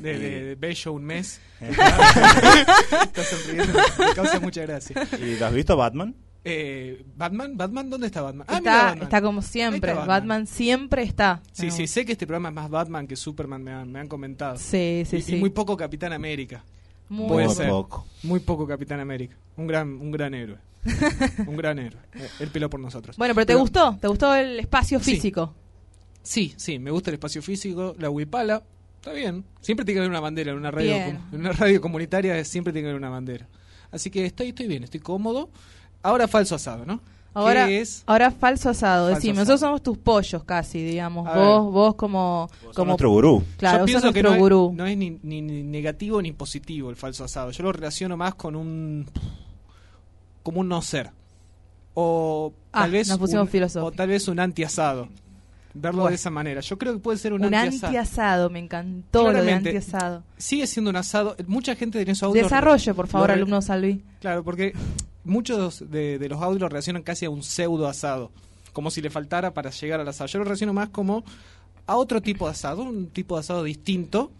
[0.00, 1.40] de, de- de Bello un mes.
[1.60, 3.78] está sonriendo.
[3.98, 4.96] Me causa mucha gracia.
[5.20, 6.14] ¿Y lo has visto Batman?
[6.44, 7.56] Eh, ¿Batman?
[7.56, 7.88] ¿Batman?
[7.88, 8.46] ¿Dónde está Batman?
[8.48, 9.02] Ah, mira Está, Batman.
[9.04, 9.92] está como siempre.
[9.92, 10.46] está Batman.
[10.46, 11.40] siempre está.
[11.52, 14.08] Sí, sí, sé que este programa es más Batman que Superman, me han, me han
[14.08, 14.56] comentado.
[14.58, 15.36] Sí, sí, y, y sí.
[15.36, 16.64] muy poco Capitán América.
[17.12, 17.56] Muy Puede poco.
[17.56, 17.68] ser.
[17.68, 18.06] Poco.
[18.22, 19.36] Muy poco Capitán América.
[19.56, 20.56] Un gran, un gran héroe.
[21.46, 22.00] un gran héroe.
[22.40, 23.16] Él peló por nosotros.
[23.18, 23.98] Bueno, pero ¿te gustó?
[24.00, 25.14] ¿Te gustó el espacio Sí.
[25.16, 25.54] físico?
[26.22, 28.62] Sí, sí, me gusta el espacio físico, la huipala,
[28.96, 29.44] está bien.
[29.60, 32.86] Siempre tiene que haber una bandera en una radio, en una radio comunitaria, siempre tiene
[32.86, 33.46] que haber una bandera.
[33.90, 35.50] Así que estoy, estoy bien, estoy cómodo.
[36.02, 37.00] Ahora falso asado, ¿no?
[37.34, 38.02] Ahora, ¿Qué es?
[38.06, 39.06] ahora falso asado.
[39.06, 39.42] Falso Decime, asado.
[39.44, 41.26] nosotros somos tus pollos casi, digamos.
[41.26, 41.72] A vos, ver.
[41.72, 43.42] vos como, como nuestro gurú.
[43.56, 46.32] Claro, Yo vos sos pienso que no es, no es ni, ni- ni negativo ni
[46.32, 47.50] positivo el falso asado.
[47.50, 49.06] Yo lo relaciono más con un
[50.42, 51.10] como un no ser.
[51.94, 53.92] O Ah, tal vez nos pusimos un, filosóficos.
[53.92, 55.08] o tal vez un anti-asado.
[55.74, 56.10] Verlo Bueno.
[56.10, 56.60] de esa manera.
[56.60, 57.86] Yo creo que puede ser un, Un anti-asado.
[57.86, 60.22] anti-asado, me encantó lo de Claramente, anti-asado.
[60.36, 61.34] Sigue siendo un asado.
[61.46, 62.44] Mucha gente en esos audios.
[62.44, 64.02] Desarrolle, por favor, alumno Salvi.
[64.20, 64.74] Claro, porque
[65.24, 68.30] muchos de, de los audios lo relacionan casi a un pseudo asado.
[68.72, 70.28] Como si le faltara para llegar al asado.
[70.28, 71.24] Yo lo relaciono más como
[71.86, 74.32] a otro tipo de asado, un tipo de asado distinto,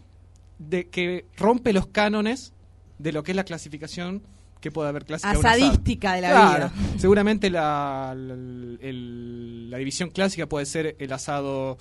[0.59, 2.53] de que rompe los cánones
[2.99, 4.21] de lo que es la clasificación
[4.61, 5.31] que puede haber clásica.
[5.31, 6.73] Asadística de la Claro, vida.
[6.97, 11.77] Seguramente la, la, el- la división clásica puede ser el asado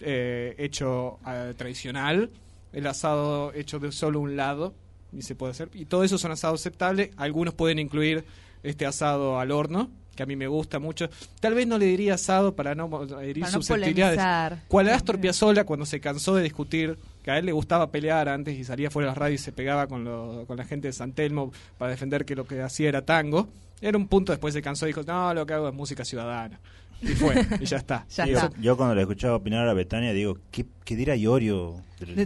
[0.00, 2.30] eh, hecho eh, tradicional,
[2.72, 4.74] el asado hecho de solo un lado,
[5.12, 5.68] y se puede hacer.
[5.74, 7.10] Y todo eso son asados aceptables.
[7.16, 8.24] Algunos pueden incluir
[8.62, 11.08] este asado al horno, que a mí me gusta mucho.
[11.40, 14.16] Tal vez no le diría asado para no mo- herir Para no susceptibilidades.
[14.18, 14.58] polemizar.
[14.68, 18.58] Cual Astor Piazzolla, cuando se cansó de discutir, que a él le gustaba pelear antes
[18.58, 20.92] y salía fuera de las radios y se pegaba con, lo- con la gente de
[20.92, 23.48] San Telmo para defender que lo que hacía era tango,
[23.80, 26.60] era un punto después se cansó y dijo, no, lo que hago es música ciudadana.
[27.02, 28.06] Y fue, y ya está.
[28.10, 28.50] Ya Sí, está.
[28.56, 31.82] yo, yo cuando le escuchaba opinar a Betania digo, ¿qué, qué dirá Iorio?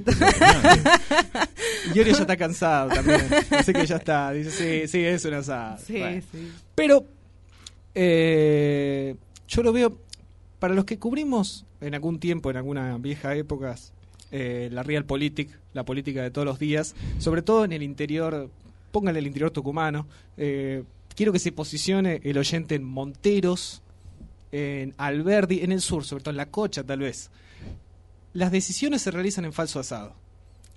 [1.94, 3.20] Iorio ya está cansado también.
[3.50, 4.32] Así que ya está.
[4.32, 5.78] Dice, sí, sí, es un asado.
[5.84, 6.22] Sí, Bueno.
[6.32, 6.52] sí.
[6.74, 7.04] Pero
[7.94, 9.14] eh,
[9.48, 9.98] yo lo veo,
[10.58, 13.76] para los que cubrimos en algún tiempo, en alguna vieja época,
[14.32, 18.50] eh, la realpolitik, la política de todos los días, sobre todo en el interior,
[18.90, 20.06] pónganle el interior tucumano,
[20.36, 20.82] eh,
[21.14, 23.82] quiero que se posicione el oyente en Monteros,
[24.54, 27.28] en Alberdi, en el sur, sobre todo en La Cocha tal vez.
[28.32, 30.14] Las decisiones se realizan en falso asado,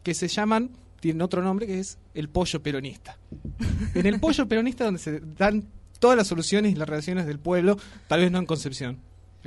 [0.01, 3.17] que se llaman, tienen otro nombre que es el pollo peronista.
[3.93, 5.67] En el pollo peronista donde se dan
[5.99, 7.77] todas las soluciones y las relaciones del pueblo,
[8.07, 8.97] tal vez no en Concepción.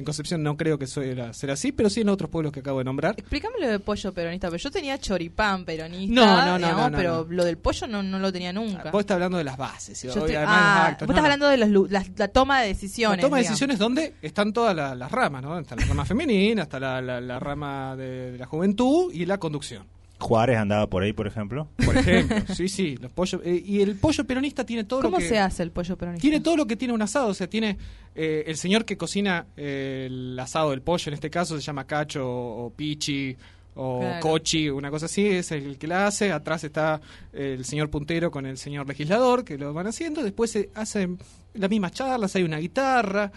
[0.01, 2.79] En Concepción no creo que suele ser así, pero sí en otros pueblos que acabo
[2.79, 3.15] de nombrar.
[3.19, 6.91] Explícame lo de pollo peronista, pero yo tenía choripán peronista, No, no, no, digamos, no,
[6.91, 7.33] no, pero no.
[7.35, 8.91] lo del pollo no, no lo tenía nunca.
[8.91, 10.03] Vos estás hablando de las bases.
[10.03, 11.07] Yo estoy- ah, actos.
[11.07, 13.19] vos estás hablando de los la, la toma de decisiones.
[13.19, 15.59] La toma de decisiones donde están todas la- las ramas, ¿no?
[15.59, 19.39] Está la rama femenina, está la, la- la rama de, de la juventud y la
[19.39, 19.87] conducción.
[20.21, 21.69] Juárez andaba por ahí, por ejemplo.
[21.85, 23.41] Por ejemplo, sí, sí, los pollos.
[23.45, 25.29] eh, y el pollo peronista tiene todo ¿Cómo lo que.
[25.29, 26.21] se hace el pollo peronista?
[26.23, 27.77] Tiene todo lo que tiene un asado, o sea, tiene
[28.15, 31.87] eh, el señor que cocina eh, el asado del pollo, en este caso se llama
[31.87, 33.37] cacho o, o pichi
[33.75, 34.21] o Claro.
[34.21, 37.01] cochi, una cosa así, es el que la hace, atrás está
[37.33, 41.19] el señor puntero con el señor legislador que lo van haciendo, después se hacen
[41.55, 43.31] las mismas charlas, hay una guitarra,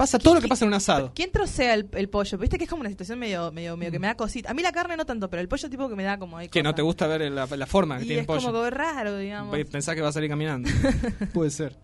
[0.00, 1.12] pasa todo lo que pasa en un asado.
[1.14, 2.38] ¿Quién trocea el, el pollo?
[2.38, 4.50] Viste que es como una situación medio, medio, medio que me da cosita.
[4.50, 6.48] A mí la carne no tanto, pero el pollo tipo que me da como ahí
[6.48, 8.46] Que no te gusta ver la, la forma que Y tiene es el pollo.
[8.50, 9.56] como que raro, digamos.
[9.70, 10.68] Pensás que va a salir caminando.
[11.34, 11.76] Puede ser.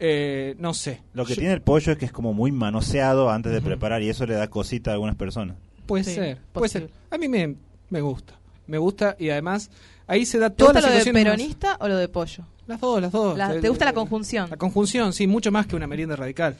[0.00, 1.02] Eh, no sé.
[1.12, 4.02] Lo que Yo- tiene el pollo es que es como muy manoseado antes de preparar
[4.02, 5.56] y eso le da cosita a algunas personas.
[5.86, 6.90] Puede Sí, ser, puede ser.
[7.10, 7.56] A mí me,
[7.90, 8.34] me gusta.
[8.66, 9.70] Me gusta y además
[10.08, 12.44] ahí se da ¿Te todas gusta lo de más- peronista o lo de pollo?
[12.66, 13.38] Las dos, las dos.
[13.38, 14.50] La- ¿Te gusta la conjunción?
[14.50, 16.56] La conjunción, sí, mucho más que una merienda radical.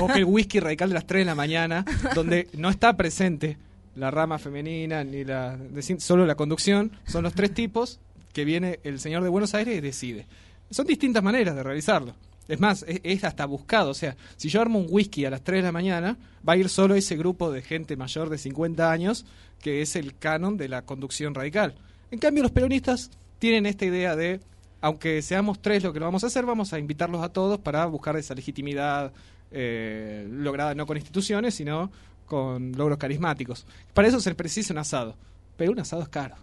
[0.00, 1.84] O, o que el whisky radical de las 3 de la mañana,
[2.14, 3.58] donde no está presente
[3.96, 7.98] la rama femenina ni la de- solo la conducción, son los tres tipos
[8.32, 10.26] que viene el señor de Buenos Aires y decide.
[10.70, 12.14] Son distintas maneras de realizarlo.
[12.48, 13.90] Es más, es, es hasta buscado.
[13.90, 16.16] O sea, si yo armo un whisky a las 3 de la mañana,
[16.48, 19.26] va a ir solo ese grupo de gente mayor de 50 años,
[19.60, 21.74] que es el canon de la conducción radical.
[22.10, 24.40] En cambio, los peronistas tienen esta idea de,
[24.80, 27.86] aunque seamos tres lo que lo vamos a hacer, vamos a invitarlos a todos para
[27.86, 29.12] buscar esa legitimidad
[29.50, 31.90] eh, lograda no con instituciones, sino
[32.26, 33.66] con logros carismáticos.
[33.92, 35.16] Para eso se precisa un asado,
[35.56, 36.36] pero un asado es caro.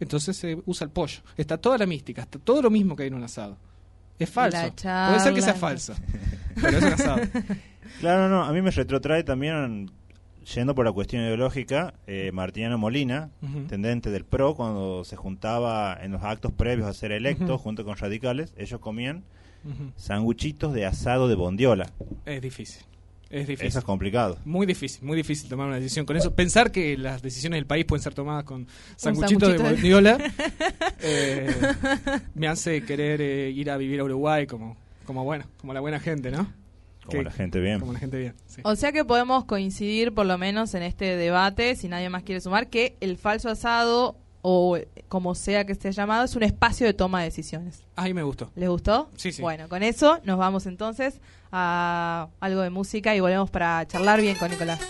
[0.00, 1.20] Entonces se usa el pollo.
[1.36, 3.56] Está toda la mística, está todo lo mismo que hay en un asado.
[4.18, 4.58] Es falso.
[4.58, 5.94] Puede ser que sea falso,
[6.60, 7.20] pero es un asado.
[8.00, 9.90] Claro, no, a mí me retrotrae también
[10.54, 13.58] yendo por la cuestión ideológica, eh, Martiniano Molina, Ujú.
[13.58, 17.96] intendente del PRO, cuando se juntaba en los actos previos a ser electo, junto con
[17.96, 19.24] radicales, ellos comían
[19.64, 19.92] Ujú.
[19.96, 21.90] sanguchitos de asado de bondiola.
[22.24, 22.82] Es difícil.
[23.30, 23.66] Es difícil.
[23.66, 24.38] Eso es complicado.
[24.46, 26.34] Muy difícil, muy difícil tomar una decisión con eso.
[26.34, 28.66] Pensar que las decisiones del país pueden ser tomadas con
[28.96, 30.18] sanguchitos de sanguchito de- bondiola
[31.02, 31.60] eh,
[32.34, 36.00] me hace querer eh, ir a vivir a Uruguay como, como bueno, como la buena
[36.00, 36.50] gente, ¿no?
[37.08, 37.80] Como la gente bien.
[37.80, 38.34] Como la gente bien.
[38.46, 38.60] sí.
[38.64, 42.40] O sea que podemos coincidir por lo menos en este debate, si nadie más quiere
[42.40, 44.78] sumar, que el falso asado o
[45.08, 47.82] como sea que esté llamado es un espacio de toma de decisiones.
[47.96, 48.50] Ahí me gustó.
[48.54, 49.10] ¿Les gustó?
[49.16, 49.42] Sí, sí.
[49.42, 51.20] Bueno, con eso nos vamos entonces
[51.50, 54.80] a algo de música y volvemos para charlar bien con Nicolás.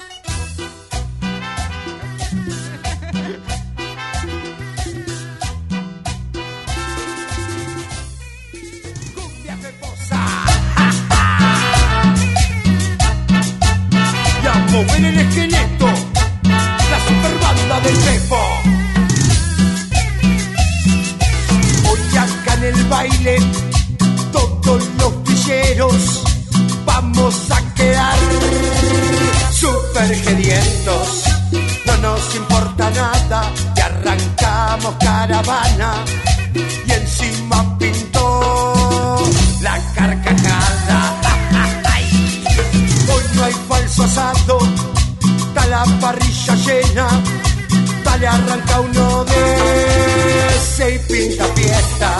[14.68, 15.86] A mover el esqueleto,
[16.44, 18.40] la super banda del Pepo.
[21.88, 23.38] Hoy acá en el baile,
[24.30, 26.22] todos los villeros
[26.84, 28.18] vamos a quedar
[29.52, 31.24] super gedientos.
[31.86, 35.94] No nos importa nada, y arrancamos caravana
[36.54, 37.67] y encima
[46.00, 47.08] parrilla llena.
[48.04, 52.10] Dale, arranca uno de ese y pinta fiesta.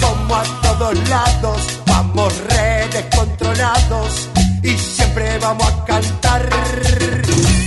[0.00, 4.28] Como a todos lados, vamos re descontrolados.
[4.62, 6.48] Y siempre vamos a cantar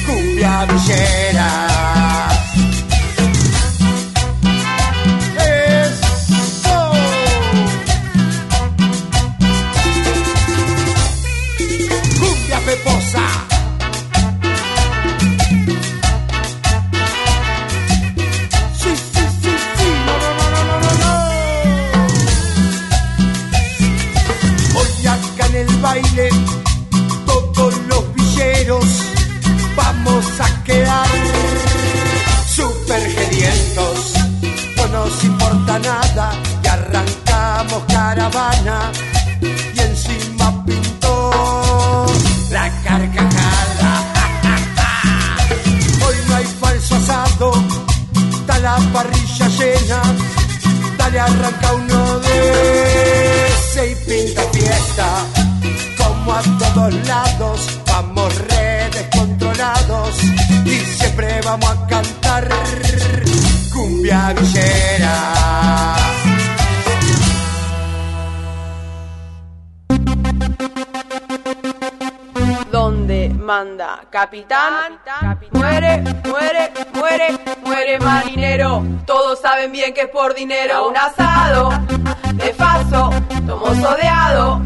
[0.06, 1.21] cumbia villera.
[51.32, 55.08] Arranca uno de ese y pinta fiesta.
[55.98, 60.24] Como a todos lados, vamos re descontrolados.
[60.66, 62.48] Y siempre vamos a cantar
[63.74, 65.52] cumbia villera.
[72.72, 74.98] donde manda capitán,
[75.52, 76.71] muere, muere,
[78.00, 78.84] marinero.
[79.06, 80.88] Todos saben bien que es por dinero.
[80.88, 81.70] Un asado,
[82.34, 83.10] de paso,
[83.46, 84.62] tomo sodeado,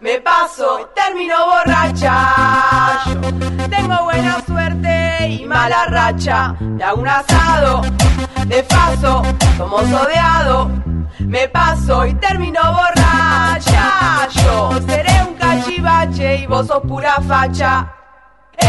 [0.00, 3.00] me paso y termino borracha.
[3.06, 6.54] Yo tengo buena suerte y mala racha.
[6.60, 7.82] Me un asado,
[8.46, 9.22] de paso,
[9.56, 10.70] tomo sodeado,
[11.20, 14.28] me paso y termino borracha.
[14.42, 18.03] Yo seré un cachivache y vos sos pura facha.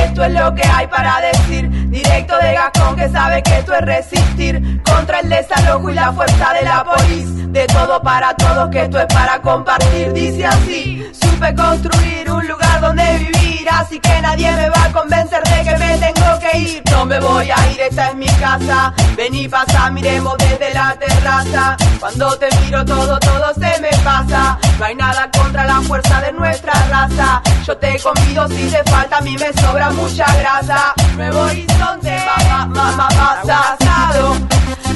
[0.04, 3.82] Esto es lo que hay para decir, directo de Gascón que sabe que esto es
[3.82, 7.52] resistir contra el desalojo y la fuerza de la polis.
[7.52, 10.12] De todo para todos, que esto es para compartir.
[10.12, 15.42] Dice así, supe construir un lugar donde vivir, así que nadie me va a convencer
[15.44, 16.84] de que me tengo que ir.
[16.92, 18.94] No me voy a ir, esta es mi casa.
[19.16, 21.78] Vení, pasa, miremos desde la terraza.
[22.00, 24.58] Cuando te miro todo, todo se me pasa.
[24.78, 27.42] No hay nada contra la fuerza de nuestra raza.
[27.66, 30.94] Yo te convido si te falta, a mí me sobra mucha grasa.
[31.16, 34.36] Nuevo horizonte, mamá, mamá, pasa asado.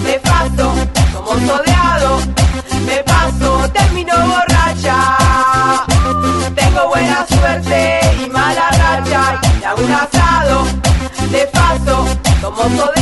[0.03, 0.74] Me paso,
[1.14, 2.22] como sodeado.
[2.86, 5.18] Me paso, termino borracha.
[6.56, 9.40] Tengo buena suerte y mala racha.
[9.60, 10.66] Y hago un asado.
[11.32, 12.06] De paso,
[12.41, 12.98] como sodeado.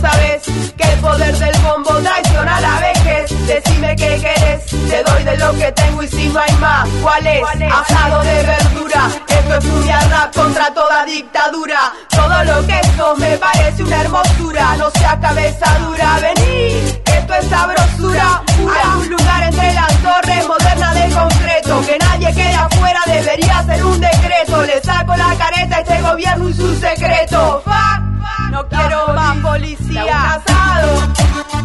[0.00, 0.42] sabes
[0.76, 3.46] que el poder del bombo traiciona la vejez.
[3.46, 7.26] Decime qué querés, te doy de lo que tengo y si no hay más, ¿cuál
[7.26, 7.42] es?
[7.72, 11.92] Asado de verdura, esto es furia rap contra toda dictadura.
[12.10, 17.48] Todo lo que esto me parece una hermosura, no sea cabeza dura, vení, esto es
[17.48, 18.42] sabrosura.
[18.58, 23.84] Hay un lugar entre las torres modernas de concreto, que nadie quede afuera, debería ser
[23.84, 24.35] un decreto.
[24.64, 27.62] Le saco la careta a este gobierno y su secreto.
[27.64, 30.42] Fuck, no quiero más policía.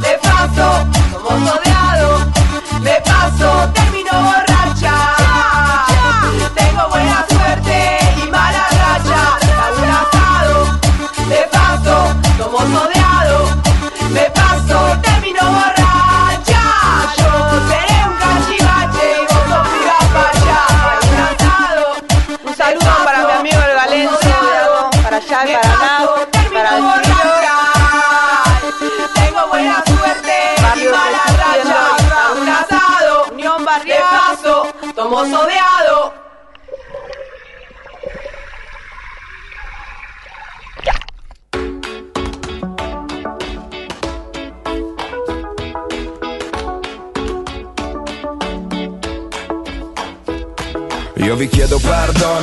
[0.02, 1.71] De paso, somos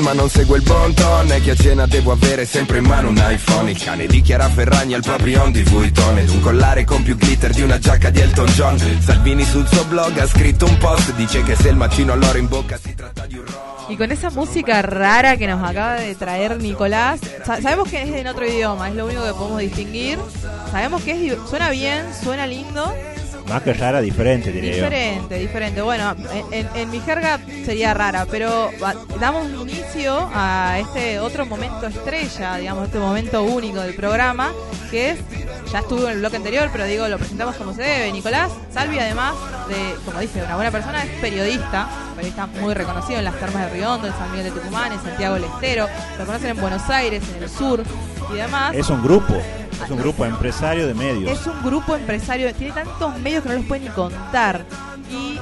[0.09, 1.31] ma non seguo il bon ton.
[1.33, 3.71] E che a cena devo avere sempre in mano un iPhone.
[3.71, 6.17] Il cane di Chiara Ferragni al proprio on di Vuitton.
[6.19, 8.79] Ed un collare con più glitter di una giacca di Elton John.
[9.03, 12.49] Salvini sul suo blog ha scritto un post Dice che se il macino all'oro in
[12.49, 13.45] bocca si tratta di un
[13.91, 18.11] Y con esa música rara que nos acaba de traer Nicolás, sa- sabemos que es
[18.11, 20.19] en otro idioma, es lo único que podemos distinguir.
[20.71, 22.95] Sabemos que es, suena bien, suena lindo,
[23.49, 25.81] Más que rara, diferente, diría diferente, diferente.
[25.81, 28.71] Bueno, en, en- en mi jerga sería rara, pero
[29.19, 29.49] damos
[30.07, 34.53] a este otro momento estrella, digamos, este momento único del programa,
[34.91, 35.19] que es,
[35.73, 38.13] ya estuvo en el bloque anterior, pero digo, lo presentamos como se debe.
[38.13, 39.35] Nicolás Salvi, además
[39.69, 43.77] de, como dije, una buena persona, es periodista, periodista muy reconocido en las termas de
[43.77, 47.23] Riondo, en San Miguel de Tucumán, en Santiago del Estero, lo conocen en Buenos Aires,
[47.37, 47.83] en el sur
[48.33, 48.75] y demás.
[48.75, 51.41] Es un grupo, es un grupo empresario de medios.
[51.41, 54.65] Es un grupo empresario, tiene tantos medios que no los puede ni contar.
[55.11, 55.41] Y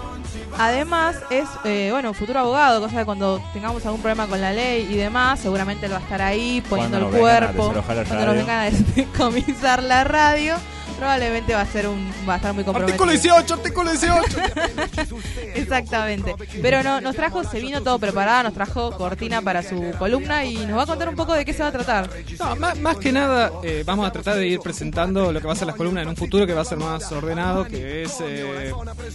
[0.59, 4.87] además es, eh, bueno, futuro abogado, cosa que cuando tengamos algún problema con la ley
[4.91, 7.73] y demás, seguramente él va a estar ahí poniendo el cuerpo.
[7.87, 10.57] Cuando nos vengan a descomisar la radio,
[10.97, 13.05] probablemente va a ser un va a estar muy comprometido.
[13.05, 14.39] Artículo 18, artículo 18.
[15.55, 16.35] Exactamente.
[16.61, 20.57] Pero no, nos trajo, se vino todo preparado, nos trajo cortina para su columna y
[20.67, 22.11] nos va a contar un poco de qué se va a tratar.
[22.39, 25.53] No, más, más que nada, eh, vamos a tratar de ir presentando lo que va
[25.53, 28.19] a ser las columnas en un futuro que va a ser más ordenado, que es
[28.21, 28.73] eh,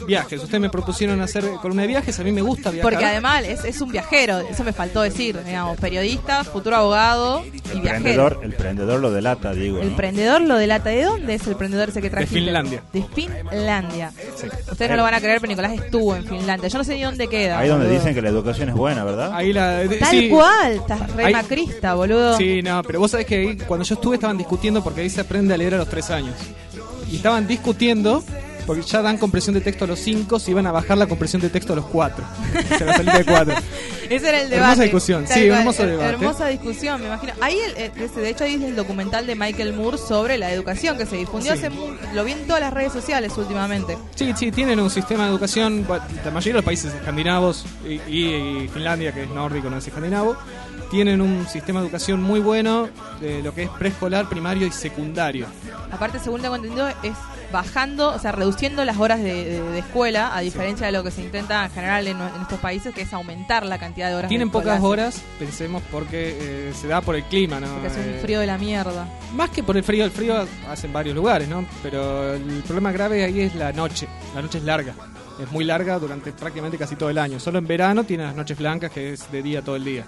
[0.08, 0.42] viajes.
[0.42, 2.90] Ustedes me propusieron hacer columna de viajes, a mí me gusta viajar.
[2.90, 7.78] Porque además es, es un viajero, eso me faltó decir, digamos, periodista, futuro abogado y
[7.78, 8.02] El viajero.
[8.04, 9.80] prendedor, el prendedor lo delata, digo.
[9.80, 10.90] El prendedor lo delata.
[10.90, 12.36] ¿De dónde es el prendedor ese que trajiste?
[12.36, 12.84] Finlandia.
[12.92, 14.12] De Finlandia.
[14.72, 16.68] Ustedes no lo van a creer, pero Nicolás estuvo en Finlandia.
[16.70, 17.60] Yo no sé ni dónde queda.
[17.60, 18.00] Ahí donde boludo.
[18.00, 19.32] dicen que la educación es buena, ¿verdad?
[19.34, 20.30] Ahí la, de- Tal sí.
[20.30, 22.38] cual, estás re Ahí- macrista, boludo.
[22.38, 25.22] Sí, no, pero vos sabés que ahí, cuando yo estuve estaban discutiendo porque ahí se
[25.22, 26.36] aprende a leer a los tres años.
[27.10, 28.24] Y estaban discutiendo
[28.66, 31.42] porque ya dan compresión de texto a los cinco, si iban a bajar la compresión
[31.42, 32.24] de texto a los cuatro.
[32.74, 33.56] O sea, la salida de cuatro.
[34.10, 34.56] Ese era el debate.
[34.64, 36.10] Hermosa discusión, Tal sí, cual, hermoso her- debate.
[36.10, 37.34] Hermosa discusión, me imagino.
[37.42, 40.98] Ahí, el- ese, de hecho, ahí es el documental de Michael Moore sobre la educación
[40.98, 41.60] que se difundió Sí.
[41.66, 41.72] hace
[42.14, 43.98] Lo vi en todas las redes sociales últimamente.
[44.16, 45.86] Sí, sí, tienen un sistema de educación,
[46.26, 49.88] la mayoría de los países escandinavos y, y- y Finlandia, que es nórdico, no es
[49.88, 50.36] escandinavo,
[50.90, 52.90] tienen un sistema de educación muy bueno
[53.22, 55.46] de lo que es preescolar, primario y secundario.
[55.90, 57.14] Aparte, según tengo entendido, es
[57.52, 61.12] bajando, o sea, reduciendo las horas de, de- de escuela, a diferencia de lo que
[61.12, 64.30] se intenta en general en, en estos países, que es aumentar la cantidad de horas.
[64.30, 67.68] Tienen de pocas horas, pensemos, porque eh, se da por el clima, ¿no?
[67.68, 69.08] Porque hace un Eh, frío de la mierda.
[69.36, 71.66] Más que por el frío, el frío hace en varios lugares, ¿no?
[71.84, 74.08] Pero el problema grave ahí es la noche.
[74.36, 74.94] La noche es larga.
[75.42, 77.40] Es muy larga durante prácticamente casi todo el año.
[77.40, 80.06] Solo en verano tienen las noches blancas, que es de día todo el día.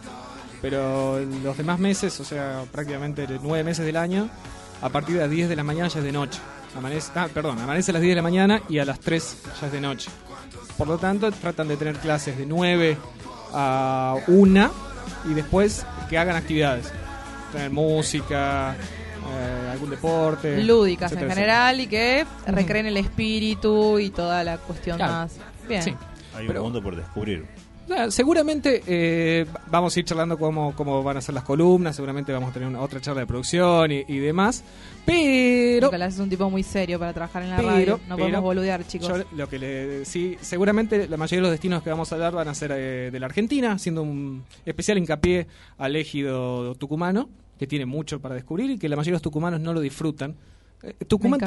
[0.62, 4.30] Pero los demás meses, o sea, prácticamente nueve meses del año,
[4.82, 6.40] a partir de las 10 de la mañana ya es de noche.
[6.78, 9.68] Amanece, ah, perdón, amanece a las 10 de la mañana y a las 3 ya
[9.68, 10.10] es de noche.
[10.78, 12.98] Por lo tanto, tratan de tener clases de 9
[13.54, 14.72] a 1
[15.30, 16.92] y después que hagan actividades.
[17.52, 20.64] Tener música, eh, algún deporte.
[20.64, 25.14] Lúdicas en etcétera, general y que recreen el espíritu y toda la cuestión Claro.
[25.14, 25.34] más.
[25.68, 25.84] Bien.
[25.84, 25.96] Sí.
[26.36, 27.46] Hay Pero- un mundo por descubrir.
[28.10, 32.50] Seguramente eh, vamos a ir charlando cómo, cómo van a ser las columnas, seguramente vamos
[32.50, 34.64] a tener una, otra charla de producción y, y demás,
[35.06, 35.88] pero...
[35.88, 38.00] Nicolás es un tipo muy serio para trabajar en la Pero, radio.
[38.08, 39.08] No pero, podemos boludear, chicos.
[39.10, 42.34] yo lo que le, sí, seguramente la mayoría de los destinos que vamos a hablar
[42.34, 45.48] van a ser eh, de la Argentina, haciendo un especial hincapié
[45.78, 47.30] al ejido tucumano,
[47.60, 50.36] que tiene mucho para descubrir y que la mayoría de los tucumanos no lo disfrutan.
[50.84, 51.40] Eh, Tucumán,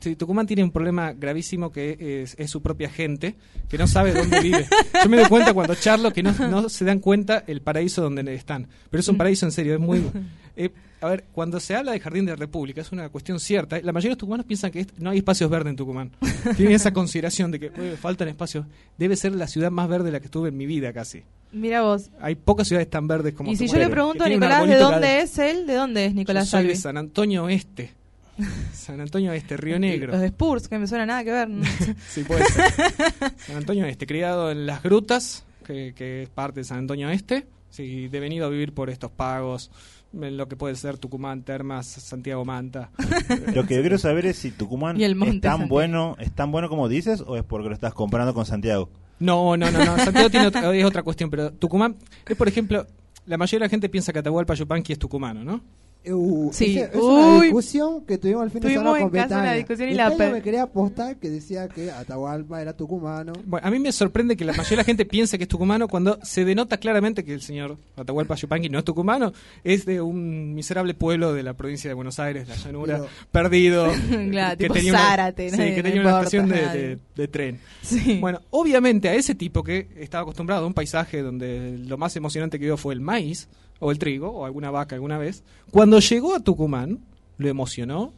[0.00, 3.36] sí, tiene un problema gravísimo que es, es su propia gente,
[3.68, 4.66] que no sabe dónde vive.
[5.02, 8.34] Yo me doy cuenta cuando charlo que no, no se dan cuenta el paraíso donde
[8.34, 8.66] están.
[8.90, 10.02] Pero es un paraíso en serio, es muy...
[10.56, 10.70] eh,
[11.00, 13.78] a ver, cuando se habla de Jardín de la República, es una cuestión cierta.
[13.82, 16.10] La mayoría de los tucumanos piensan que no hay espacios verdes en Tucumán.
[16.56, 18.64] Tienen esa consideración de que "Eh, faltan espacios.
[18.96, 21.22] Debe ser la ciudad más verde de la que estuve en mi vida casi.
[21.52, 22.10] Mira vos.
[22.20, 25.20] Hay pocas ciudades tan verdes como Y si yo le pregunto a Nicolás de dónde
[25.20, 26.76] es él, ¿de dónde es Nicolás Yo soy de?
[26.76, 27.92] San Antonio Oeste.
[28.72, 30.12] San Antonio Oeste, Río Negro.
[30.12, 31.48] Los de Spurs, que me suena nada que ver.
[32.08, 32.72] Sí, puede ser.
[33.38, 37.46] San Antonio Este, criado en las grutas, que, que es parte de San Antonio Este,
[37.70, 39.70] sí, devenido a vivir por estos pagos,
[40.12, 42.90] en lo que puede ser Tucumán, Termas, Santiago Manta.
[43.54, 45.66] Lo que yo quiero saber es si Tucumán es tan Santiago.
[45.68, 48.90] bueno, es tan bueno como dices o es porque lo estás comparando con Santiago.
[49.18, 49.98] No, no, no, no.
[49.98, 51.96] Santiago tiene otra, es otra cuestión, pero Tucumán
[52.28, 52.86] es, por ejemplo,
[53.26, 55.62] la mayoría de la gente piensa que Atahualpa Yupanqui es tucumano, ¿no?
[56.06, 56.78] Uh, Sí.
[56.78, 59.36] esa- es una discusión que tuvimos el fin de Tuvimos semana en con casa una
[59.36, 59.56] Betania.
[59.58, 63.32] discusión y la Betania me quería apostar que decía que Atahualpa era tucumano.
[63.46, 65.88] Bueno, a mí me sorprende que la mayoría de la gente piense que es tucumano
[65.88, 69.32] cuando se denota claramente que el señor Atahualpa Yupanqui no es tucumano,
[69.62, 73.86] es de un miserable pueblo de la provincia de Buenos Aires, la llanura, Pero- perdido,
[74.30, 76.98] Claro, tipo tenía una, Zárate, sí, nadie- que no tenía una importa estación de, de-
[77.16, 77.58] de tren.
[77.82, 78.18] Sí.
[78.20, 82.58] Bueno, obviamente a ese tipo que estaba acostumbrado a un paisaje donde lo más emocionante
[82.58, 83.48] que vio fue el maíz
[83.80, 87.00] o el trigo o alguna vaca alguna vez, cuando llegó a Tucumán
[87.36, 88.12] lo emocionó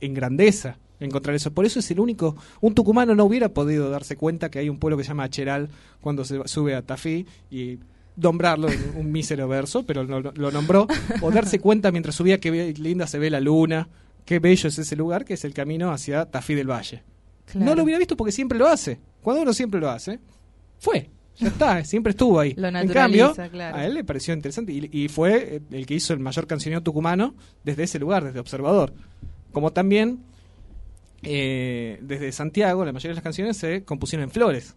[0.00, 1.52] en grandeza encontrar eso.
[1.52, 2.36] Por eso es el único.
[2.60, 5.68] Un tucumano no hubiera podido darse cuenta que hay un pueblo que se llama Acheral
[6.00, 7.78] cuando se sube a Tafí y
[8.16, 10.86] nombrarlo en un mísero verso, pero lo, lo nombró.
[11.20, 13.88] O darse cuenta mientras subía que linda se ve la luna,
[14.24, 17.02] qué bello es ese lugar, que es el camino hacia Tafí del Valle.
[17.46, 17.66] Claro.
[17.66, 18.98] No lo hubiera visto porque siempre lo hace.
[19.22, 20.18] Cuando uno siempre lo hace,
[20.78, 21.10] fue.
[21.36, 22.54] Ya está, siempre estuvo ahí.
[22.56, 23.76] Lo en cambio, claro.
[23.76, 26.82] a él le pareció interesante y, y fue eh, el que hizo el mayor cancionero
[26.82, 27.34] tucumano
[27.64, 28.92] desde ese lugar, desde Observador.
[29.52, 30.20] Como también
[31.24, 34.74] eh, desde Santiago, la mayoría de las canciones se compusieron en flores,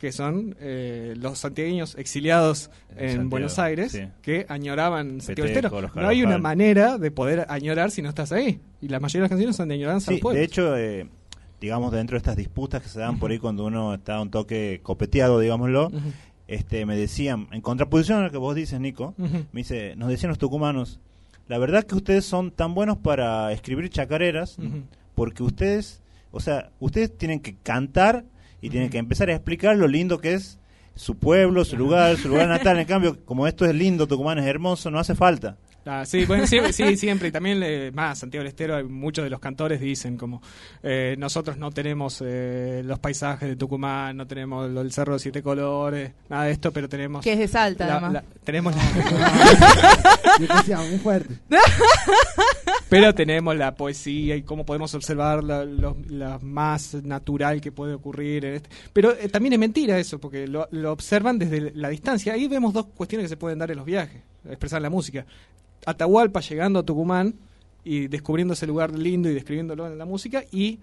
[0.00, 4.02] que son eh, los santiagueños exiliados en, Santiago, Buenos Aires sí.
[4.22, 5.92] que añoraban Santiago Peteco, Estero.
[5.94, 8.60] No hay una manera de poder añorar si no estás ahí.
[8.80, 10.38] Y la mayoría de las canciones son de añoranza Sí, al pueblo.
[10.38, 11.08] de hecho, eh,
[11.60, 14.80] digamos, dentro de estas disputas que se dan por ahí cuando uno está un toque
[14.82, 15.90] copeteado, digámoslo,
[16.48, 20.28] este, me decían, en contraposición a lo que vos dices, Nico, me dice, nos decían
[20.30, 21.00] los tucumanos,
[21.48, 24.56] la verdad que ustedes son tan buenos para escribir chacareras,
[25.14, 26.00] porque ustedes,
[26.32, 28.24] o sea, ustedes tienen que cantar
[28.60, 30.58] y tienen que empezar a explicar lo lindo que es
[30.94, 32.78] su pueblo, su lugar, su lugar natal.
[32.80, 35.56] En cambio, como esto es lindo, Tucumán es hermoso, no hace falta.
[35.88, 37.28] Ah, sí, bueno, siempre, sí, siempre.
[37.28, 40.42] Y también, eh, más, Santiago del Estero, muchos de los cantores dicen como,
[40.82, 45.20] eh, nosotros no tenemos eh, los paisajes de Tucumán, no tenemos lo del Cerro de
[45.20, 47.22] Siete Colores, nada de esto, pero tenemos...
[47.22, 48.12] Que es de Salta, la- además.
[48.14, 48.82] la- tenemos la...
[50.40, 51.34] Yo decía, muy fuerte.
[52.88, 57.94] pero tenemos la poesía y cómo podemos observar la, lo, la más natural que puede
[57.94, 58.44] ocurrir.
[58.44, 58.70] En este.
[58.92, 62.32] Pero eh, también es mentira eso, porque lo, lo observan desde la distancia.
[62.32, 65.24] Ahí vemos dos cuestiones que se pueden dar en los viajes, expresar la música.
[65.86, 67.36] Atahualpa llegando a Tucumán
[67.82, 70.80] y descubriendo ese lugar lindo y describiéndolo en la música, y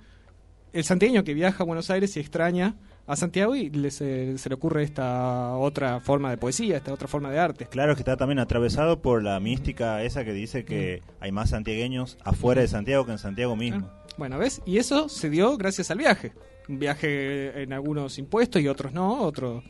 [0.71, 2.75] el santiagueño que viaja a Buenos Aires y extraña
[3.05, 7.07] a Santiago y le, se, se le ocurre esta otra forma de poesía, esta otra
[7.07, 7.65] forma de arte.
[7.67, 12.17] Claro que está también atravesado por la mística esa que dice que hay más santiagueños
[12.23, 13.89] afuera de Santiago que en Santiago mismo.
[14.17, 14.61] Bueno, ¿ves?
[14.65, 16.31] Y eso se dio gracias al viaje.
[16.69, 19.63] Un viaje en algunos impuestos y otros no, otro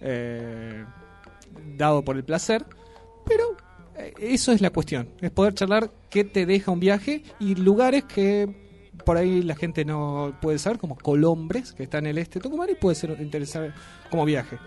[0.00, 0.84] eh,
[1.76, 2.64] dado por el placer.
[3.26, 3.56] Pero
[4.18, 8.48] eso es la cuestión, es poder charlar qué te deja un viaje y lugares que
[9.04, 12.42] por ahí la gente no puede saber, como Colombres, que está en el este de
[12.42, 13.72] Tucumán y puede ser interesante
[14.10, 14.58] como viaje.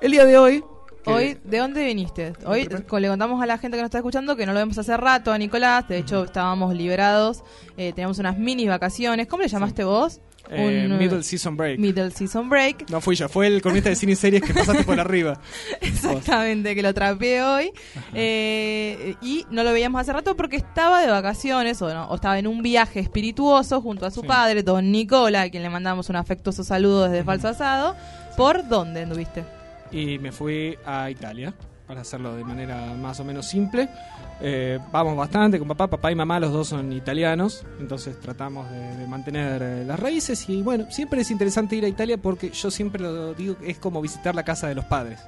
[0.00, 0.64] El día de hoy...
[1.04, 2.32] Hoy, ¿de dónde viniste?
[2.46, 4.96] Hoy le contamos a la gente que nos está escuchando que no lo vemos hace
[4.96, 5.88] rato a Nicolás.
[5.88, 7.42] De hecho, estábamos liberados.
[7.76, 9.26] Eh, teníamos unas mini vacaciones.
[9.26, 10.20] ¿Cómo le llamaste vos?
[10.50, 11.78] Eh, Un, eh, Middle Season Break.
[11.78, 12.90] Middle Season Break.
[12.90, 15.40] No fui yo, fue el cronista de cine y series que pasaste por arriba.
[15.80, 17.72] Exactamente, que lo trapeé hoy.
[18.14, 22.38] Eh, y no lo veíamos hace rato porque estaba de vacaciones o, no, o estaba
[22.38, 26.16] en un viaje espirituoso junto a su padre, don Nicola, a quien le mandamos un
[26.16, 27.96] afectuoso saludo desde Falso Asado.
[28.36, 29.44] ¿Por dónde anduviste?
[29.92, 31.52] y me fui a Italia
[31.86, 33.88] para hacerlo de manera más o menos simple.
[34.40, 39.06] Eh, vamos bastante con papá, papá y mamá, los dos son italianos, entonces tratamos de,
[39.06, 43.02] mantener eh, las raíces y bueno, siempre es interesante ir a Italia porque yo siempre
[43.02, 45.20] lo digo, es como visitar la casa de los padres.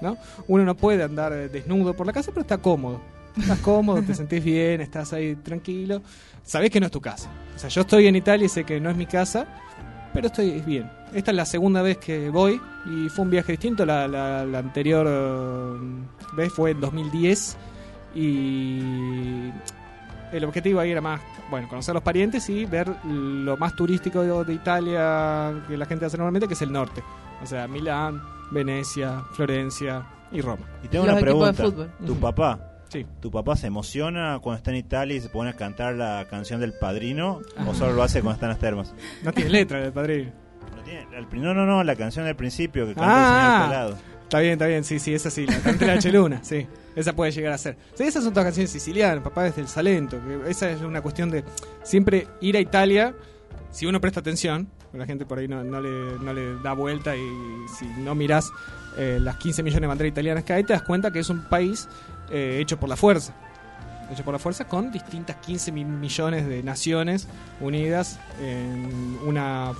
[0.00, 0.16] ¿no?
[0.46, 3.00] Uno no puede andar eh, desnudo por la casa, pero está cómodo.
[3.38, 6.02] Estás cómodo, te sentís bien, estás ahí tranquilo.
[6.42, 7.30] Sabés que no es tu casa.
[7.54, 9.46] O sea, yo estoy en Italia y sé que no es mi casa,
[10.12, 10.90] pero estoy bien.
[11.14, 13.86] Esta es la segunda vez que voy y fue un viaje distinto.
[13.86, 15.78] La, anterior
[16.34, 17.56] vez fue en 2010
[18.18, 19.52] y
[20.32, 21.20] el objetivo ahí era más,
[21.50, 26.04] bueno, conocer los parientes y ver lo más turístico de, de Italia que la gente
[26.04, 27.02] hace normalmente, que es el norte.
[27.42, 28.20] O sea, Milán,
[28.50, 30.66] Venecia, Florencia y Roma.
[30.82, 31.64] Y tengo Los una pregunta.
[32.04, 32.58] ¿Tu papá?
[32.88, 33.06] Sí.
[33.20, 36.60] ¿Tu papá se emociona cuando está en Italia y se pone a cantar la canción
[36.60, 37.40] del padrino?
[37.56, 37.64] Ah.
[37.68, 38.94] ¿O solo lo hace cuando está en las termas?
[39.22, 40.30] No tiene letra el padrino.
[40.76, 43.20] No, tiene- el pri- no, no, no, la canción del principio que canta Ah.
[43.20, 44.17] el señor Pelado.
[44.28, 46.66] Está bien, está bien, sí, sí, esa sí, la canta la Cheluna, sí.
[46.94, 47.78] Esa puede llegar a ser.
[47.94, 51.30] Sí, esas son todas canciones sicilianas, papá es del Salento, que esa es una cuestión
[51.30, 51.44] de
[51.82, 53.14] siempre ir a Italia,
[53.70, 57.16] si uno presta atención, la gente por ahí no, no le, no le da vuelta
[57.16, 57.26] y
[57.78, 58.50] si no mirás
[58.98, 61.48] eh, las 15 millones de banderas italianas que hay, te das cuenta que es un
[61.48, 61.88] país
[62.30, 63.34] eh, hecho por la fuerza.
[64.12, 67.28] Hecho por la fuerza con distintas 15 mil millones de naciones
[67.62, 69.72] unidas en, una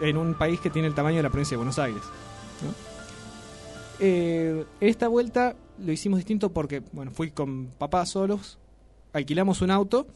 [0.00, 2.02] en un país que tiene el tamaño de la provincia de Buenos Aires.
[2.62, 2.93] ¿no?
[4.00, 8.58] Eh, esta vuelta lo hicimos distinto porque, bueno, fui con papá solos,
[9.12, 10.06] alquilamos un auto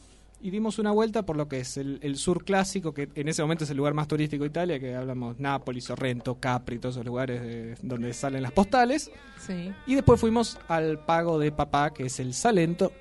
[0.41, 3.43] y dimos una vuelta por lo que es el, el sur clásico, que en ese
[3.43, 7.07] momento es el lugar más turístico de Italia, que hablamos Nápoles, Sorrento, Capri, todos esos
[7.07, 9.11] lugares de- donde salen las postales.
[9.45, 9.73] Sí.
[9.87, 12.93] Y después fuimos al pago de papá, que es el Salento,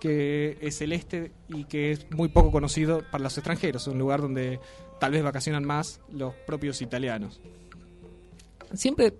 [0.00, 4.20] que es el este y que es muy poco conocido para los extranjeros, un lugar
[4.22, 4.60] donde
[5.00, 7.40] tal vez vacacionan más los propios italianos.
[8.74, 9.14] Siempre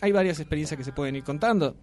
[0.00, 1.76] hay varias experiencias que se pueden ir contando.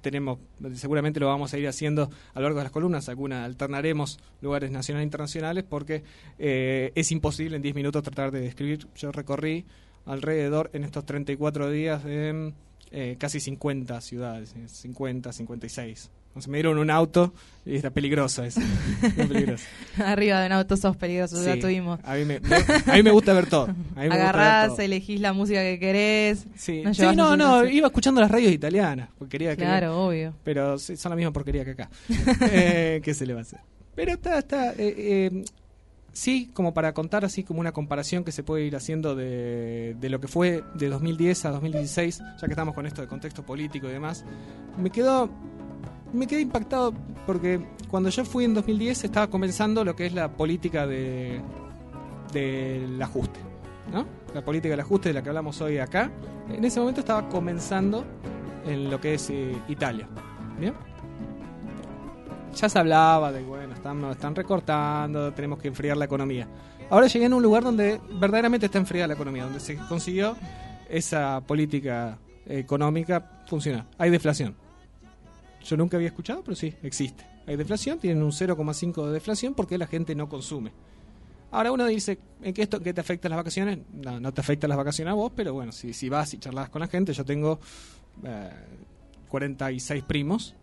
[0.00, 0.38] Tenemos,
[0.74, 4.70] seguramente lo vamos a ir haciendo a lo largo de las columnas, alguna alternaremos lugares
[4.70, 6.02] nacionales e internacionales porque
[6.38, 8.86] eh, es imposible en 10 minutos tratar de describir.
[8.96, 9.64] Yo recorrí
[10.04, 12.52] alrededor en estos 34 días de
[12.90, 16.10] eh, casi 50 ciudades, eh, 50, 56.
[16.36, 17.32] O sea, me dieron un auto
[17.64, 18.60] y está peligroso eso.
[19.16, 19.64] peligroso.
[20.04, 21.98] Arriba de un auto sos peligrosos, ya Sí, tuvimos.
[22.04, 23.64] A mí me, me- a mí me gusta ver todo.
[23.64, 24.80] A mí me Agarrás, todo.
[24.80, 26.46] elegís la música que querés.
[26.56, 29.08] Sí, no Sí, no, iba escuchando las radios italianas.
[29.18, 30.34] Porque quería que- Claro, obvio.
[30.44, 31.88] Pero sí, son la misma porquería que acá.
[32.52, 33.60] eh, ¿Qué se le va a hacer?
[33.94, 34.72] Pero está, está.
[34.72, 35.44] eh, eh,
[36.12, 40.08] sí, como para contar así como una comparación que se puede ir haciendo de, de
[40.10, 43.88] lo que fue de 2010 a 2016, ya que estamos con esto de contexto político
[43.88, 44.24] y demás.
[44.78, 45.30] Me quedó.
[46.16, 46.94] Me quedé impactado
[47.26, 47.60] porque
[47.90, 51.42] cuando yo fui en 2010 estaba comenzando lo que es la política de
[52.32, 53.38] del ajuste,
[53.92, 54.06] ¿no?
[54.34, 56.10] La política del ajuste de la que hablamos hoy acá.
[56.48, 58.04] En ese momento estaba comenzando
[58.66, 60.08] en lo que es eh, Italia.
[62.54, 66.48] Ya se hablaba de, bueno, están, están recortando, tenemos que enfriar la economía.
[66.88, 70.34] Ahora llegué en un lugar donde verdaderamente está enfriada la economía, donde se consiguió
[70.88, 72.16] esa política
[72.46, 73.84] económica funcionar.
[73.98, 74.65] Hay deflación.
[75.66, 77.26] Yo nunca había escuchado, pero sí, existe.
[77.46, 80.72] Hay deflación, tienen un 0,5 de deflación porque la gente no consume.
[81.50, 83.78] Ahora uno dice, ¿en qué, esto, qué te afectan las vacaciones?
[83.92, 86.68] No, no te afectan las vacaciones a vos, pero bueno, si, si vas y charlas
[86.70, 87.58] con la gente, yo tengo
[88.24, 88.50] eh,
[89.28, 90.54] 46 primos.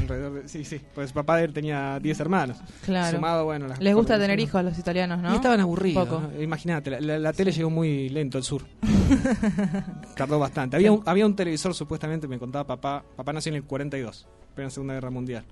[0.00, 2.56] Alrededor de- sí, sí, pues papá de él tenía 10 hermanos.
[2.84, 3.16] Claro.
[3.16, 5.32] Sumado, bueno, las Les gusta tener hijos a los italianos, ¿no?
[5.32, 6.08] Y estaban aburridos.
[6.08, 6.40] ¿no?
[6.40, 8.62] Imagínate, la, la- la tele llegó muy lento al sur.
[10.16, 10.76] Tardó bastante.
[10.76, 13.04] Había un, había un televisor, supuestamente, me contaba papá.
[13.16, 15.44] Papá nació en el 42, pero en la Segunda Guerra Mundial.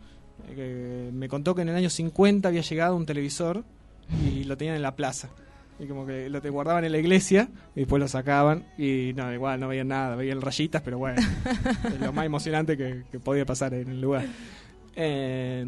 [0.49, 3.65] Eh, que me contó que en el año 50 había llegado un televisor
[4.25, 5.29] y lo tenían en la plaza.
[5.79, 9.33] Y como que lo te guardaban en la iglesia y después lo sacaban y no,
[9.33, 11.23] igual no veían nada, veían rayitas, pero bueno,
[11.85, 14.27] es lo más emocionante que, que podía pasar en el lugar.
[14.95, 15.65] Eh,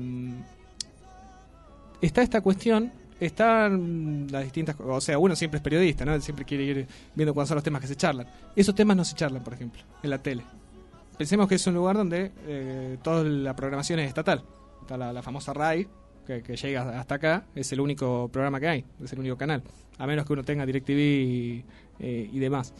[2.02, 6.20] está esta cuestión, están las distintas, o sea, uno siempre es periodista, ¿no?
[6.20, 8.26] Siempre quiere ir viendo cuáles son los temas que se charlan.
[8.54, 10.42] Esos temas no se charlan, por ejemplo, en la tele.
[11.22, 14.42] Pensemos que es un lugar donde eh, toda la programación es estatal.
[14.80, 15.86] Está la, la famosa RAI,
[16.26, 19.62] que, que llega hasta acá, es el único programa que hay, es el único canal,
[19.98, 21.64] a menos que uno tenga DirecTV y,
[22.00, 22.74] eh, y demás.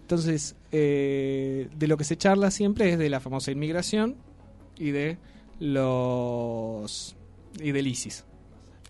[0.00, 4.16] Entonces, eh, de lo que se charla siempre es de la famosa inmigración
[4.78, 5.18] y de
[5.60, 7.14] los
[7.60, 8.24] y del ISIS.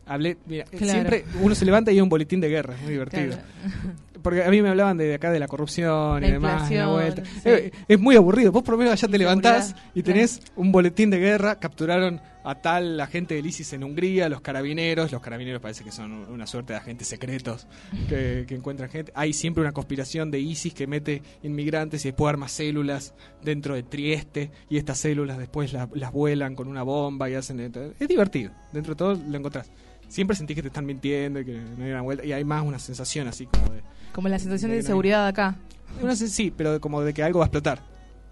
[0.07, 0.87] Hablé, mira, Claro.
[0.87, 3.33] siempre uno se levanta y hay un boletín de guerra, es muy divertido.
[3.33, 3.43] Claro.
[4.23, 7.25] Porque a mí me hablaban de acá de la corrupción La y demás, la vuelta.
[7.25, 7.41] sí.
[7.45, 8.53] Eh, es muy aburrido.
[8.53, 11.57] Vos por lo menos allá te levantás y tenés un boletín de guerra.
[11.59, 15.13] Capturaron a tal agente del ISIS en Hungría, los carabineros.
[15.13, 17.67] Los carabineros parece que son una suerte de agentes secretos
[18.09, 19.13] que, que encuentran gente.
[19.15, 23.83] Hay siempre una conspiración de ISIS que mete inmigrantes y después arma células dentro de
[23.83, 24.51] Trieste.
[24.69, 27.61] Y estas células después la- las vuelan con una bomba y hacen.
[27.99, 28.51] Es divertido.
[28.73, 29.71] Dentro de todo lo encontrás.
[30.09, 32.25] Siempre sentís que te están mintiendo y que no hay una vuelta.
[32.25, 33.81] Y hay más una sensación así como de.
[34.13, 35.57] Como la sensación de de que no hay- seguridad acá.
[36.03, 37.81] Una sen- sí, pero como de que algo va a explotar.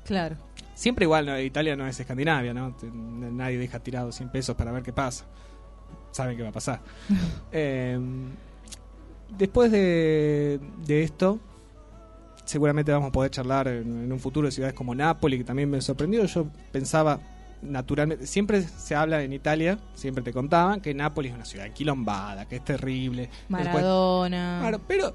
[0.05, 0.36] Claro.
[0.74, 1.39] Siempre igual, ¿no?
[1.39, 2.74] Italia no es Escandinavia, ¿no?
[2.93, 5.24] Nadie deja tirado 100 pesos para ver qué pasa.
[6.11, 6.81] Saben qué va a pasar.
[7.52, 7.98] Eh,
[9.36, 11.39] después de, de esto,
[12.44, 15.70] seguramente vamos a poder charlar en, en un futuro de ciudades como Nápoles, que también
[15.70, 16.24] me sorprendió.
[16.24, 17.20] Yo pensaba,
[17.62, 22.47] naturalmente, siempre se habla en Italia, siempre te contaban que Nápoles es una ciudad enquilombada,
[22.47, 23.23] que es terrible.
[23.49, 24.59] Después- Maradona.
[24.61, 25.15] Claro, pero,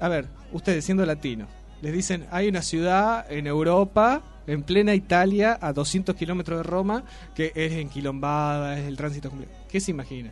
[0.00, 1.48] a ver, ustedes siendo latinos,
[1.80, 7.04] les dicen, hay una ciudad en Europa, en plena Italia, a 200 kilómetros de Roma,
[7.34, 9.52] que es enquilombada, es el tránsito completo.
[9.68, 10.30] ¿Qué se imagina?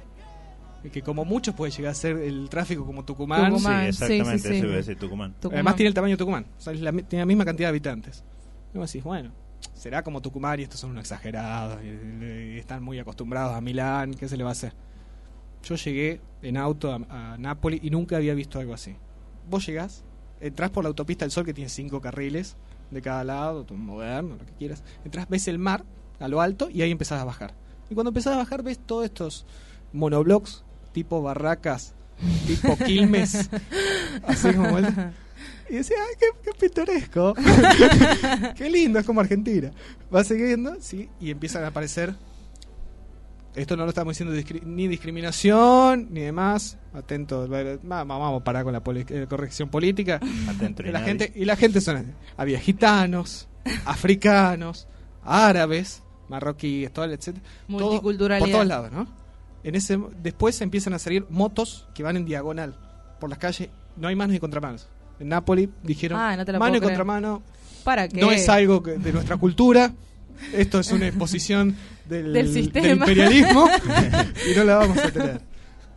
[0.92, 3.50] Que como mucho puede llegar a ser el tráfico como Tucumán.
[3.52, 4.56] Tucumán, sí, exactamente, sí, sí, sí.
[4.56, 5.34] eso iba a decir Tucumán.
[5.34, 5.56] Tucumán.
[5.56, 7.70] Además tiene el tamaño de Tucumán, o sea, es la tiene la misma cantidad de
[7.70, 8.24] habitantes.
[8.74, 9.30] Y vos decís, bueno,
[9.80, 14.28] será como Tucumán y estos son unos exagerados y, están muy acostumbrados a Milán, ¿qué
[14.28, 14.74] se le va a hacer?
[15.64, 18.94] Yo llegué en auto a, a Nápoles y nunca había visto algo así.
[19.48, 20.04] Vos llegás,
[20.38, 22.58] entrás por la autopista del Sol que tiene cinco carriles
[22.90, 24.84] de cada lado, moderno, lo que quieras.
[25.02, 25.84] Entrás, ves el mar
[26.18, 27.54] a lo alto y ahí empezás a bajar.
[27.88, 29.46] Y cuando empezás a bajar ves todos estos
[29.94, 30.62] monoblocks
[30.92, 31.94] tipo barracas,
[32.46, 33.48] tipo Quilmes,
[34.24, 35.12] así como el-
[35.70, 37.34] y decía, ay, qué, qué pintoresco.
[38.56, 39.70] qué lindo, es como Argentina.
[40.14, 42.14] Va siguiendo, sí, y empiezan a aparecer.
[43.54, 46.78] Esto no lo estamos diciendo discri- ni discriminación ni demás.
[46.94, 50.20] Atento, va- vamos, vamos a parar con la eh, corrección política.
[50.48, 53.48] Atento, y la gente y la gente son había gitanos,
[53.86, 54.86] africanos,
[55.24, 57.06] árabes, marroquíes, todo.
[57.18, 57.34] Todo-
[57.66, 58.46] Multiculturalidad.
[58.46, 59.08] por todos lados, ¿no?
[59.64, 62.76] En ese después empiezan a salir motos que van en diagonal
[63.18, 64.88] por las calles, no hay manos ni contramanos.
[65.20, 67.42] En Nápoles dijeron, Ah, no mano y contramano
[67.84, 68.20] ¿Para qué?
[68.20, 69.92] no es algo que- de nuestra cultura.
[70.54, 71.76] Esto es una exposición
[72.08, 72.88] del, Del sistema.
[72.88, 73.66] imperialismo
[74.50, 75.40] y no la vamos a tener.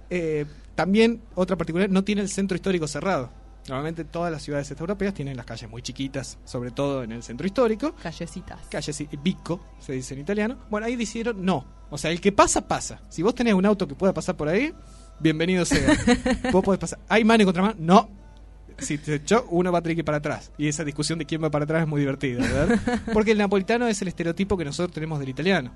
[0.09, 0.45] Eh,
[0.75, 3.31] también, otra particular, no tiene el centro histórico cerrado.
[3.67, 7.47] Normalmente todas las ciudades europeas tienen las calles muy chiquitas, sobre todo en el centro
[7.47, 7.95] histórico.
[8.03, 8.59] Callecitas.
[8.69, 10.57] Calles bico, se dice en italiano.
[10.69, 11.65] Bueno, ahí decidieron no.
[11.89, 12.99] O sea, el que pasa, pasa.
[13.07, 14.73] Si vos tenés un auto que pueda pasar por ahí,
[15.21, 15.95] bienvenido sea.
[16.51, 16.99] vos podés pasar.
[17.07, 17.75] ¿Hay mano y contramano?
[17.79, 18.22] No.
[18.79, 20.51] Si te echó, uno va a tener que ir para atrás.
[20.57, 22.79] Y esa discusión de quién va para atrás es muy divertida, ¿verdad?
[23.13, 25.71] Porque el napolitano es el estereotipo que nosotros tenemos del italiano.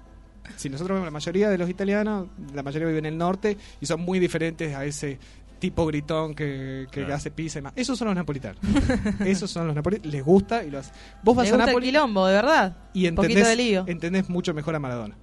[0.55, 3.85] Si nosotros vemos la mayoría de los italianos, la mayoría viven en el norte y
[3.85, 5.19] son muy diferentes a ese
[5.59, 7.15] tipo gritón que, que Claro.
[7.15, 7.73] hace pizza y más.
[7.75, 8.59] Esos son los napolitanos.
[9.25, 10.13] Esos son los napolitanos.
[10.13, 10.93] Les gusta y lo hacen.
[11.23, 12.77] Vos vas a gusta el quilombo, de verdad.
[12.93, 13.83] y Un poquito entendés, de lío.
[13.87, 15.17] entendés mucho mejor a Maradona.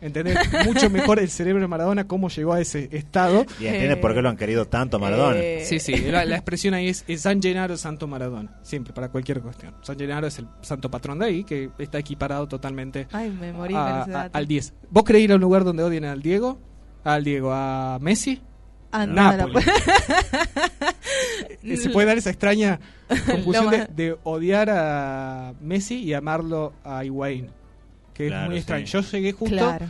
[0.00, 0.36] Entendés
[0.66, 3.46] mucho mejor el cerebro de Maradona, cómo llegó a ese estado.
[3.60, 5.40] Y entiende por qué lo han querido tanto a Maradona.
[5.64, 9.40] Sí, sí, la, la expresión ahí es, es San Gennaro Santo Maradona, siempre, para cualquier
[9.40, 9.74] cuestión.
[9.82, 13.74] San Gennaro es el santo patrón de ahí, que está equiparado totalmente Ay, me morí
[13.76, 14.38] a- con ese a- dato.
[14.38, 14.74] al 10.
[14.90, 16.58] ¿Vos querés ir a un lugar donde odien al Diego?
[17.04, 18.40] Al Diego, a Messi.
[18.92, 19.66] Anda, Nápoles.
[21.62, 22.78] Eh, Se puede dar esa extraña
[23.26, 27.48] confusión de odiar a Messi y amarlo a Higuaín.
[28.16, 28.58] Que Claro, es muy sí.
[28.60, 28.86] extraño.
[28.86, 29.86] Yo llegué justo Claro.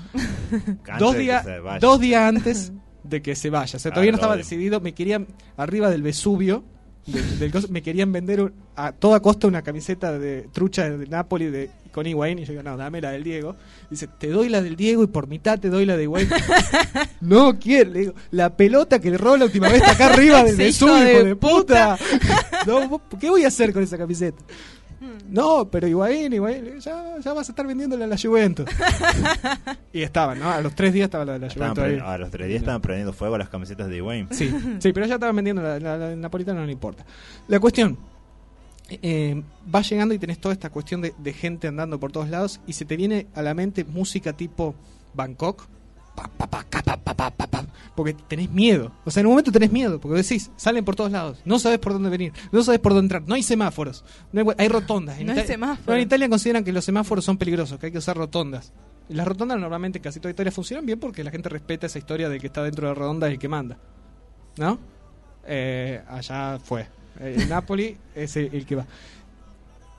[0.98, 1.46] Dos días
[1.80, 2.72] dos días antes
[3.04, 3.76] de que se vaya.
[3.76, 4.42] O sea, todavía no estaba obvio.
[4.42, 4.80] decidido.
[4.80, 6.64] Me querían, arriba del Vesubio,
[7.06, 11.06] del- del coso, me querían vender un- a toda costa una camiseta de trucha de
[11.06, 12.40] Napoli de, con Higuaín.
[12.40, 13.54] Y yo digo, no, dame la del Diego.
[13.88, 16.28] Dice, te doy la del Diego y por mitad te doy la de Higuaín.
[17.20, 17.90] no quiero.
[17.92, 20.96] Le digo, la pelota que le robó la última vez está acá arriba del Vesubio,
[20.96, 21.96] hijo de de puta.
[22.66, 24.42] no, vos- ¿Qué voy a hacer con esa camiseta?
[25.28, 28.66] No, pero Higuaín, Higuaín, ya, ya vas a estar vendiéndole a la Juventus.
[29.92, 30.50] y estaban, ¿no?
[30.50, 32.14] A los tres días estaba la de la Estaban Juventus ahí.
[32.14, 34.28] a los tres días estaban prendiendo fuego a las camisetas de Wayne.
[34.30, 34.48] Sí,
[34.78, 37.04] sí, pero ya estaban vendiendo la, la, la napolitana, no le importa.
[37.48, 37.98] La cuestión,
[38.88, 42.60] eh, vas llegando y tenés toda esta cuestión de, de gente andando por todos lados
[42.66, 44.74] y se te viene a la mente música tipo
[45.14, 45.66] Bangkok.
[47.94, 48.92] Porque tenés miedo.
[49.04, 51.78] O sea, en un momento tenés miedo, porque decís, salen por todos lados, no sabes
[51.78, 55.18] por dónde venir, no sabes por dónde entrar, no hay semáforos, no hay, hay rotondas.
[55.18, 55.86] En No hay Ita- semáforos.
[55.86, 58.72] no, en Italia consideran que los semáforos son peligrosos, que hay que usar rotondas.
[59.08, 61.98] Y las rotondas normalmente en casi toda Italia funcionan bien porque la gente respeta esa
[61.98, 63.78] historia de que está dentro de la redonda el que manda.
[64.58, 64.78] ¿No?
[65.46, 66.82] Eh, allá fue.
[67.20, 68.86] Eh, En Napoli es el, el que va.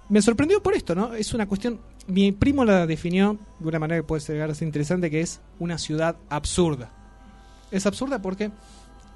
[0.09, 1.13] Me sorprendió por esto, ¿no?
[1.13, 1.79] Es una cuestión.
[2.07, 5.41] Mi primo la definió de una manera que puede llegar a ser interesante, que es
[5.59, 6.91] una ciudad absurda.
[7.71, 8.51] Es absurda porque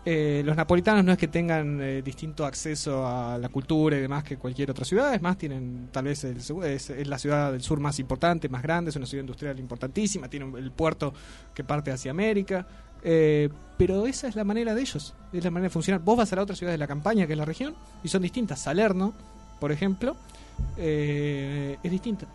[0.03, 4.23] eh, los napolitanos no es que tengan eh, distinto acceso a la cultura y demás
[4.23, 7.61] que cualquier otra ciudad, es más, tienen tal vez el es, es la ciudad del
[7.61, 11.13] sur más importante, más grande, es una ciudad industrial importantísima, tiene el puerto
[11.53, 12.67] que parte hacia América,
[13.03, 16.01] eh, pero esa es la manera de ellos, es la manera de funcionar.
[16.01, 18.23] Vos vas a la otra ciudad de la campaña, que es la región, y son
[18.23, 18.59] distintas.
[18.59, 19.13] Salerno,
[19.59, 20.17] por ejemplo,
[20.77, 22.27] eh, es distinta.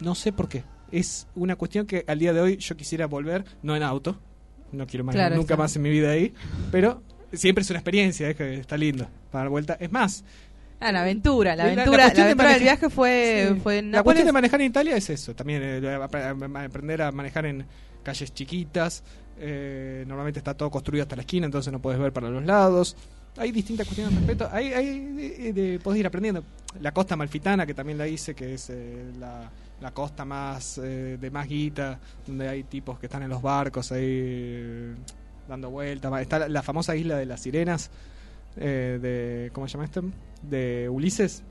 [0.00, 0.64] No sé por qué.
[0.92, 4.18] Es una cuestión que al día de hoy yo quisiera volver, no en auto,
[4.72, 6.32] no quiero manejar Claro, nunca más en mi vida ahí,
[6.70, 9.76] pero siempre es una experiencia, es que está lindo para dar vuelta.
[9.80, 10.24] Es más,
[10.80, 13.60] Ah, la aventura, la La- la aventura, la, de del viaje fue, Sí.
[13.60, 17.00] fue en La cuestión de manejar en Italia es eso, también eh, ap- ap- aprender
[17.00, 17.64] a manejar en
[18.02, 19.02] calles chiquitas,
[19.38, 22.96] eh, normalmente está todo construido hasta la esquina, entonces no puedes ver para los lados.
[23.36, 26.44] Hay distintas cuestiones al respecto, hay, hay de- de- podés ir aprendiendo.
[26.80, 29.50] La costa malfitana, que también la hice, que es eh, la,
[29.80, 33.90] la costa más eh, de más guita, donde hay tipos que están en los barcos
[33.92, 34.94] ahí eh,
[35.48, 36.12] dando vueltas.
[36.20, 37.90] Está la, la famosa isla de las sirenas,
[38.56, 40.02] eh, de ¿cómo se llama esto?
[40.42, 41.42] De Ulises.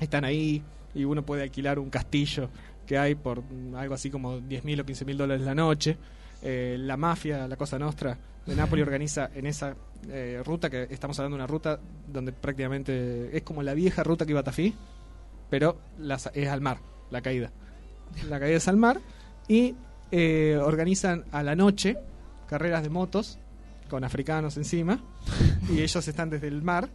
[0.00, 0.62] Están ahí
[0.94, 2.48] y uno puede alquilar un castillo
[2.86, 3.42] que hay por
[3.76, 5.96] algo así como 10 mil o 15 mil dólares la noche.
[6.42, 9.74] Eh, la mafia, la Cosa Nostra de Nápoles organiza en esa
[10.08, 11.78] eh, ruta, que estamos hablando de una ruta
[12.08, 14.74] donde prácticamente es como la vieja ruta que iba a Tafí,
[15.48, 16.78] pero las- es al mar,
[17.10, 17.52] la caída.
[18.28, 19.00] La caída es al mar
[19.46, 19.76] y
[20.10, 21.96] eh, organizan a la noche
[22.48, 23.38] carreras de motos
[23.88, 25.00] con africanos encima
[25.70, 26.88] y ellos están desde el mar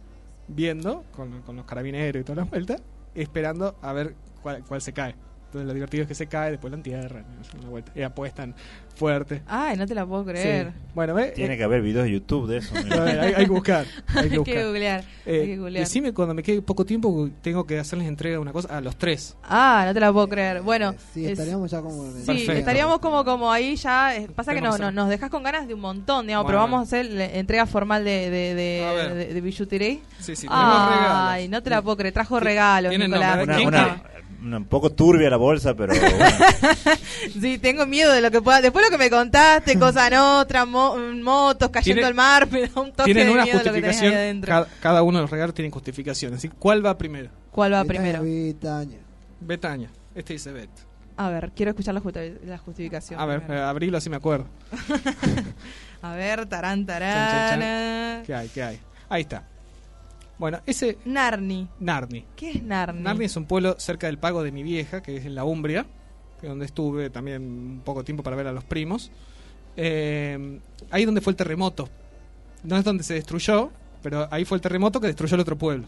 [0.46, 2.82] viendo con, con los carabineros y todas las vueltas,
[3.14, 5.14] esperando a ver cuál, cuál se cae.
[5.48, 7.24] Entonces lo divertido es que se cae, después lo entierran
[7.58, 7.90] una vuelta.
[7.94, 8.54] y apuestan
[8.94, 9.40] fuerte.
[9.46, 10.66] Ay, no te la puedo creer.
[10.66, 10.72] Sí.
[10.94, 12.74] Bueno, ve, Tiene eh, que haber videos de YouTube de eso.
[13.04, 13.86] ver, hay, hay que buscar.
[14.08, 15.84] Hay Hay que, googlear, Eh, hay que googlear.
[15.86, 18.96] Decime cuando me quede poco tiempo, tengo que hacerles entrega de una cosa a los
[18.96, 19.36] tres.
[19.42, 20.60] Ah, no te la puedo creer.
[20.60, 22.10] Bueno, Sí, es- estaríamos ya como...
[22.10, 22.52] Sí, Perfecto.
[22.52, 24.16] estaríamos como como ahí ya.
[24.16, 26.58] eh, Pasa que no, no- nos dejas con ganas de un montón, digamos, Bueno.
[26.58, 30.00] pero vamos a hacer la entrega formal de, de, de, de, de.
[30.20, 31.50] Sí, sí, Ay, regalos.
[31.50, 32.12] no te la puedo creer.
[32.12, 33.36] Trajo regalos, Nicolás.
[33.38, 36.16] nombre, Una, ¿Quién una- una un poco turbia la bolsa, pero bueno.
[37.40, 38.60] Sí, tengo miedo de lo que pueda.
[38.60, 42.92] Después lo que me contaste, cosa otra, mo- motos cayendo al mar, me da un
[42.92, 44.14] toque Tienen de una miedo de lo que tenés ahí justificación.
[44.14, 44.48] adentro.
[44.48, 46.34] Cada, cada uno de los regalos tiene justificación.
[46.34, 47.30] Así, ¿cuál va primero?
[47.50, 48.22] ¿Cuál va Betaña, primero?
[48.22, 48.98] Betaña.
[49.40, 49.90] Betaña.
[50.14, 50.70] Este dice Bet.
[51.16, 53.18] A ver, quiero escuchar la, justi- la justificación.
[53.20, 54.46] A ver, eh, abrilo así me acuerdo.
[56.02, 57.60] A ver, tarán, Chan, chan, chan.
[57.60, 58.22] tarán.
[58.24, 58.48] ¿Qué hay?
[58.48, 58.78] ¿Qué hay?
[59.08, 59.42] Ahí está.
[60.38, 61.68] Bueno, ese Narni.
[61.80, 62.24] Narni.
[62.36, 63.02] ¿Qué es Narni?
[63.02, 65.84] Narni es un pueblo cerca del pago de mi vieja, que es en la Umbria,
[66.40, 69.10] que es donde estuve también un poco tiempo para ver a los primos.
[69.76, 70.60] Eh,
[70.90, 71.88] ahí donde fue el terremoto.
[72.62, 73.70] No es donde se destruyó,
[74.02, 75.86] pero ahí fue el terremoto que destruyó el otro pueblo.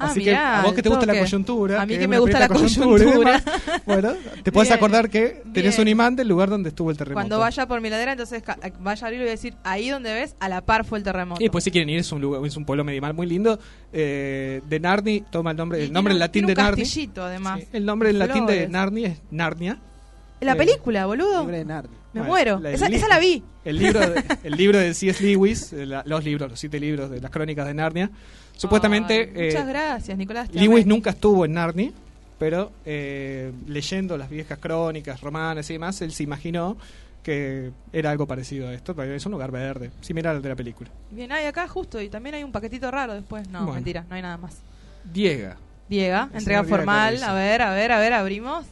[0.00, 2.18] Ah, Así mirá, que a vos que te gusta la coyuntura, A mí que me
[2.20, 3.42] gusta la coyuntura.
[3.86, 4.12] bueno,
[4.44, 5.80] te puedes acordar que tenés bien.
[5.80, 7.16] un imán del lugar donde estuvo el terremoto.
[7.16, 9.88] Cuando vaya por mi ladera, entonces ca- vaya a abrirlo y voy a decir, ahí
[9.90, 11.40] donde ves, a la par fue el terremoto.
[11.40, 13.58] Y después si quieren ir es un lugar, es un pueblo medieval muy lindo.
[13.92, 16.82] Eh, de Narni toma el nombre, Y el nombre en latín de un Narni.
[16.82, 17.60] castillito, además.
[17.60, 18.68] Sí, el nombre en latín de.
[18.68, 19.78] Narni es Narnia.
[20.40, 21.40] La Eh, película, boludo.
[21.40, 21.98] Libre de Narnia.
[22.12, 22.60] Me Bueno, muero.
[22.60, 23.42] la- esa, la vi.
[23.64, 25.22] El libro de, el libro de C.S.
[25.24, 28.10] Lewis, eh, la- los libros, los siete libros de las crónicas de Narnia.
[28.58, 30.48] Supuestamente Ay, muchas eh, gracias, Nicolás.
[30.52, 30.94] Lewis amé.
[30.94, 31.92] nunca estuvo en Narnia,
[32.38, 36.76] pero eh, leyendo las viejas crónicas romanas y demás, él se imaginó
[37.22, 40.56] que era algo parecido a esto, pero es un lugar verde, similar al de la
[40.56, 40.90] película.
[41.10, 42.00] Bien, hay acá justo.
[42.00, 43.48] Y también hay un paquetito raro después.
[43.48, 43.74] No, Bueno.
[43.74, 44.56] mentira, no hay nada más.
[45.04, 45.56] Diega.
[45.88, 47.22] Diega, El entrega formal.
[47.22, 48.66] A ver, a ver, a ver, abrimos.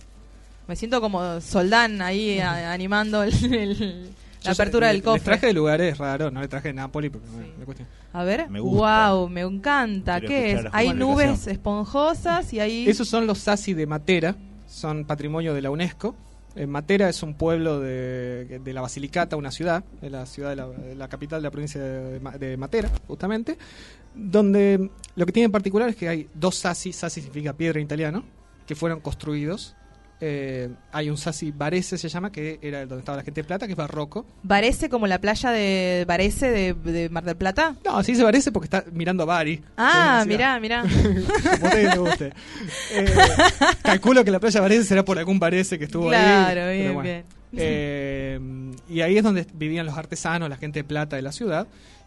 [0.69, 4.11] Me siento como Soldán ahí a- animando el- el-
[4.43, 5.25] la sé- apertura le- del Les cofre.
[5.25, 7.89] traje de lugares raros, no le traje de Nápoles porque no es la cuestión.
[8.17, 9.11] A ver, Me gusta.
[9.11, 10.21] wow, me encanta.
[10.21, 10.65] Quiero ¿Qué es?
[10.73, 12.89] Hay nubes esponjosas y hay.
[12.89, 14.35] Esos son los Sassi de Matera,
[14.67, 16.17] son patrimonio de la UNESCO.
[16.55, 20.57] Eh, Matera es un pueblo de, de la Basilicata, una ciudad, de la ciudad de
[20.57, 23.59] la, de la capital de la provincia de, de Matera, justamente,
[24.15, 27.85] donde lo que tiene en particular es que hay dos Sassi, Sassi significa piedra en
[27.85, 28.25] italiano,
[28.67, 29.76] que fueron construidos.
[30.19, 33.67] Eh, hay un Sassi Varese, se llama, que era donde estaba la gente de plata,
[33.67, 34.25] que es barroco.
[34.43, 37.77] ¿Varese como la playa de Varese de, de Mar del Plata?
[37.85, 39.63] No, así se Varese porque está mirando a Bari.
[39.77, 40.83] Ah, que mirá, mirá.
[41.61, 42.33] Como te le guste.
[42.93, 43.15] Eh,
[43.83, 46.79] calculo que la playa Varese será por algún Varese que estuvo Claro, ahí.
[46.81, 47.03] bien, bueno.
[47.03, 47.25] bien.
[47.59, 48.41] Eh,
[48.89, 51.67] y ahí es donde vivían los artesanos, la gente de plata de la ciudad.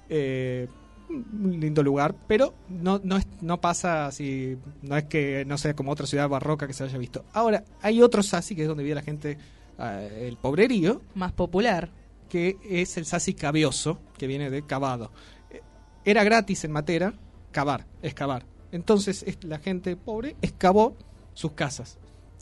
[0.09, 0.67] Eh,
[1.09, 5.75] un lindo lugar, pero no, no, es, no pasa así, no es que no sea
[5.75, 7.25] como otra ciudad barroca que se haya visto.
[7.33, 9.37] Ahora, hay otro Sassi que es donde vive la gente,
[9.79, 11.01] eh, el pobrerío.
[11.15, 11.89] Más popular.
[12.29, 15.11] Que es el Sassi cavioso, que viene de cavado.
[15.49, 15.61] Eh,
[16.05, 17.13] Era gratis en Matera
[17.51, 18.45] cavar, excavar.
[18.71, 20.95] Entonces es- la gente pobre excavó
[21.33, 21.97] sus casas.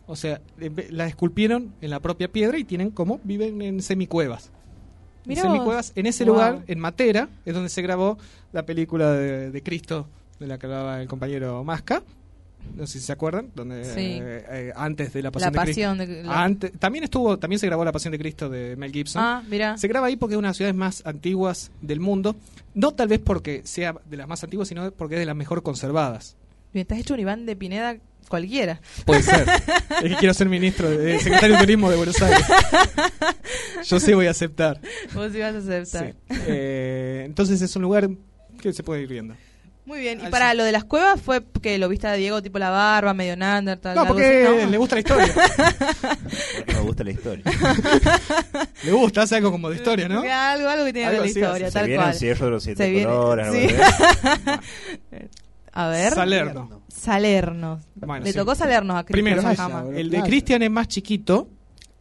[0.07, 4.52] O sea, ve- las esculpieron en la propia piedra y tienen como viven en semicuevas.
[5.27, 5.51] En Mirá vos.
[5.51, 6.33] semicuevas, en ese Wow.
[6.33, 8.17] lugar, en Matera, es donde se grabó
[8.53, 10.07] la película de, de Cristo,
[10.39, 12.01] de la que hablaba el compañero Masca.
[12.75, 14.19] No sé si se acuerdan, donde Sí.
[14.21, 15.81] eh, eh, antes de la La Pasión de Cristo.
[15.81, 18.91] Pasión de- la- Ante- también estuvo, también se grabó la Pasión de Cristo de Mel
[18.91, 19.21] Gibson.
[19.23, 19.77] Ah, mira.
[19.77, 22.35] Se graba ahí porque es una de las ciudades más antiguas del mundo.
[22.73, 25.61] No tal vez porque sea de las más antiguas, sino porque es de las mejor
[25.63, 26.35] conservadas.
[26.73, 27.98] Te has hecho un Iván de Pineda
[28.30, 28.81] cualquiera.
[29.06, 29.48] Puede ser.
[30.03, 32.45] es que quiero ser ministro, de, de secretario de Turismo de Buenos Aires.
[33.85, 34.80] Yo sí voy a aceptar.
[35.14, 36.11] Vos ibas a aceptar.
[36.30, 36.38] Sí.
[36.48, 38.10] Eh, entonces es un lugar
[38.61, 39.35] que se puede ir viendo.
[39.85, 40.19] Muy bien.
[40.19, 42.69] Y Al para lo de las cuevas fue que lo viste a Diego tipo la
[42.69, 43.95] barba, medio Neandertal.
[43.95, 44.69] No, algo porque así, ¿no?
[44.72, 45.34] le gusta la historia.
[46.57, 47.44] Porque me gusta la historia.
[48.84, 50.22] le gusta, hace algo como de historia, ¿no?
[50.30, 52.14] Algo, algo que tiene que ver la así, historia, Se tal viene cual.
[52.14, 53.68] el cierre de los siete Se viene- colores, sí.
[55.77, 56.11] A ver.
[56.11, 56.81] Salerno.
[56.87, 57.79] Salerno.
[57.93, 58.37] Bueno, Le sí.
[58.39, 61.47] tocó Salernos a Cristian Primero, el de Cristian es más chiquito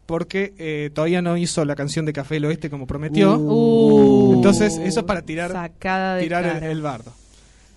[0.07, 3.37] porque eh, todavía no hizo la canción de Café del Oeste como prometió.
[3.37, 4.33] Uh.
[4.33, 7.13] Entonces, eso es para tirar, Sacada de tirar el bardo.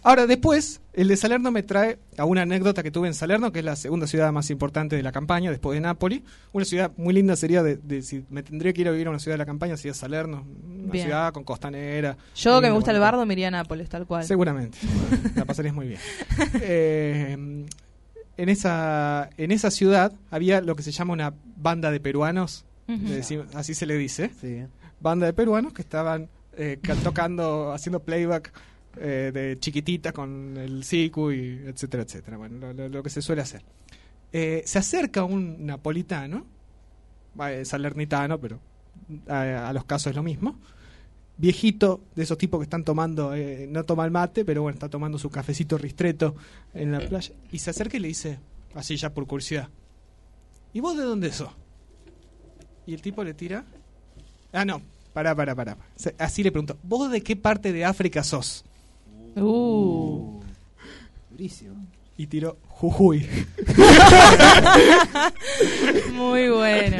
[0.01, 3.59] Ahora, después, el de Salerno me trae a una anécdota que tuve en Salerno, que
[3.59, 6.23] es la segunda ciudad más importante de la campaña, después de Nápoli.
[6.53, 9.09] Una ciudad muy linda sería de, de- si me tendría que ir a vivir a
[9.09, 10.45] una ciudad de la campaña, sería Salerno.
[10.83, 11.05] Una Bien.
[11.05, 12.17] ciudad con costanera.
[12.35, 14.23] Yo que me gusta el bardo me iría a Nápoles, tal cual.
[14.23, 14.77] Seguramente.
[15.35, 15.99] la pasarías muy bien.
[16.61, 17.65] Eh,
[18.37, 23.47] en, esa, en esa ciudad había lo que se llama una banda de peruanos, decimos-
[23.53, 24.31] así se le dice.
[25.01, 28.51] Banda de peruanos que estaban eh, ca- tocando, haciendo playback
[28.97, 32.37] eh, de chiquitita con el sicu y etcétera, etcétera.
[32.37, 33.63] Bueno, lo, que se suele hacer.
[34.31, 36.45] Eh, se acerca un napolitano,
[37.47, 38.59] eh, salernitano, pero
[39.27, 40.59] a, los casos es lo mismo.
[41.37, 44.89] Viejito, de esos tipos que están tomando, eh, no toma el mate, pero bueno, está
[44.89, 46.35] tomando su cafecito ristreto
[46.73, 47.33] en la playa.
[47.51, 48.39] Y se acerca y le dice,
[48.75, 49.69] así ya por curiosidad,
[50.73, 51.51] ¿y vos de dónde sos?
[52.85, 53.63] Y el tipo le tira,
[54.51, 54.81] ah, no,
[55.13, 55.77] pará, pará, pará.
[56.17, 58.65] Así le pregunto, ¿vos de qué parte de África sos?
[59.35, 60.39] Uh.
[62.17, 63.25] Y tiró Jujuy.
[66.13, 66.97] Muy bueno.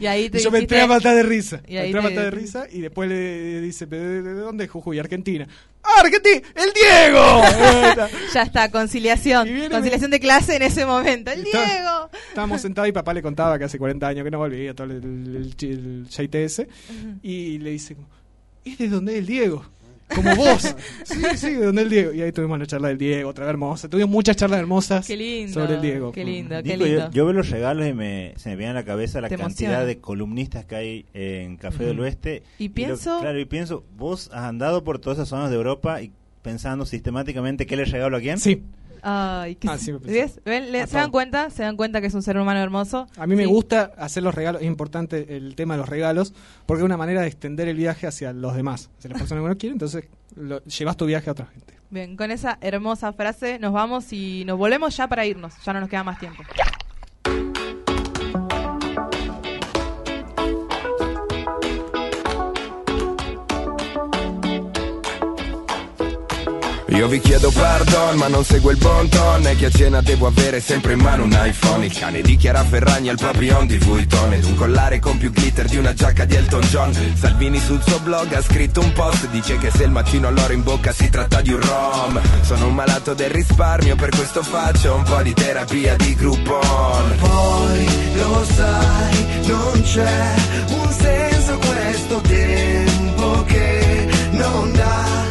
[0.00, 1.60] y ahí te Y yo me entré a matar de risa.
[1.68, 4.32] Y Me ahí entré a matar de risa y después le dice, ¿pero de, de
[4.34, 4.98] dónde es Jujuy?
[4.98, 5.46] Argentina.
[5.84, 6.40] ¡Ah, Argentina!
[6.54, 8.08] ¡El Diego!
[8.34, 9.48] ya está, conciliación.
[9.70, 11.30] Conciliación de clase en ese momento.
[11.30, 12.10] ¡El Está- Diego!
[12.28, 14.92] Estábamos sentados y papá le contaba que hace 40 años que no volvía todo el,
[15.02, 16.62] el, el, chi- el JTS.
[17.22, 17.96] Y le dice,
[18.64, 19.64] ¿es de dónde es el Diego?
[20.14, 20.74] Como vos.
[21.04, 22.12] sí, sí, de dónde es el Diego.
[22.12, 23.88] Y ahí tuvimos la charla del Diego, otra vez hermosa.
[23.88, 26.12] Tuvimos muchas charlas hermosas Qué lindo, sobre el Diego.
[26.12, 26.86] qué lindo, qué lindo.
[26.86, 29.36] yo, yo veo los regalos y me, se me viene a la cabeza la Te
[29.36, 29.86] cantidad emociona.
[29.86, 32.00] de columnistas que hay en Café del.
[32.00, 32.42] Oeste.
[32.58, 36.12] Y pienso- claro, y pienso, vos has andado por todas esas zonas de Europa y
[36.42, 38.38] pensando sistemáticamente qué le regalo a quién.
[38.40, 38.62] Sí.
[39.02, 39.92] Ay, qué- Ah, sí.
[40.02, 40.40] ¿Ves?
[40.44, 40.70] ¿Ven?
[40.72, 41.50] Le- A ¿Se dan cuenta?
[41.50, 43.08] ¿Se dan cuenta que es un ser humano hermoso?
[43.16, 43.48] A mí me Sí.
[43.48, 46.32] gusta hacer los regalos, es importante el tema de los regalos,
[46.66, 49.46] porque es una manera de extender el viaje hacia los demás, hacia las personas que
[49.46, 50.04] uno quiere, entonces
[50.36, 51.74] lo- llevas tu viaje a otra gente.
[51.90, 55.52] Bien, con esa hermosa frase nos vamos y nos volvemos ya para irnos.
[55.64, 56.42] Ya no nos queda más tiempo.
[66.94, 69.46] Io vi chiedo pardon ma non seguo il bon ton.
[69.46, 71.86] E che a cena devo avere sempre in mano un iPhone.
[71.86, 74.32] Il cane di Chiara Ferragni al papillon di Vuitton.
[74.34, 76.92] Ed un collare con più glitter di una giacca di Elton John.
[77.14, 80.62] Salvini sul suo blog ha scritto un post Dice che se il macino all'oro in
[80.62, 82.20] bocca si tratta di un rom.
[82.42, 87.16] Sono un malato del risparmio per questo faccio un po' di terapia di Groupon.
[87.18, 87.86] Poi
[88.16, 90.34] lo sai, non c'è
[90.68, 95.21] un senso questo tempo che non dà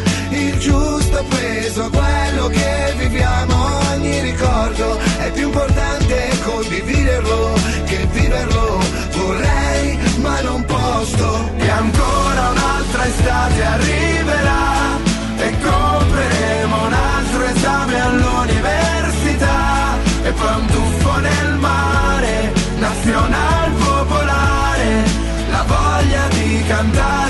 [1.71, 3.55] giusto peso a quello che viviamo.
[3.93, 7.53] Ogni ricordo è più importante condividerlo
[7.85, 8.79] che viverlo.
[9.15, 11.49] Vorrei, ma non posso.
[11.57, 14.99] E ancora un'altra estate arriverà
[15.37, 25.03] e compreremo un altro esame all'università e poi un tuffo nel mare, nazional popolare,
[25.49, 27.20] la voglia di cantare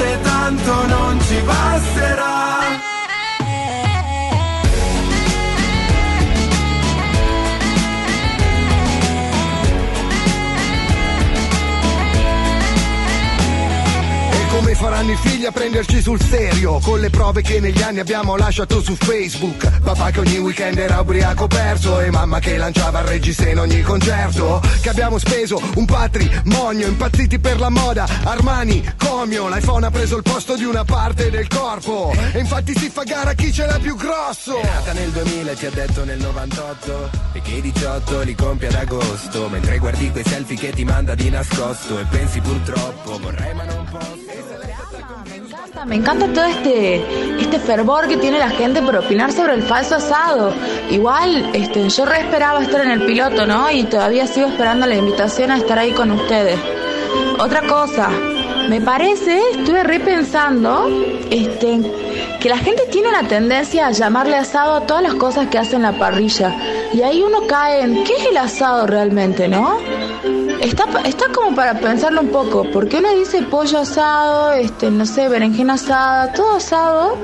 [14.82, 16.80] faranno i figli a prenderci sul serio.
[16.80, 19.80] Con le prove che negli anni abbiamo lasciato su Facebook.
[19.80, 23.82] Papà che ogni weekend era ubriaco perso E mamma che lanciava il regista in ogni
[23.84, 24.60] concerto.
[24.82, 28.08] Che abbiamo speso un patrimonio Impazziti per la moda.
[28.24, 32.12] Armani, Comio L'iPhone ha preso il posto di una parte del corpo.
[32.34, 34.58] E infatti si fa gara chi ce l'ha più grosso.
[34.58, 38.70] È nata nel 2000 ti ha detto nel 98 E che i 18 li compie
[38.70, 39.48] ad agosto.
[39.48, 42.00] Mentre guardi quei selfie che ti manda di nascosto.
[42.00, 44.71] E pensi purtroppo vorrei ma non posso
[45.86, 49.96] Me encanta todo este, este fervor que tiene la gente por opinar sobre el falso
[49.96, 50.54] asado.
[50.92, 53.72] Igual, este, yo re esperaba estar en el piloto, ¿no?
[53.72, 56.60] Y todavía sigo esperando la invitación a estar ahí con ustedes.
[57.40, 58.12] Otra cosa,
[58.70, 60.88] me parece, estuve repensando,
[61.30, 61.80] este,
[62.40, 65.78] que la gente tiene una tendencia a llamarle asado a todas las cosas que hacen
[65.78, 66.56] en la parrilla.
[66.94, 69.78] Y ahí uno cae en, ¿qué es el asado realmente, no?
[70.62, 75.28] Está, está como para pensarlo un poco, porque uno dice pollo asado, este, no sé,
[75.28, 77.18] berenjena asada, todo asado,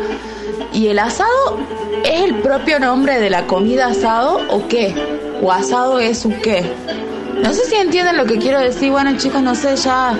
[0.73, 1.59] y el asado
[2.03, 4.93] es el propio nombre de la comida asado o qué,
[5.41, 6.63] o asado es un qué.
[7.41, 8.91] No sé si entienden lo que quiero decir.
[8.91, 10.17] Bueno, chicos, no sé, ya,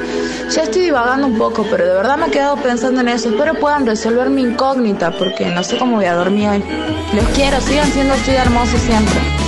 [0.50, 3.30] ya estoy divagando un poco, pero de verdad me he quedado pensando en eso.
[3.30, 6.64] Espero puedan resolver mi incógnita, porque no sé cómo voy a dormir hoy.
[7.14, 9.47] Los quiero, sigan siendo así de hermosos siempre.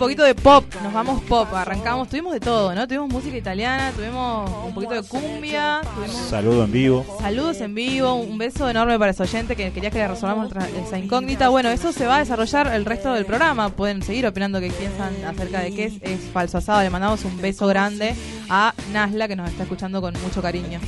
[0.00, 2.88] Poquito de pop, nos vamos pop, arrancamos, tuvimos de todo, ¿no?
[2.88, 7.18] Tuvimos música italiana, tuvimos un poquito de cumbia, tuvimos Saludo en vivo.
[7.20, 10.50] saludos en vivo, un beso enorme para ese oyente que quería que le resolvamos
[10.86, 11.50] esa incógnita.
[11.50, 15.14] Bueno, eso se va a desarrollar el resto del programa, pueden seguir opinando qué piensan
[15.26, 16.80] acerca de qué es, es falso asado.
[16.80, 18.16] Le mandamos un beso grande
[18.48, 20.80] a Nasla que nos está escuchando con mucho cariño.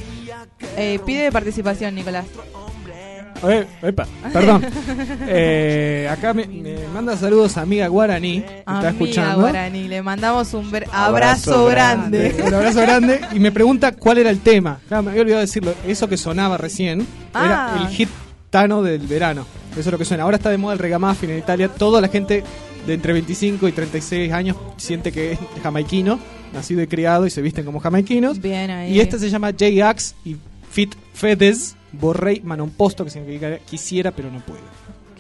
[0.78, 2.24] Eh, pide participación, Nicolás.
[3.48, 4.64] Eh, epa, perdón.
[5.28, 9.40] Eh, acá me, me manda saludos a amiga Guaraní, que está escuchando.
[9.40, 12.35] Guaraní, le mandamos un ver- abrazo, Abrazo grande.
[12.47, 13.20] Un abrazo grande.
[13.32, 14.81] Y me pregunta cuál era el tema.
[14.89, 15.74] Claro, me había olvidado decirlo.
[15.86, 17.74] Eso que sonaba recién Ah.
[17.77, 18.09] era el hit
[18.51, 19.47] tano del verano.
[19.73, 20.24] Eso es lo que suena.
[20.24, 21.69] Ahora está de moda el reggamuffin en Italia.
[21.69, 22.44] Toda la gente
[22.86, 26.19] de entre 25 y 36 años siente que es jamaiquino,
[26.52, 28.40] nacido y criado y se visten como jamaiquinos.
[28.40, 28.93] Bien ahí.
[28.93, 30.36] Y este se llama J-Ax y
[30.70, 34.60] Fit Fedes Borrey Manomposto, que significa quisiera pero no puedo.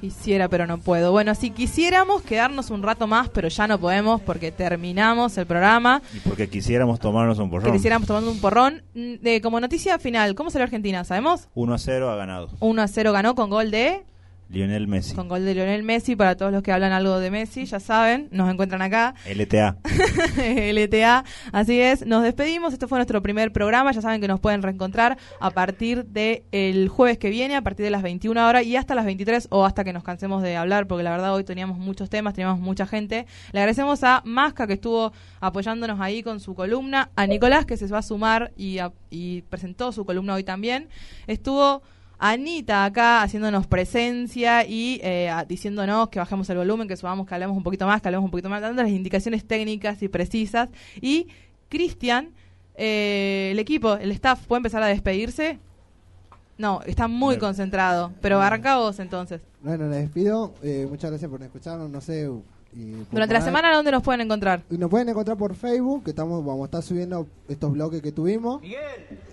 [0.00, 1.12] Quisiera, pero no puedo.
[1.12, 6.02] Bueno, si quisiéramos quedarnos un rato más, pero ya no podemos porque terminamos el programa.
[6.12, 7.72] Y porque quisiéramos tomarnos un porrón.
[7.72, 8.82] quisiéramos tomando un porrón.
[8.94, 11.04] Mm, De, como noticia final, ¿cómo salió Argentina?
[11.04, 11.46] ¿Sabemos?
[11.54, 12.48] 1 a 0 ha ganado.
[12.58, 14.02] 1 a 0 ganó con gol de
[14.52, 15.14] Lionel Messi.
[15.14, 16.14] con gol de Lionel Messi.
[16.14, 19.14] Para todos los que hablan algo de Messi, ya saben, nos encuentran acá.
[19.26, 19.78] LTA.
[20.36, 21.24] LTA.
[21.52, 22.72] Así es, nos despedimos.
[22.72, 23.92] Este fue nuestro primer programa.
[23.92, 27.84] Ya saben que nos pueden reencontrar a partir del el jueves que viene, a partir
[27.84, 30.86] de las 21 horas y hasta las 23 o hasta que nos cansemos de hablar,
[30.86, 33.26] porque la verdad hoy teníamos muchos temas, teníamos mucha gente.
[33.52, 37.86] Le agradecemos a Masca que estuvo apoyándonos ahí con su columna, a Nicolás que se
[37.86, 40.88] va a sumar y, a- y presentó su columna hoy también.
[41.26, 41.82] Estuvo
[42.24, 47.56] Anita acá haciéndonos presencia y eh, diciéndonos que bajemos el volumen, que subamos, que hablemos
[47.56, 50.68] un poquito más, que hablemos un poquito más, dando las indicaciones técnicas y precisas.
[51.00, 51.26] Y
[51.68, 52.28] Cristian,
[52.76, 55.58] eh, el equipo, el staff, ¿puede empezar a despedirse?
[56.58, 59.40] No, está muy concentrado, pero arranca vos entonces.
[59.60, 60.54] Bueno, les despido.
[60.62, 61.90] Eh, muchas gracias por escucharnos.
[61.90, 62.30] No sé.
[63.10, 64.62] Durante la semana, ¿dónde nos pueden encontrar?
[64.70, 68.62] Nos pueden encontrar por Facebook, que estamos, vamos a estar subiendo estos bloques que tuvimos.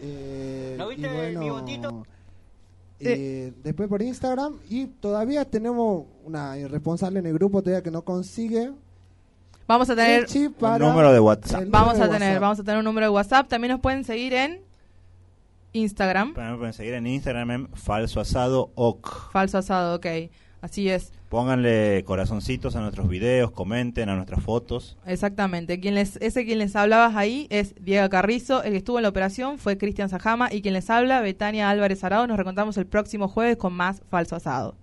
[0.02, 2.04] Eh, ¿No viste bueno, mi botito?
[3.00, 8.04] Eh, después por Instagram y todavía tenemos una irresponsable en el grupo todavía que no
[8.04, 8.72] consigue
[9.70, 11.64] Vamos a tener el chip Un número de WhatsApp.
[11.68, 12.42] Vamos a tener, WhatsApp.
[12.42, 13.48] vamos a tener un número de WhatsApp.
[13.48, 14.62] También nos pueden seguir en
[15.74, 16.34] Instagram.
[16.36, 19.32] Me pueden seguir en Instagram en falso asado ok.
[19.32, 20.08] Falso asado, ok.
[20.62, 21.14] Así es.
[21.30, 24.98] Pónganle corazoncitos a nuestros videos, comenten a nuestras fotos.
[25.06, 25.80] Exactamente.
[25.80, 28.64] Quien les, ese quien les hablabas ahí es Diego Carrizo.
[28.64, 30.52] El que estuvo en la operación fue Cristian Sajama.
[30.52, 32.26] Y quien les habla, Betania Álvarez Arao.
[32.26, 34.76] Nos reencontramos el próximo jueves con más Falso Asado.